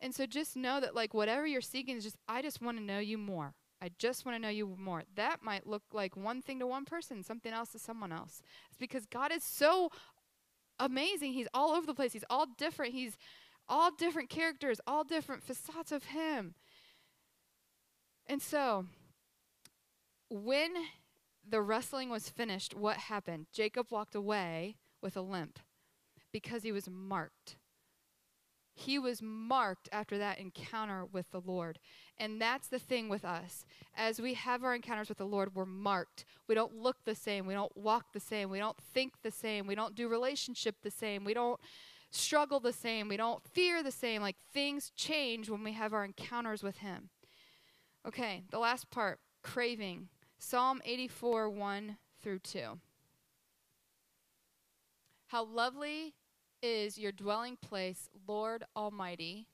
And 0.00 0.14
so 0.14 0.26
just 0.26 0.56
know 0.56 0.80
that 0.80 0.94
like 0.94 1.12
whatever 1.14 1.46
you're 1.46 1.60
seeking 1.60 1.96
is 1.96 2.04
just 2.04 2.16
I 2.28 2.42
just 2.42 2.62
want 2.62 2.78
to 2.78 2.82
know 2.82 2.98
you 2.98 3.18
more. 3.18 3.54
I 3.80 3.90
just 3.98 4.24
want 4.26 4.36
to 4.36 4.42
know 4.42 4.48
you 4.48 4.76
more. 4.78 5.04
That 5.14 5.42
might 5.42 5.66
look 5.66 5.82
like 5.92 6.16
one 6.16 6.42
thing 6.42 6.58
to 6.58 6.66
one 6.66 6.84
person, 6.84 7.22
something 7.22 7.52
else 7.52 7.70
to 7.72 7.78
someone 7.78 8.12
else. 8.12 8.42
It's 8.68 8.78
because 8.78 9.06
God 9.06 9.32
is 9.32 9.44
so 9.44 9.90
amazing. 10.80 11.32
He's 11.32 11.48
all 11.54 11.70
over 11.70 11.86
the 11.86 11.94
place. 11.94 12.12
He's 12.12 12.24
all 12.28 12.46
different. 12.58 12.92
He's 12.92 13.16
all 13.68 13.90
different 13.90 14.30
characters, 14.30 14.80
all 14.86 15.04
different 15.04 15.42
facades 15.42 15.92
of 15.92 16.04
him. 16.04 16.54
And 18.26 18.42
so 18.42 18.86
when 20.30 20.70
the 21.48 21.62
wrestling 21.62 22.10
was 22.10 22.28
finished, 22.28 22.74
what 22.74 22.96
happened? 22.96 23.46
Jacob 23.52 23.86
walked 23.90 24.14
away 24.14 24.76
with 25.00 25.16
a 25.16 25.22
limp 25.22 25.58
because 26.32 26.62
he 26.62 26.72
was 26.72 26.88
marked 26.90 27.56
he 28.78 28.98
was 28.98 29.20
marked 29.20 29.88
after 29.90 30.18
that 30.18 30.38
encounter 30.38 31.04
with 31.04 31.30
the 31.30 31.40
Lord. 31.40 31.78
And 32.16 32.40
that's 32.40 32.68
the 32.68 32.78
thing 32.78 33.08
with 33.08 33.24
us. 33.24 33.64
As 33.96 34.20
we 34.20 34.34
have 34.34 34.62
our 34.62 34.74
encounters 34.74 35.08
with 35.08 35.18
the 35.18 35.26
Lord, 35.26 35.54
we're 35.54 35.66
marked. 35.66 36.24
We 36.46 36.54
don't 36.54 36.76
look 36.76 37.04
the 37.04 37.14
same. 37.14 37.46
We 37.46 37.54
don't 37.54 37.76
walk 37.76 38.12
the 38.12 38.20
same. 38.20 38.50
We 38.50 38.58
don't 38.58 38.78
think 38.94 39.14
the 39.22 39.30
same. 39.30 39.66
We 39.66 39.74
don't 39.74 39.96
do 39.96 40.08
relationship 40.08 40.76
the 40.82 40.90
same. 40.90 41.24
We 41.24 41.34
don't 41.34 41.60
struggle 42.10 42.60
the 42.60 42.72
same. 42.72 43.08
We 43.08 43.16
don't 43.16 43.42
fear 43.52 43.82
the 43.82 43.90
same. 43.90 44.22
Like 44.22 44.36
things 44.52 44.92
change 44.94 45.50
when 45.50 45.64
we 45.64 45.72
have 45.72 45.92
our 45.92 46.04
encounters 46.04 46.62
with 46.62 46.78
Him. 46.78 47.10
Okay, 48.06 48.44
the 48.50 48.58
last 48.58 48.90
part 48.90 49.18
craving. 49.42 50.08
Psalm 50.38 50.80
84 50.84 51.50
1 51.50 51.96
through 52.22 52.38
2. 52.38 52.78
How 55.26 55.44
lovely 55.44 56.14
is 56.62 56.98
your 56.98 57.12
dwelling 57.12 57.56
place, 57.56 58.08
Lord 58.26 58.64
Almighty. 58.76 59.46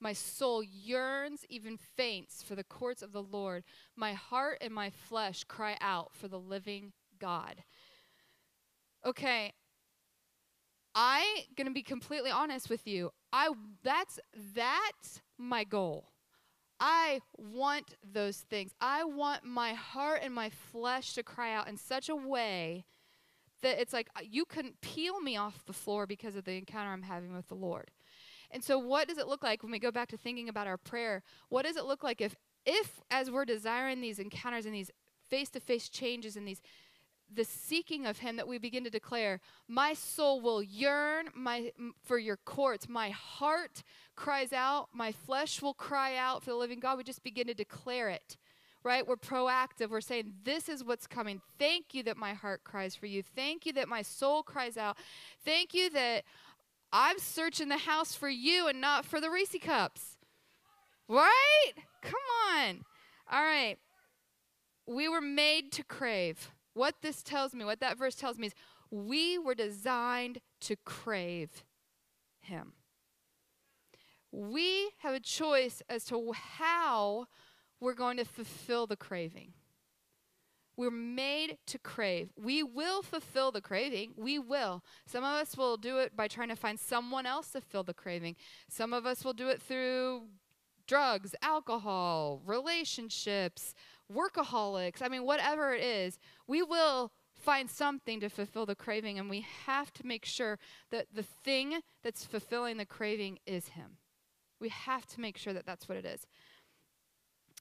My 0.00 0.12
soul 0.12 0.62
yearns, 0.62 1.44
even 1.48 1.76
faints, 1.76 2.42
for 2.42 2.54
the 2.54 2.64
courts 2.64 3.02
of 3.02 3.12
the 3.12 3.22
Lord. 3.22 3.64
My 3.96 4.12
heart 4.12 4.58
and 4.60 4.72
my 4.72 4.90
flesh 4.90 5.44
cry 5.44 5.76
out 5.80 6.12
for 6.14 6.28
the 6.28 6.38
living 6.38 6.92
God. 7.18 7.64
Okay, 9.04 9.52
I 10.94 11.44
gonna 11.56 11.70
be 11.70 11.82
completely 11.82 12.30
honest 12.30 12.70
with 12.70 12.86
you. 12.86 13.10
I 13.32 13.50
that's 13.82 14.18
that's 14.54 15.20
my 15.38 15.64
goal. 15.64 16.10
I 16.80 17.20
want 17.36 17.94
those 18.02 18.38
things. 18.38 18.72
I 18.80 19.04
want 19.04 19.44
my 19.44 19.74
heart 19.74 20.20
and 20.22 20.34
my 20.34 20.50
flesh 20.50 21.14
to 21.14 21.22
cry 21.22 21.54
out 21.54 21.68
in 21.68 21.76
such 21.76 22.08
a 22.08 22.16
way 22.16 22.84
that 23.62 23.80
it's 23.80 23.92
like 23.92 24.08
uh, 24.16 24.20
you 24.22 24.44
couldn't 24.44 24.80
peel 24.80 25.20
me 25.20 25.36
off 25.36 25.64
the 25.64 25.72
floor 25.72 26.06
because 26.06 26.36
of 26.36 26.44
the 26.44 26.52
encounter 26.52 26.90
I'm 26.90 27.02
having 27.02 27.34
with 27.34 27.48
the 27.48 27.54
Lord. 27.54 27.90
And 28.50 28.62
so 28.62 28.78
what 28.78 29.08
does 29.08 29.18
it 29.18 29.26
look 29.26 29.42
like 29.42 29.62
when 29.62 29.72
we 29.72 29.78
go 29.78 29.90
back 29.90 30.08
to 30.08 30.16
thinking 30.16 30.48
about 30.48 30.66
our 30.66 30.76
prayer? 30.76 31.22
What 31.48 31.64
does 31.64 31.76
it 31.76 31.84
look 31.84 32.02
like 32.02 32.20
if 32.20 32.36
if 32.64 33.00
as 33.10 33.30
we're 33.30 33.44
desiring 33.44 34.00
these 34.00 34.18
encounters 34.18 34.66
and 34.66 34.74
these 34.74 34.90
face-to-face 35.28 35.88
changes 35.88 36.36
and 36.36 36.46
these 36.46 36.60
the 37.32 37.44
seeking 37.44 38.06
of 38.06 38.18
him 38.18 38.36
that 38.36 38.46
we 38.46 38.58
begin 38.58 38.84
to 38.84 38.90
declare 38.90 39.40
my 39.66 39.92
soul 39.92 40.40
will 40.40 40.62
yearn 40.62 41.26
my 41.34 41.72
for 42.00 42.18
your 42.18 42.36
courts 42.36 42.88
my 42.88 43.10
heart 43.10 43.82
cries 44.14 44.52
out 44.52 44.88
my 44.92 45.10
flesh 45.10 45.60
will 45.60 45.74
cry 45.74 46.16
out 46.16 46.42
for 46.42 46.50
the 46.50 46.56
living 46.56 46.78
god 46.78 46.96
we 46.96 47.02
just 47.02 47.24
begin 47.24 47.46
to 47.48 47.54
declare 47.54 48.08
it 48.08 48.36
right? 48.86 49.06
We're 49.06 49.16
proactive. 49.16 49.90
We're 49.90 50.00
saying, 50.00 50.32
This 50.44 50.68
is 50.68 50.84
what's 50.84 51.06
coming. 51.06 51.42
Thank 51.58 51.92
you 51.92 52.04
that 52.04 52.16
my 52.16 52.32
heart 52.32 52.62
cries 52.62 52.94
for 52.94 53.06
you. 53.06 53.22
Thank 53.22 53.66
you 53.66 53.72
that 53.74 53.88
my 53.88 54.00
soul 54.00 54.42
cries 54.44 54.76
out. 54.76 54.96
Thank 55.44 55.74
you 55.74 55.90
that 55.90 56.22
I'm 56.92 57.18
searching 57.18 57.68
the 57.68 57.78
house 57.78 58.14
for 58.14 58.28
you 58.28 58.68
and 58.68 58.80
not 58.80 59.04
for 59.04 59.20
the 59.20 59.28
Reese 59.28 59.56
cups. 59.60 60.16
Right? 61.08 61.72
Come 62.00 62.14
on. 62.54 62.84
All 63.30 63.42
right. 63.42 63.76
We 64.86 65.08
were 65.08 65.20
made 65.20 65.72
to 65.72 65.82
crave. 65.82 66.52
What 66.72 66.94
this 67.02 67.24
tells 67.24 67.54
me, 67.54 67.64
what 67.64 67.80
that 67.80 67.98
verse 67.98 68.14
tells 68.14 68.38
me 68.38 68.46
is 68.46 68.54
we 68.90 69.36
were 69.36 69.54
designed 69.54 70.38
to 70.60 70.76
crave 70.84 71.64
Him. 72.40 72.74
We 74.30 74.90
have 74.98 75.14
a 75.14 75.20
choice 75.20 75.82
as 75.88 76.04
to 76.04 76.32
how 76.32 77.26
we're 77.80 77.94
going 77.94 78.16
to 78.16 78.24
fulfill 78.24 78.86
the 78.86 78.96
craving. 78.96 79.52
We're 80.76 80.90
made 80.90 81.56
to 81.68 81.78
crave. 81.78 82.30
We 82.36 82.62
will 82.62 83.02
fulfill 83.02 83.50
the 83.50 83.62
craving. 83.62 84.12
We 84.16 84.38
will. 84.38 84.84
Some 85.06 85.24
of 85.24 85.30
us 85.30 85.56
will 85.56 85.78
do 85.78 85.98
it 85.98 86.14
by 86.14 86.28
trying 86.28 86.50
to 86.50 86.56
find 86.56 86.78
someone 86.78 87.24
else 87.24 87.50
to 87.52 87.62
fill 87.62 87.82
the 87.82 87.94
craving. 87.94 88.36
Some 88.68 88.92
of 88.92 89.06
us 89.06 89.24
will 89.24 89.32
do 89.32 89.48
it 89.48 89.62
through 89.62 90.24
drugs, 90.86 91.34
alcohol, 91.40 92.42
relationships, 92.44 93.74
workaholics. 94.12 95.00
I 95.00 95.08
mean, 95.08 95.24
whatever 95.24 95.74
it 95.74 95.82
is, 95.82 96.18
we 96.46 96.62
will 96.62 97.10
find 97.34 97.70
something 97.70 98.20
to 98.20 98.28
fulfill 98.28 98.66
the 98.66 98.74
craving, 98.74 99.18
and 99.18 99.30
we 99.30 99.46
have 99.66 99.92
to 99.94 100.06
make 100.06 100.24
sure 100.24 100.58
that 100.90 101.06
the 101.14 101.22
thing 101.22 101.80
that's 102.02 102.24
fulfilling 102.24 102.76
the 102.76 102.86
craving 102.86 103.38
is 103.46 103.68
Him. 103.68 103.98
We 104.60 104.68
have 104.70 105.06
to 105.06 105.20
make 105.20 105.36
sure 105.36 105.52
that 105.52 105.66
that's 105.66 105.88
what 105.88 105.98
it 105.98 106.04
is. 106.04 106.26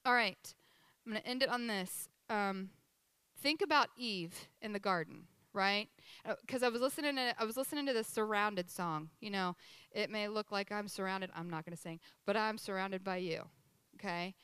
All 0.06 0.14
right, 0.14 0.54
I'm 1.06 1.12
going 1.12 1.22
to 1.22 1.28
end 1.28 1.44
it 1.44 1.50
on 1.50 1.68
this. 1.68 2.10
Um, 2.30 2.70
think 3.42 3.62
about 3.62 3.90
Eve 3.98 4.48
in 4.62 4.72
the 4.74 4.80
garden, 4.80 5.24
right? 5.54 5.88
Because 6.42 6.64
uh, 6.64 6.68
I 6.68 6.70
was 6.70 6.82
listening 6.82 7.16
to 7.16 7.34
I 7.40 7.44
was 7.44 7.58
listening 7.58 7.86
to 7.88 7.94
the 7.94 8.04
Surrounded 8.04 8.70
song. 8.70 9.10
You 9.20 9.32
know, 9.32 9.56
it 9.92 10.10
may 10.10 10.28
look 10.28 10.52
like 10.52 10.72
I'm 10.72 10.88
surrounded. 10.88 11.32
I'm 11.36 11.50
not 11.50 11.66
going 11.66 11.76
to 11.76 11.82
sing, 11.82 12.00
but 12.26 12.38
I'm 12.38 12.58
surrounded 12.58 13.04
by 13.04 13.18
you. 13.18 13.44
Okay. 13.96 14.36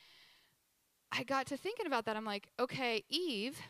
I 1.12 1.24
got 1.24 1.46
to 1.48 1.56
thinking 1.56 1.86
about 1.86 2.06
that. 2.06 2.16
I'm 2.16 2.24
like, 2.24 2.48
okay, 2.58 3.04
Eve 3.08 3.60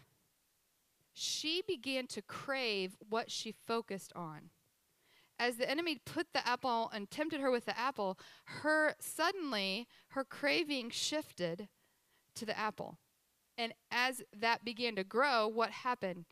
she 1.13 1.63
began 1.67 2.07
to 2.09 2.23
crave 2.23 2.97
what 3.09 3.31
she 3.31 3.53
focused 3.53 4.13
on. 4.15 4.51
As 5.39 5.57
the 5.57 5.69
enemy 5.69 6.01
put 6.05 6.29
the 6.33 6.47
apple 6.47 6.91
and 6.95 7.11
tempted 7.11 7.41
her 7.41 7.51
with 7.51 7.65
the 7.65 7.79
apple, 7.79 8.19
her 8.45 8.95
suddenly 9.01 9.89
her 10.09 10.25
craving 10.25 10.91
shifted 10.91 11.69
to 12.37 12.47
the 12.47 12.59
apple. 12.59 12.99
And 13.59 13.75
as 13.91 14.23
that 14.39 14.65
began 14.65 14.97
to 14.97 15.05
grow, 15.05 15.47
what 15.47 15.71
happened? 15.71 16.25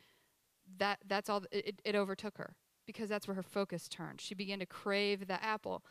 That 0.78 0.98
that's 1.06 1.28
all 1.28 1.42
it, 1.50 1.80
it 1.84 1.94
overtook 1.94 2.38
her 2.38 2.54
because 2.86 3.08
that's 3.08 3.28
where 3.28 3.34
her 3.34 3.42
focus 3.42 3.88
turned. 3.88 4.20
She 4.20 4.34
began 4.34 4.60
to 4.60 4.66
crave 4.66 5.26
the 5.26 5.42
apple. 5.42 5.84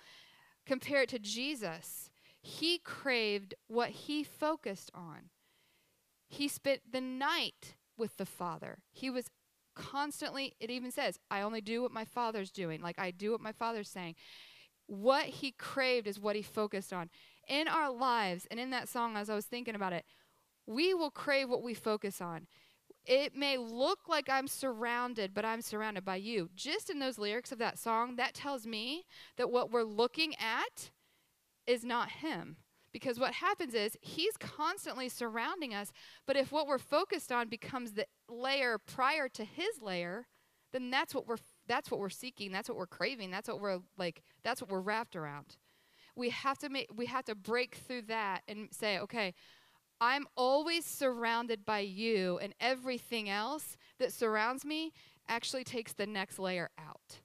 Compare 0.65 1.03
it 1.03 1.09
to 1.09 1.19
Jesus. 1.19 2.09
He 2.41 2.77
craved 2.77 3.53
what 3.67 3.89
he 3.89 4.23
focused 4.23 4.91
on. 4.93 5.29
He 6.27 6.47
spent 6.47 6.81
the 6.91 7.01
night 7.01 7.75
with 7.97 8.17
the 8.17 8.25
Father. 8.25 8.79
He 8.91 9.09
was 9.09 9.29
constantly, 9.75 10.55
it 10.59 10.69
even 10.69 10.91
says, 10.91 11.17
I 11.31 11.41
only 11.41 11.61
do 11.61 11.81
what 11.81 11.91
my 11.91 12.05
Father's 12.05 12.51
doing. 12.51 12.81
Like, 12.81 12.99
I 12.99 13.11
do 13.11 13.31
what 13.31 13.41
my 13.41 13.51
Father's 13.51 13.89
saying. 13.89 14.15
What 14.87 15.25
he 15.25 15.51
craved 15.51 16.07
is 16.07 16.19
what 16.19 16.35
he 16.35 16.41
focused 16.41 16.93
on. 16.93 17.09
In 17.49 17.67
our 17.67 17.91
lives, 17.91 18.47
and 18.49 18.59
in 18.59 18.69
that 18.69 18.87
song, 18.87 19.17
as 19.17 19.29
I 19.29 19.35
was 19.35 19.45
thinking 19.45 19.75
about 19.75 19.91
it, 19.91 20.05
we 20.65 20.93
will 20.93 21.11
crave 21.11 21.49
what 21.49 21.63
we 21.63 21.73
focus 21.73 22.21
on. 22.21 22.47
It 23.05 23.35
may 23.35 23.57
look 23.57 24.07
like 24.07 24.29
I'm 24.29 24.47
surrounded, 24.47 25.33
but 25.33 25.43
I'm 25.43 25.61
surrounded 25.61 26.05
by 26.05 26.17
you. 26.17 26.49
Just 26.55 26.89
in 26.89 26.99
those 26.99 27.17
lyrics 27.17 27.51
of 27.51 27.57
that 27.57 27.79
song, 27.79 28.17
that 28.17 28.35
tells 28.35 28.67
me 28.67 29.05
that 29.37 29.49
what 29.49 29.71
we're 29.71 29.83
looking 29.83 30.35
at 30.35 30.91
is 31.65 31.83
not 31.83 32.09
him. 32.09 32.57
Because 32.91 33.19
what 33.19 33.33
happens 33.33 33.73
is 33.73 33.97
he's 34.01 34.37
constantly 34.37 35.09
surrounding 35.09 35.73
us, 35.73 35.91
but 36.25 36.35
if 36.35 36.51
what 36.51 36.67
we're 36.67 36.77
focused 36.77 37.31
on 37.31 37.47
becomes 37.47 37.93
the 37.93 38.05
layer 38.27 38.77
prior 38.77 39.27
to 39.29 39.43
his 39.43 39.81
layer, 39.81 40.27
then 40.71 40.89
that's 40.89 41.13
what 41.13 41.27
we're 41.27 41.37
that's 41.67 41.91
what 41.91 41.99
we're 41.99 42.09
seeking, 42.09 42.51
that's 42.51 42.67
what 42.67 42.77
we're 42.77 42.87
craving, 42.87 43.29
that's 43.29 43.47
what 43.47 43.59
we're 43.61 43.79
like 43.97 44.23
that's 44.43 44.61
what 44.61 44.71
we're 44.71 44.81
wrapped 44.81 45.15
around. 45.15 45.57
We 46.19 46.29
have 46.31 46.57
to 46.59 46.69
make 46.69 46.89
we 46.93 47.05
have 47.05 47.25
to 47.25 47.35
break 47.35 47.75
through 47.75 48.03
that 48.03 48.41
and 48.47 48.67
say, 48.71 48.99
okay, 48.99 49.33
I'm 50.01 50.27
always 50.35 50.85
surrounded 50.85 51.65
by 51.65 51.79
you 51.79 52.39
and 52.41 52.53
everything 52.59 53.29
else 53.29 53.77
that 53.99 54.13
surrounds 54.13 54.65
me 54.65 54.91
actually 55.27 55.63
takes 55.63 55.93
the 55.93 56.05
next 56.05 56.39
layer 56.39 56.69
out. 56.77 57.19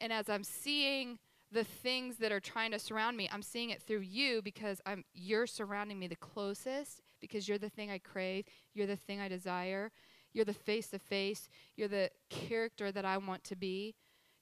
And 0.00 0.12
as 0.12 0.28
I'm 0.28 0.44
seeing 0.44 1.18
the 1.50 1.64
things 1.64 2.16
that 2.18 2.32
are 2.32 2.40
trying 2.40 2.70
to 2.72 2.78
surround 2.78 3.16
me, 3.16 3.28
I'm 3.32 3.42
seeing 3.42 3.70
it 3.70 3.82
through 3.82 4.00
you 4.00 4.40
because 4.42 4.80
I'm 4.86 5.04
you're 5.12 5.46
surrounding 5.46 5.98
me 5.98 6.06
the 6.06 6.16
closest 6.16 7.02
because 7.20 7.48
you're 7.48 7.58
the 7.58 7.70
thing 7.70 7.90
I 7.90 7.98
crave, 7.98 8.44
you're 8.74 8.86
the 8.86 8.96
thing 8.96 9.20
I 9.20 9.28
desire, 9.28 9.90
you're 10.32 10.44
the 10.44 10.54
face 10.54 10.88
to 10.88 10.98
face, 10.98 11.48
you're 11.76 11.88
the 11.88 12.10
character 12.30 12.92
that 12.92 13.04
I 13.04 13.18
want 13.18 13.44
to 13.44 13.56
be. 13.56 13.94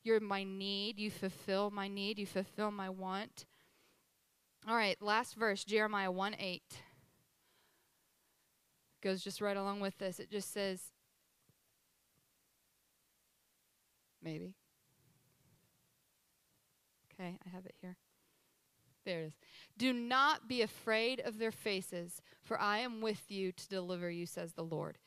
You're 0.04 0.20
my 0.20 0.44
need, 0.44 1.00
you 1.00 1.10
fulfill 1.10 1.72
my 1.72 1.88
need, 1.88 2.16
you 2.16 2.26
fulfill 2.26 2.70
my 2.70 2.88
want. 2.88 3.44
All 4.68 4.74
right, 4.74 5.00
last 5.00 5.36
verse, 5.36 5.64
Jeremiah 5.64 6.10
1 6.10 6.36
8. 6.38 6.62
Goes 9.00 9.22
just 9.22 9.40
right 9.40 9.56
along 9.56 9.78
with 9.78 9.96
this. 9.98 10.18
It 10.18 10.28
just 10.30 10.52
says, 10.52 10.80
maybe. 14.20 14.54
Okay, 17.12 17.38
I 17.46 17.48
have 17.50 17.64
it 17.64 17.76
here. 17.80 17.96
There 19.04 19.20
it 19.20 19.26
is. 19.26 19.34
Do 19.78 19.92
not 19.92 20.48
be 20.48 20.62
afraid 20.62 21.20
of 21.20 21.38
their 21.38 21.52
faces, 21.52 22.20
for 22.42 22.60
I 22.60 22.78
am 22.78 23.00
with 23.00 23.30
you 23.30 23.52
to 23.52 23.68
deliver 23.68 24.10
you, 24.10 24.26
says 24.26 24.52
the 24.52 24.64
Lord. 24.64 24.98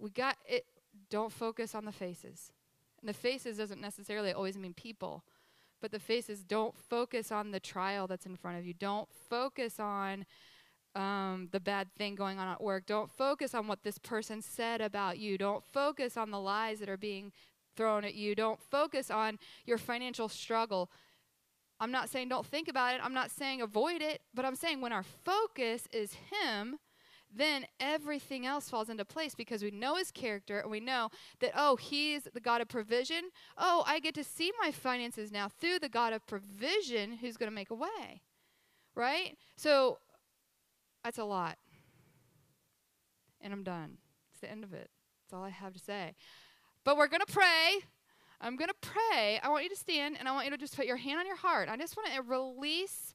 We 0.00 0.10
got 0.10 0.36
it. 0.48 0.66
Don't 1.10 1.32
focus 1.32 1.76
on 1.76 1.84
the 1.84 1.92
faces. 1.92 2.50
And 3.00 3.08
the 3.08 3.14
faces 3.14 3.58
doesn't 3.58 3.80
necessarily 3.80 4.32
always 4.32 4.58
mean 4.58 4.74
people, 4.74 5.24
but 5.84 5.92
the 5.92 5.98
faces 5.98 6.42
don't 6.42 6.74
focus 6.78 7.30
on 7.30 7.50
the 7.50 7.60
trial 7.60 8.06
that's 8.06 8.24
in 8.24 8.36
front 8.36 8.56
of 8.56 8.64
you. 8.64 8.72
Don't 8.72 9.06
focus 9.28 9.78
on 9.78 10.24
um, 10.94 11.50
the 11.52 11.60
bad 11.60 11.88
thing 11.98 12.14
going 12.14 12.38
on 12.38 12.48
at 12.48 12.62
work. 12.62 12.86
Don't 12.86 13.10
focus 13.10 13.54
on 13.54 13.66
what 13.66 13.82
this 13.82 13.98
person 13.98 14.40
said 14.40 14.80
about 14.80 15.18
you. 15.18 15.36
Don't 15.36 15.62
focus 15.62 16.16
on 16.16 16.30
the 16.30 16.40
lies 16.40 16.78
that 16.80 16.88
are 16.88 16.96
being 16.96 17.32
thrown 17.76 18.02
at 18.02 18.14
you. 18.14 18.34
Don't 18.34 18.58
focus 18.62 19.10
on 19.10 19.38
your 19.66 19.76
financial 19.76 20.30
struggle. 20.30 20.90
I'm 21.78 21.90
not 21.90 22.08
saying 22.08 22.30
don't 22.30 22.46
think 22.46 22.68
about 22.68 22.94
it. 22.94 23.02
I'm 23.04 23.12
not 23.12 23.30
saying 23.30 23.60
avoid 23.60 24.00
it. 24.00 24.22
But 24.32 24.46
I'm 24.46 24.56
saying 24.56 24.80
when 24.80 24.94
our 24.94 25.04
focus 25.04 25.86
is 25.92 26.16
Him, 26.32 26.78
then 27.36 27.66
everything 27.80 28.46
else 28.46 28.68
falls 28.68 28.88
into 28.88 29.04
place 29.04 29.34
because 29.34 29.62
we 29.62 29.70
know 29.70 29.96
His 29.96 30.10
character 30.10 30.60
and 30.60 30.70
we 30.70 30.80
know 30.80 31.10
that, 31.40 31.52
oh, 31.56 31.76
He's 31.76 32.28
the 32.32 32.40
God 32.40 32.60
of 32.60 32.68
provision. 32.68 33.30
Oh, 33.58 33.84
I 33.86 34.00
get 34.00 34.14
to 34.14 34.24
see 34.24 34.52
my 34.60 34.70
finances 34.70 35.32
now 35.32 35.48
through 35.48 35.80
the 35.80 35.88
God 35.88 36.12
of 36.12 36.26
provision 36.26 37.18
who's 37.18 37.36
going 37.36 37.50
to 37.50 37.54
make 37.54 37.70
a 37.70 37.74
way. 37.74 38.22
Right? 38.94 39.36
So 39.56 39.98
that's 41.02 41.18
a 41.18 41.24
lot. 41.24 41.58
And 43.40 43.52
I'm 43.52 43.64
done. 43.64 43.98
It's 44.32 44.40
the 44.40 44.50
end 44.50 44.64
of 44.64 44.72
it. 44.72 44.90
That's 45.22 45.34
all 45.34 45.44
I 45.44 45.50
have 45.50 45.72
to 45.72 45.78
say. 45.78 46.14
But 46.84 46.96
we're 46.96 47.08
going 47.08 47.22
to 47.26 47.32
pray. 47.32 47.80
I'm 48.40 48.56
going 48.56 48.68
to 48.68 48.88
pray. 48.88 49.40
I 49.42 49.48
want 49.48 49.64
you 49.64 49.70
to 49.70 49.76
stand 49.76 50.16
and 50.18 50.28
I 50.28 50.32
want 50.32 50.44
you 50.44 50.50
to 50.50 50.58
just 50.58 50.76
put 50.76 50.86
your 50.86 50.96
hand 50.96 51.18
on 51.18 51.26
your 51.26 51.36
heart. 51.36 51.68
I 51.70 51.76
just 51.76 51.96
want 51.96 52.12
to 52.12 52.22
release 52.22 53.14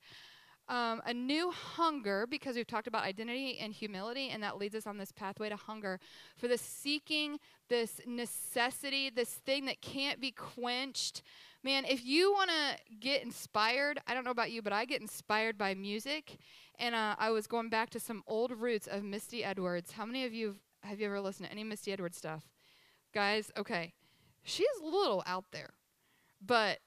um, 0.70 1.02
a 1.06 1.14
new 1.14 1.52
hunger 1.52 2.26
because 2.28 2.56
we've 2.56 2.68
talked 2.68 2.88
about 2.88 3.04
identity 3.04 3.58
and 3.60 3.74
humility, 3.74 4.30
and 4.30 4.42
that 4.44 4.58
leads 4.58 4.76
us 4.76 4.88
on 4.88 4.98
this 4.98 5.12
pathway 5.12 5.50
to 5.50 5.56
hunger 5.56 6.00
for 6.38 6.48
the 6.48 6.58
seeking, 6.58 7.40
this 7.68 8.00
necessity, 8.06 9.10
this 9.10 9.30
thing 9.30 9.66
that 9.66 9.82
can't 9.82 10.22
be 10.22 10.32
quenched. 10.32 11.22
Man, 11.64 11.84
if 11.86 12.06
you 12.06 12.32
want 12.32 12.50
to 12.52 12.96
get 13.00 13.24
inspired, 13.24 14.00
I 14.08 14.14
don't 14.14 14.24
know 14.24 14.32
about 14.32 14.52
you, 14.52 14.62
but 14.62 14.72
I 14.72 14.86
get 14.86 15.02
inspired 15.02 15.58
by 15.58 15.74
music. 15.74 16.38
And 16.78 16.96
uh, 16.96 17.16
I 17.20 17.32
was 17.32 17.48
going 17.48 17.70
back 17.70 17.90
to 17.90 18.00
some 18.00 18.24
old 18.26 18.52
roots 18.52 18.88
of 18.88 19.04
Misty 19.04 19.44
Edwards. 19.44 19.92
How 19.92 20.06
many 20.06 20.24
of 20.26 20.34
you 20.34 20.48
have 20.48 20.58
have 20.82 21.02
you 21.02 21.08
ever 21.08 21.20
listened 21.20 21.48
to 21.48 21.52
any 21.52 21.66
Misty 21.66 21.92
Edwards 21.92 22.18
stuff? 22.18 22.48
Guys, 23.14 23.52
okay 23.58 23.94
she's 24.44 24.68
a 24.82 24.86
little 24.86 25.24
out 25.26 25.46
there. 25.52 25.72
But 26.46 26.80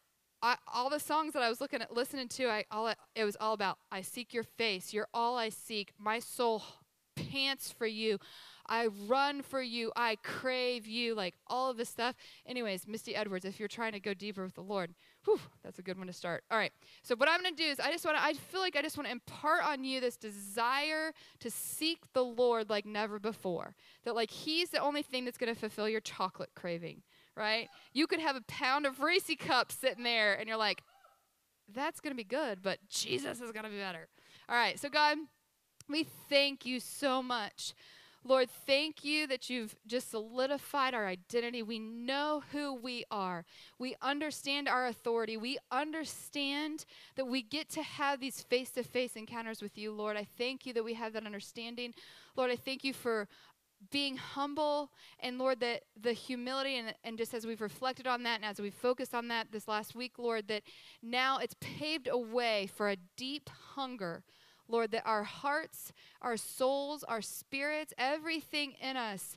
I, 0.42 0.56
all 0.72 0.90
the 0.90 0.98
songs 0.98 1.34
that 1.34 1.42
I 1.42 1.48
was 1.48 1.60
looking 1.60 1.80
at, 1.80 1.94
listening 1.94 2.28
to, 2.28 2.48
I 2.48 2.64
all 2.70 2.92
it 3.14 3.24
was 3.24 3.36
all 3.40 3.54
about 3.54 3.78
I 3.90 4.02
seek 4.02 4.34
your 4.34 4.42
face. 4.42 4.92
You're 4.92 5.08
all 5.14 5.36
I 5.38 5.50
seek. 5.50 5.92
My 5.98 6.18
soul 6.18 6.62
pants 7.14 7.72
for 7.72 7.86
you. 7.86 8.18
I 8.68 8.88
run 9.06 9.42
for 9.42 9.60
you. 9.60 9.92
I 9.96 10.16
crave 10.22 10.86
you. 10.86 11.14
Like 11.14 11.34
all 11.46 11.70
of 11.70 11.76
this 11.76 11.88
stuff. 11.88 12.14
Anyways, 12.46 12.86
Misty 12.86 13.14
Edwards, 13.14 13.44
if 13.44 13.58
you're 13.58 13.68
trying 13.68 13.92
to 13.92 14.00
go 14.00 14.14
deeper 14.14 14.42
with 14.42 14.54
the 14.54 14.62
Lord, 14.62 14.94
whew, 15.24 15.40
that's 15.62 15.78
a 15.78 15.82
good 15.82 15.98
one 15.98 16.06
to 16.06 16.12
start. 16.12 16.44
All 16.50 16.58
right. 16.58 16.72
So 17.02 17.14
what 17.16 17.28
I'm 17.28 17.42
going 17.42 17.54
to 17.54 17.62
do 17.62 17.68
is 17.68 17.80
I 17.80 17.90
just 17.90 18.04
want 18.04 18.16
to, 18.16 18.24
I 18.24 18.34
feel 18.34 18.60
like 18.60 18.76
I 18.76 18.82
just 18.82 18.96
want 18.96 19.06
to 19.08 19.12
impart 19.12 19.64
on 19.64 19.84
you 19.84 20.00
this 20.00 20.16
desire 20.16 21.12
to 21.40 21.50
seek 21.50 21.98
the 22.14 22.24
Lord 22.24 22.70
like 22.70 22.86
never 22.86 23.18
before. 23.18 23.74
That 24.04 24.14
like 24.14 24.30
He's 24.30 24.70
the 24.70 24.80
only 24.80 25.02
thing 25.02 25.24
that's 25.24 25.38
going 25.38 25.52
to 25.52 25.58
fulfill 25.58 25.88
your 25.88 26.00
chocolate 26.00 26.50
craving 26.54 27.02
right? 27.36 27.68
You 27.92 28.06
could 28.06 28.20
have 28.20 28.36
a 28.36 28.42
pound 28.42 28.86
of 28.86 29.00
Reese 29.00 29.30
cups 29.38 29.74
sitting 29.74 30.04
there, 30.04 30.34
and 30.34 30.48
you're 30.48 30.56
like, 30.56 30.82
that's 31.72 32.00
going 32.00 32.12
to 32.12 32.16
be 32.16 32.24
good, 32.24 32.62
but 32.62 32.78
Jesus 32.88 33.40
is 33.40 33.52
going 33.52 33.64
to 33.64 33.70
be 33.70 33.78
better. 33.78 34.08
All 34.48 34.56
right, 34.56 34.78
so 34.78 34.88
God, 34.88 35.18
we 35.88 36.06
thank 36.28 36.66
you 36.66 36.80
so 36.80 37.22
much. 37.22 37.74
Lord, 38.24 38.48
thank 38.66 39.04
you 39.04 39.26
that 39.26 39.50
you've 39.50 39.74
just 39.84 40.10
solidified 40.10 40.94
our 40.94 41.08
identity. 41.08 41.62
We 41.62 41.80
know 41.80 42.44
who 42.52 42.72
we 42.72 43.04
are. 43.10 43.44
We 43.80 43.96
understand 44.00 44.68
our 44.68 44.86
authority. 44.86 45.36
We 45.36 45.58
understand 45.72 46.84
that 47.16 47.26
we 47.26 47.42
get 47.42 47.68
to 47.70 47.82
have 47.82 48.20
these 48.20 48.40
face 48.40 48.70
to 48.72 48.84
face 48.84 49.16
encounters 49.16 49.60
with 49.60 49.76
you, 49.76 49.90
Lord. 49.90 50.16
I 50.16 50.26
thank 50.38 50.66
you 50.66 50.72
that 50.74 50.84
we 50.84 50.94
have 50.94 51.14
that 51.14 51.26
understanding. 51.26 51.94
Lord, 52.36 52.52
I 52.52 52.56
thank 52.56 52.84
you 52.84 52.92
for 52.92 53.26
being 53.90 54.16
humble 54.16 54.90
and 55.20 55.38
lord 55.38 55.60
that 55.60 55.82
the 56.00 56.12
humility 56.12 56.76
and, 56.76 56.94
and 57.04 57.18
just 57.18 57.34
as 57.34 57.46
we've 57.46 57.60
reflected 57.60 58.06
on 58.06 58.22
that 58.22 58.36
and 58.36 58.44
as 58.44 58.60
we've 58.60 58.74
focused 58.74 59.14
on 59.14 59.28
that 59.28 59.50
this 59.52 59.68
last 59.68 59.94
week 59.94 60.18
lord 60.18 60.48
that 60.48 60.62
now 61.02 61.38
it's 61.38 61.56
paved 61.60 62.08
a 62.10 62.18
way 62.18 62.68
for 62.74 62.88
a 62.88 62.96
deep 63.16 63.50
hunger 63.74 64.22
lord 64.68 64.90
that 64.90 65.02
our 65.06 65.24
hearts 65.24 65.92
our 66.20 66.36
souls 66.36 67.02
our 67.04 67.22
spirits 67.22 67.92
everything 67.98 68.72
in 68.80 68.96
us 68.96 69.36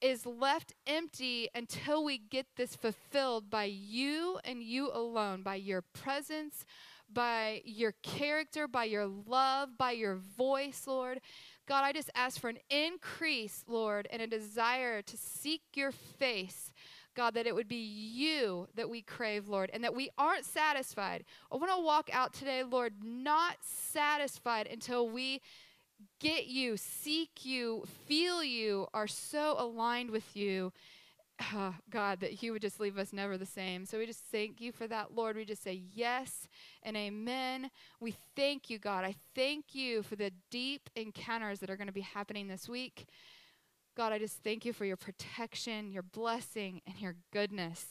is 0.00 0.26
left 0.26 0.74
empty 0.86 1.48
until 1.54 2.04
we 2.04 2.18
get 2.18 2.46
this 2.56 2.76
fulfilled 2.76 3.48
by 3.48 3.64
you 3.64 4.38
and 4.44 4.62
you 4.62 4.90
alone 4.92 5.42
by 5.42 5.54
your 5.54 5.80
presence 5.80 6.66
by 7.12 7.62
your 7.64 7.92
character 8.02 8.66
by 8.66 8.84
your 8.84 9.06
love 9.06 9.78
by 9.78 9.92
your 9.92 10.16
voice 10.16 10.84
lord 10.86 11.20
God, 11.66 11.84
I 11.84 11.92
just 11.92 12.10
ask 12.14 12.40
for 12.40 12.48
an 12.48 12.58
increase, 12.70 13.64
Lord, 13.66 14.06
and 14.10 14.20
a 14.20 14.26
desire 14.26 15.02
to 15.02 15.16
seek 15.16 15.62
your 15.74 15.92
face. 15.92 16.72
God, 17.14 17.34
that 17.34 17.46
it 17.46 17.54
would 17.54 17.68
be 17.68 17.76
you 17.76 18.68
that 18.74 18.90
we 18.90 19.00
crave, 19.00 19.48
Lord, 19.48 19.70
and 19.72 19.84
that 19.84 19.94
we 19.94 20.10
aren't 20.18 20.44
satisfied. 20.44 21.24
I 21.52 21.56
want 21.56 21.70
to 21.70 21.84
walk 21.84 22.10
out 22.12 22.32
today, 22.32 22.64
Lord, 22.64 22.94
not 23.02 23.58
satisfied 23.62 24.66
until 24.66 25.08
we 25.08 25.40
get 26.18 26.46
you, 26.46 26.76
seek 26.76 27.44
you, 27.44 27.84
feel 28.06 28.42
you, 28.42 28.88
are 28.92 29.06
so 29.06 29.54
aligned 29.58 30.10
with 30.10 30.36
you 30.36 30.72
God, 31.90 32.20
that 32.20 32.42
you 32.42 32.52
would 32.52 32.62
just 32.62 32.80
leave 32.80 32.98
us 32.98 33.12
never 33.12 33.36
the 33.36 33.46
same. 33.46 33.86
So 33.86 33.98
we 33.98 34.06
just 34.06 34.24
thank 34.30 34.60
you 34.60 34.72
for 34.72 34.86
that, 34.86 35.14
Lord. 35.14 35.36
We 35.36 35.44
just 35.44 35.62
say 35.62 35.82
yes 35.92 36.48
and 36.84 36.96
amen. 36.96 37.70
We 38.00 38.16
thank 38.36 38.70
you, 38.70 38.78
God. 38.78 39.04
I 39.04 39.14
thank 39.34 39.74
you 39.74 40.02
for 40.02 40.16
the 40.16 40.30
deep 40.50 40.90
encounters 40.96 41.60
that 41.60 41.70
are 41.70 41.76
going 41.76 41.86
to 41.86 41.92
be 41.92 42.02
happening 42.02 42.48
this 42.48 42.68
week. 42.68 43.06
God, 43.96 44.12
I 44.12 44.18
just 44.18 44.42
thank 44.42 44.64
you 44.64 44.72
for 44.72 44.84
your 44.84 44.96
protection, 44.96 45.90
your 45.90 46.02
blessing, 46.02 46.82
and 46.86 47.00
your 47.00 47.16
goodness. 47.32 47.86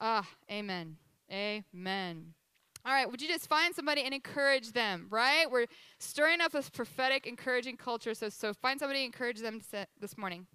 Ah, 0.00 0.28
amen. 0.50 0.96
Amen. 1.30 2.34
All 2.84 2.92
right, 2.92 3.08
would 3.08 3.22
you 3.22 3.28
just 3.28 3.48
find 3.48 3.74
somebody 3.74 4.02
and 4.02 4.12
encourage 4.12 4.72
them, 4.72 5.06
right? 5.08 5.48
We're 5.50 5.66
stirring 5.98 6.40
up 6.40 6.52
this 6.52 6.68
prophetic, 6.68 7.26
encouraging 7.26 7.76
culture. 7.76 8.12
So, 8.12 8.28
so 8.28 8.52
find 8.52 8.80
somebody, 8.80 9.04
encourage 9.04 9.38
them 9.38 9.60
this 10.00 10.18
morning. 10.18 10.46